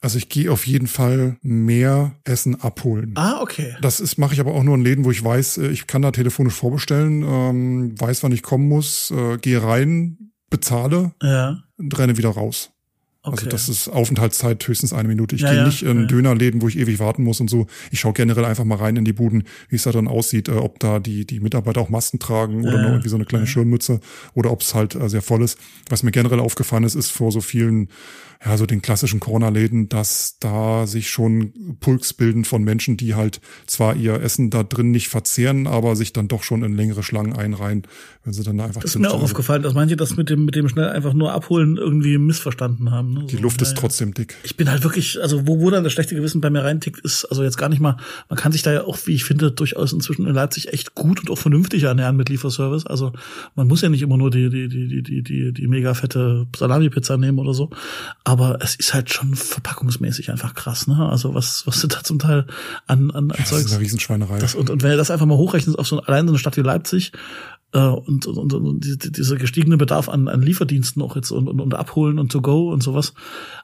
Also 0.00 0.18
ich 0.18 0.28
gehe 0.28 0.52
auf 0.52 0.66
jeden 0.66 0.86
Fall 0.86 1.38
mehr 1.40 2.16
Essen 2.24 2.60
abholen. 2.60 3.12
Ah, 3.16 3.40
okay. 3.40 3.76
Das 3.80 4.00
ist 4.00 4.18
mache 4.18 4.34
ich 4.34 4.40
aber 4.40 4.52
auch 4.52 4.62
nur 4.62 4.74
in 4.74 4.84
Läden, 4.84 5.04
wo 5.04 5.10
ich 5.10 5.24
weiß, 5.24 5.58
äh, 5.58 5.68
ich 5.68 5.86
kann 5.86 6.02
da 6.02 6.10
telefonisch 6.10 6.54
vorbestellen, 6.54 7.22
ähm, 7.22 8.00
weiß, 8.00 8.22
wann 8.22 8.32
ich 8.32 8.42
kommen 8.42 8.68
muss, 8.68 9.10
äh, 9.10 9.38
gehe 9.38 9.62
rein, 9.62 10.32
bezahle 10.50 11.12
ja. 11.22 11.62
und 11.78 11.98
renne 11.98 12.18
wieder 12.18 12.30
raus. 12.30 12.73
Also 13.24 13.46
okay. 13.46 13.46
Also 13.46 13.50
das 13.50 13.68
ist 13.70 13.88
Aufenthaltszeit 13.88 14.68
höchstens 14.68 14.92
eine 14.92 15.08
Minute. 15.08 15.34
Ich 15.34 15.40
ja, 15.40 15.48
gehe 15.48 15.58
ja, 15.60 15.66
nicht 15.66 15.82
in 15.82 16.00
ja. 16.02 16.06
Dönerläden, 16.06 16.60
wo 16.60 16.68
ich 16.68 16.78
ewig 16.78 16.98
warten 16.98 17.24
muss 17.24 17.40
und 17.40 17.48
so. 17.48 17.66
Ich 17.90 18.00
schaue 18.00 18.12
generell 18.12 18.44
einfach 18.44 18.64
mal 18.64 18.76
rein 18.76 18.96
in 18.96 19.06
die 19.06 19.14
Buden, 19.14 19.44
wie 19.70 19.76
es 19.76 19.84
da 19.84 19.92
drin 19.92 20.08
aussieht, 20.08 20.48
äh, 20.48 20.52
ob 20.52 20.78
da 20.78 21.00
die, 21.00 21.26
die 21.26 21.40
Mitarbeiter 21.40 21.80
auch 21.80 21.88
Masken 21.88 22.18
tragen 22.18 22.66
oder 22.66 22.82
nur 22.82 22.90
irgendwie 22.90 23.08
so 23.08 23.16
eine 23.16 23.24
kleine 23.24 23.46
Schirmmütze 23.46 24.00
oder 24.34 24.50
ob 24.50 24.60
es 24.60 24.74
halt 24.74 24.94
äh, 24.94 25.08
sehr 25.08 25.22
voll 25.22 25.42
ist. 25.42 25.58
Was 25.88 26.02
mir 26.02 26.10
generell 26.10 26.38
aufgefallen 26.38 26.84
ist, 26.84 26.96
ist 26.96 27.10
vor 27.10 27.32
so 27.32 27.40
vielen 27.40 27.88
ja, 28.44 28.58
so 28.58 28.66
den 28.66 28.82
klassischen 28.82 29.20
Corona-Läden, 29.20 29.88
dass 29.88 30.36
da 30.38 30.86
sich 30.86 31.08
schon 31.08 31.76
Pulks 31.80 32.12
bilden 32.12 32.44
von 32.44 32.62
Menschen, 32.62 32.96
die 32.96 33.14
halt 33.14 33.40
zwar 33.66 33.96
ihr 33.96 34.20
Essen 34.20 34.50
da 34.50 34.62
drin 34.62 34.90
nicht 34.90 35.08
verzehren, 35.08 35.66
aber 35.66 35.96
sich 35.96 36.12
dann 36.12 36.28
doch 36.28 36.42
schon 36.42 36.62
in 36.62 36.76
längere 36.76 37.02
Schlangen 37.02 37.32
einreihen, 37.34 37.86
wenn 38.22 38.34
sie 38.34 38.42
dann 38.42 38.60
einfach. 38.60 38.82
Das 38.82 38.94
ist 38.94 39.00
mir 39.00 39.10
auch 39.10 39.22
aufgefallen, 39.22 39.62
dass 39.62 39.72
manche 39.72 39.96
das 39.96 40.16
mit 40.16 40.28
dem, 40.28 40.44
mit 40.44 40.56
dem 40.56 40.68
schnell 40.68 40.90
einfach 40.90 41.14
nur 41.14 41.32
abholen 41.32 41.78
irgendwie 41.78 42.18
missverstanden 42.18 42.90
haben. 42.90 43.13
Ne? 43.14 43.26
Die 43.26 43.36
Luft 43.36 43.62
ist 43.62 43.76
trotzdem 43.76 44.12
dick. 44.12 44.36
Ich 44.42 44.56
bin 44.56 44.70
halt 44.70 44.82
wirklich, 44.84 45.20
also 45.22 45.46
wo, 45.46 45.60
wo 45.60 45.70
dann 45.70 45.84
das 45.84 45.92
schlechte 45.92 46.14
Gewissen 46.14 46.40
bei 46.40 46.50
mir 46.50 46.64
reintickt, 46.64 47.00
ist 47.00 47.24
also 47.24 47.42
jetzt 47.42 47.56
gar 47.56 47.68
nicht 47.68 47.80
mal, 47.80 47.96
man 48.28 48.38
kann 48.38 48.52
sich 48.52 48.62
da 48.62 48.72
ja 48.72 48.84
auch, 48.84 48.98
wie 49.06 49.14
ich 49.14 49.24
finde, 49.24 49.52
durchaus 49.52 49.92
inzwischen 49.92 50.26
in 50.26 50.34
Leipzig 50.34 50.72
echt 50.72 50.94
gut 50.94 51.20
und 51.20 51.30
auch 51.30 51.38
vernünftig 51.38 51.84
ernähren 51.84 52.16
mit 52.16 52.28
Lieferservice. 52.28 52.86
Also 52.86 53.12
man 53.54 53.66
muss 53.66 53.80
ja 53.80 53.88
nicht 53.88 54.02
immer 54.02 54.16
nur 54.16 54.30
die, 54.30 54.50
die, 54.50 54.68
die, 54.68 54.88
die, 54.88 55.02
die, 55.02 55.22
die, 55.22 55.52
die 55.52 55.66
mega 55.66 55.94
fette 55.94 56.46
Salami-Pizza 56.56 57.16
nehmen 57.16 57.38
oder 57.38 57.54
so. 57.54 57.70
Aber 58.24 58.58
es 58.60 58.74
ist 58.74 58.92
halt 58.92 59.12
schon 59.12 59.34
verpackungsmäßig 59.34 60.30
einfach 60.30 60.54
krass, 60.54 60.86
ne? 60.86 61.08
Also 61.08 61.34
was, 61.34 61.66
was 61.66 61.80
du 61.80 61.86
da 61.86 62.02
zum 62.02 62.18
Teil 62.18 62.46
an, 62.86 63.10
an, 63.10 63.30
an 63.30 63.36
ja, 63.38 63.44
Zeugs. 63.44 63.50
Das 63.50 63.60
ist 63.62 63.72
eine 63.72 63.82
Riesenschweinerei. 63.82 64.38
Das, 64.38 64.54
und, 64.54 64.70
und 64.70 64.82
wenn 64.82 64.90
du 64.90 64.96
das 64.96 65.10
einfach 65.10 65.26
mal 65.26 65.36
hochrechnest 65.36 65.78
auf 65.78 65.86
so 65.86 66.00
allein 66.00 66.26
so 66.26 66.32
eine 66.32 66.38
Stadt 66.38 66.56
wie 66.56 66.62
Leipzig, 66.62 67.12
äh, 67.74 67.78
und, 67.78 68.26
und, 68.26 68.38
und, 68.38 68.52
und 68.52 68.84
diese, 68.84 68.98
dieser 68.98 69.36
gestiegene 69.36 69.76
Bedarf 69.76 70.08
an, 70.08 70.28
an 70.28 70.40
Lieferdiensten 70.40 71.02
auch 71.02 71.16
jetzt 71.16 71.30
und, 71.30 71.48
und, 71.48 71.60
und 71.60 71.74
abholen 71.74 72.18
und 72.18 72.32
to 72.32 72.40
go 72.40 72.72
und 72.72 72.82
sowas. 72.82 73.03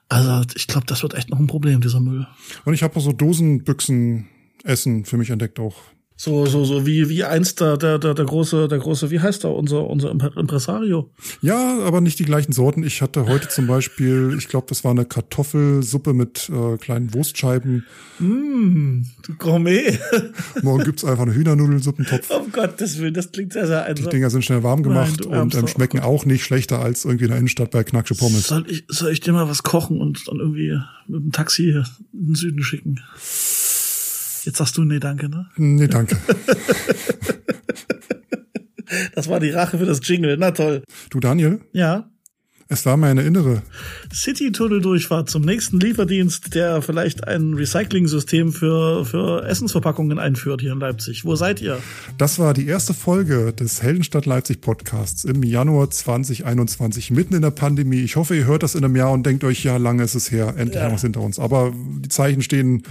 Also 0.09 0.45
ich 0.57 0.67
glaube, 0.67 0.87
das 0.87 1.03
wird 1.03 1.15
echt 1.15 1.31
noch 1.31 1.39
ein 1.39 1.47
Problem, 1.47 1.81
dieser 1.81 2.01
Müll. 2.01 2.27
Und 2.65 2.75
ich 2.75 2.83
habe 2.83 2.99
so 3.01 3.13
Dosenbüchsen 3.13 4.29
Essen 4.65 5.05
für 5.05 5.17
mich 5.17 5.31
entdeckt 5.31 5.59
auch. 5.59 5.77
So, 6.23 6.45
so, 6.45 6.67
so 6.67 6.85
wie, 6.85 7.09
wie 7.09 7.25
einst 7.25 7.63
der, 7.63 7.79
der, 7.79 7.99
der, 7.99 8.13
der 8.13 8.27
große, 8.27 8.69
der 8.69 8.79
große, 8.79 9.11
wie 9.11 9.21
heißt 9.21 9.45
er, 9.45 9.55
unser, 9.55 9.89
unser 9.89 10.11
Impresario. 10.11 11.11
Ja, 11.41 11.79
aber 11.83 12.03
nicht 12.03 12.19
die 12.19 12.27
gleichen 12.27 12.53
Sorten. 12.53 12.85
Ich 12.85 13.01
hatte 13.01 13.25
heute 13.25 13.49
zum 13.49 13.67
Beispiel, 13.67 14.35
ich 14.37 14.49
glaube, 14.49 14.67
das 14.69 14.85
war 14.85 14.91
eine 14.91 15.07
Kartoffelsuppe 15.07 16.13
mit 16.13 16.51
äh, 16.51 16.77
kleinen 16.77 17.15
Wurstscheiben. 17.15 17.87
Mm, 18.19 19.01
du 19.23 19.35
Gourmet. 19.39 19.99
Morgen 20.63 20.85
gibt's 20.85 21.07
einfach 21.07 21.23
eine 21.23 21.33
Hühnernudelsuppentopf. 21.33 22.31
Um 22.31 22.53
Gottes 22.53 22.99
Willen, 22.99 23.15
das 23.15 23.33
klingt 23.33 23.55
sehr, 23.55 23.67
sehr 23.67 23.87
einsam. 23.87 24.05
Die 24.05 24.11
Dinger 24.11 24.29
sind 24.29 24.45
schnell 24.45 24.63
warm 24.63 24.83
gemacht 24.83 25.23
Nein, 25.27 25.41
und 25.41 25.55
ähm, 25.55 25.69
schmecken 25.69 26.01
auch 26.01 26.27
nicht 26.27 26.45
schlechter 26.45 26.81
als 26.81 27.07
irgendwie 27.07 27.25
in 27.25 27.31
der 27.31 27.39
Innenstadt 27.39 27.71
bei 27.71 27.83
Knacksche 27.83 28.15
Pommes. 28.15 28.47
Soll 28.47 28.67
ich, 28.69 28.85
soll 28.89 29.11
ich 29.11 29.21
dir 29.21 29.33
mal 29.33 29.49
was 29.49 29.63
kochen 29.63 30.03
und 30.03 30.29
dann 30.29 30.39
irgendwie 30.39 30.79
mit 31.09 31.23
dem 31.23 31.33
Taxi 31.33 31.71
in 31.71 31.85
den 32.13 32.35
Süden 32.35 32.63
schicken? 32.63 33.01
Jetzt 34.45 34.57
sagst 34.59 34.77
du, 34.77 34.85
nee, 34.85 34.99
danke, 35.01 35.29
ne? 35.29 35.47
Nee, 35.57 35.89
danke. 35.89 36.17
Das 39.15 39.29
war 39.29 39.39
die 39.39 39.51
Rache 39.51 39.79
für 39.79 39.87
das 39.87 40.01
Jingle. 40.03 40.37
Na 40.37 40.51
toll. 40.51 40.83
Du, 41.11 41.21
Daniel, 41.21 41.61
Ja. 41.73 42.11
es 42.67 42.85
war 42.87 42.97
meine 42.97 43.23
innere. 43.23 43.63
City-Tunnel-Durchfahrt 44.13 45.31
zum 45.31 45.43
nächsten 45.43 45.79
Lieferdienst, 45.79 46.57
der 46.57 46.83
vielleicht 46.83 47.23
ein 47.29 47.55
Recycling-System 47.55 48.53
für, 48.53 49.05
für 49.05 49.45
Essensverpackungen 49.47 50.19
einführt 50.19 50.61
hier 50.61 50.73
in 50.73 50.81
Leipzig. 50.81 51.25
Wo 51.25 51.37
seid 51.37 51.61
ihr? 51.63 51.79
Das 52.19 52.41
war 52.41 52.53
die 52.53 52.67
erste 52.67 52.93
Folge 52.93 53.53
des 53.53 53.81
Heldenstadt 53.81 54.27
Leipzig 54.27 54.61
Podcasts 54.61 55.23
im 55.25 55.45
Januar 55.45 55.89
2021, 55.91 57.13
mitten 57.13 57.35
in 57.35 57.43
der 57.43 57.53
Pandemie. 57.53 58.01
Ich 58.01 58.17
hoffe, 58.17 58.35
ihr 58.35 58.47
hört 58.47 58.65
das 58.65 58.75
in 58.75 58.85
einem 58.85 58.97
Jahr 58.97 59.13
und 59.13 59.25
denkt 59.25 59.45
euch, 59.45 59.63
ja, 59.63 59.77
lange 59.77 60.03
ist 60.03 60.17
es 60.17 60.33
her, 60.33 60.55
endlich 60.57 60.83
Ja. 60.83 60.91
was 60.93 61.03
hinter 61.03 61.21
uns. 61.21 61.39
Aber 61.39 61.73
die 62.01 62.09
Zeichen 62.09 62.43
stehen, 62.43 62.83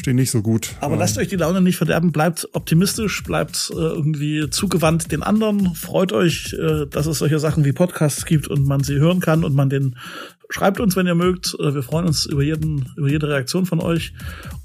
stehen 0.00 0.16
nicht 0.16 0.30
so 0.30 0.42
gut. 0.42 0.74
Aber 0.80 0.94
Ähm, 0.94 1.00
lasst 1.00 1.18
euch 1.18 1.28
die 1.28 1.36
Laune 1.36 1.60
nicht 1.60 1.76
verderben, 1.76 2.12
bleibt 2.12 2.48
optimistisch, 2.52 3.22
bleibt 3.22 3.70
äh, 3.74 3.78
irgendwie 3.78 4.48
zugewandt 4.50 5.10
den 5.12 5.22
anderen, 5.22 5.74
freut 5.74 6.12
euch, 6.12 6.54
äh, 6.54 6.86
dass 6.86 7.06
es 7.06 7.18
solche 7.18 7.38
Sachen 7.38 7.64
wie 7.64 7.72
Podcasts 7.72 8.24
gibt 8.26 8.48
und 8.48 8.66
man 8.66 8.82
sie 8.82 8.96
hören 8.96 9.20
kann 9.20 9.44
und 9.44 9.54
man 9.54 9.70
den 9.70 9.96
schreibt 10.48 10.80
uns, 10.80 10.96
wenn 10.96 11.06
ihr 11.06 11.14
mögt. 11.14 11.56
Äh, 11.60 11.74
wir 11.74 11.82
freuen 11.82 12.06
uns 12.06 12.26
über 12.26 12.42
jeden, 12.42 12.86
über 12.96 13.08
jede 13.08 13.28
Reaktion 13.28 13.66
von 13.66 13.80
euch 13.80 14.12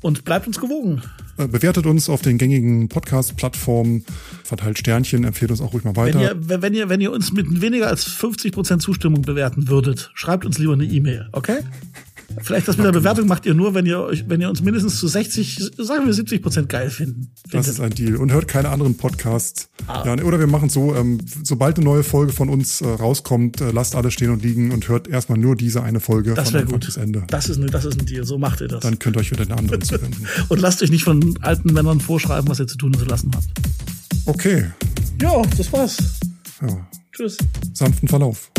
und 0.02 0.26
bleibt 0.26 0.48
uns 0.48 0.60
gewogen. 0.60 1.02
Äh, 1.38 1.48
Bewertet 1.48 1.86
uns 1.86 2.10
auf 2.10 2.22
den 2.22 2.38
gängigen 2.38 2.90
Podcast-Plattformen, 2.90 4.06
verteilt 4.44 4.78
Sternchen, 4.78 5.24
empfehlt 5.24 5.52
uns 5.52 5.62
auch 5.62 5.74
ruhig 5.74 5.84
mal 5.84 5.96
Wenn 5.96 6.16
weiter. 6.16 6.22
ihr, 6.22 6.62
wenn 6.62 6.74
ihr, 6.74 6.90
wenn 6.90 7.02
ihr 7.02 7.12
uns 7.12 7.32
mit 7.32 7.62
weniger 7.62 7.88
als 7.88 8.04
50 8.04 8.52
Prozent 8.52 8.82
Zustimmung 8.82 9.22
bewerten 9.24 9.68
würdet, 9.68 10.12
schreibt 10.14 10.46
uns 10.46 10.58
lieber 10.58 10.74
eine 10.74 10.86
E-Mail, 10.86 11.30
okay? 11.32 11.60
Vielleicht 12.42 12.68
das 12.68 12.78
mit 12.78 12.86
der 12.86 12.92
Bewertung 12.92 13.28
macht 13.28 13.46
ihr 13.46 13.54
nur, 13.54 13.74
wenn 13.74 13.86
ihr 13.86 14.00
euch, 14.00 14.28
wenn 14.28 14.42
ihr 14.42 14.50
uns 14.50 14.62
mindestens 14.62 15.00
zu 15.00 15.08
60, 15.08 15.72
sagen 15.78 16.06
wir 16.06 16.14
70 16.14 16.42
Prozent 16.42 16.70
geil 16.70 16.90
finden. 16.90 17.32
Das 17.52 17.68
ist 17.68 17.80
ein 17.80 17.92
Deal. 17.92 18.16
Und 18.16 18.32
hört 18.32 18.48
keine 18.48 18.70
anderen 18.70 18.96
Podcasts. 18.98 19.70
Ah. 19.88 20.04
Ja, 20.06 20.24
oder 20.24 20.40
wir 20.40 20.48
machen 20.48 20.70
so, 20.70 20.96
ähm, 20.96 21.20
sobald 21.44 21.78
eine 21.78 21.86
neue 21.86 22.04
Folge 22.04 22.32
von 22.34 22.50
uns 22.50 22.82
äh, 22.82 22.88
rauskommt, 22.88 23.62
äh, 23.62 23.72
lasst 23.72 23.96
alles 23.96 24.14
stehen 24.14 24.32
und 24.32 24.44
liegen 24.44 24.72
und 24.72 24.88
hört 24.88 25.08
erstmal 25.08 25.38
nur 25.38 25.56
diese 25.56 25.84
eine 25.84 26.00
Folge 26.00 26.34
das 26.34 26.46
von 26.50 26.54
wäre 26.54 26.64
Anfang 26.64 26.80
gut. 26.80 26.86
bis 26.86 26.98
Ende. 26.98 27.24
Das 27.28 27.50
ist, 27.50 27.58
ein, 27.58 27.68
das 27.68 27.86
ist 27.86 28.00
ein 28.00 28.06
Deal. 28.06 28.24
So 28.24 28.38
macht 28.38 28.62
ihr 28.62 28.68
das. 28.68 28.82
Dann 28.82 29.00
könnt 29.00 29.18
ihr 29.18 29.20
euch 29.20 29.32
wieder 29.32 29.46
den 29.46 29.58
anderen 29.58 29.82
zuwenden. 29.82 30.28
Und 30.50 30.60
lasst 30.60 30.82
euch 30.82 30.92
nicht 30.92 31.04
von 31.04 31.38
alten 31.42 31.74
Männern 31.74 32.00
vorschreiben, 32.00 32.50
was 32.50 32.60
ihr 32.60 32.68
zu 32.68 32.78
tun 32.78 32.94
und 32.94 33.00
zu 33.00 33.06
lassen 33.06 33.32
habt. 33.34 33.48
Okay. 34.26 34.66
Ja, 35.22 35.42
das 35.58 35.72
war's. 35.74 35.98
Ja. 36.62 36.88
Tschüss. 37.12 37.38
Sanften 37.74 38.08
Verlauf. 38.08 38.52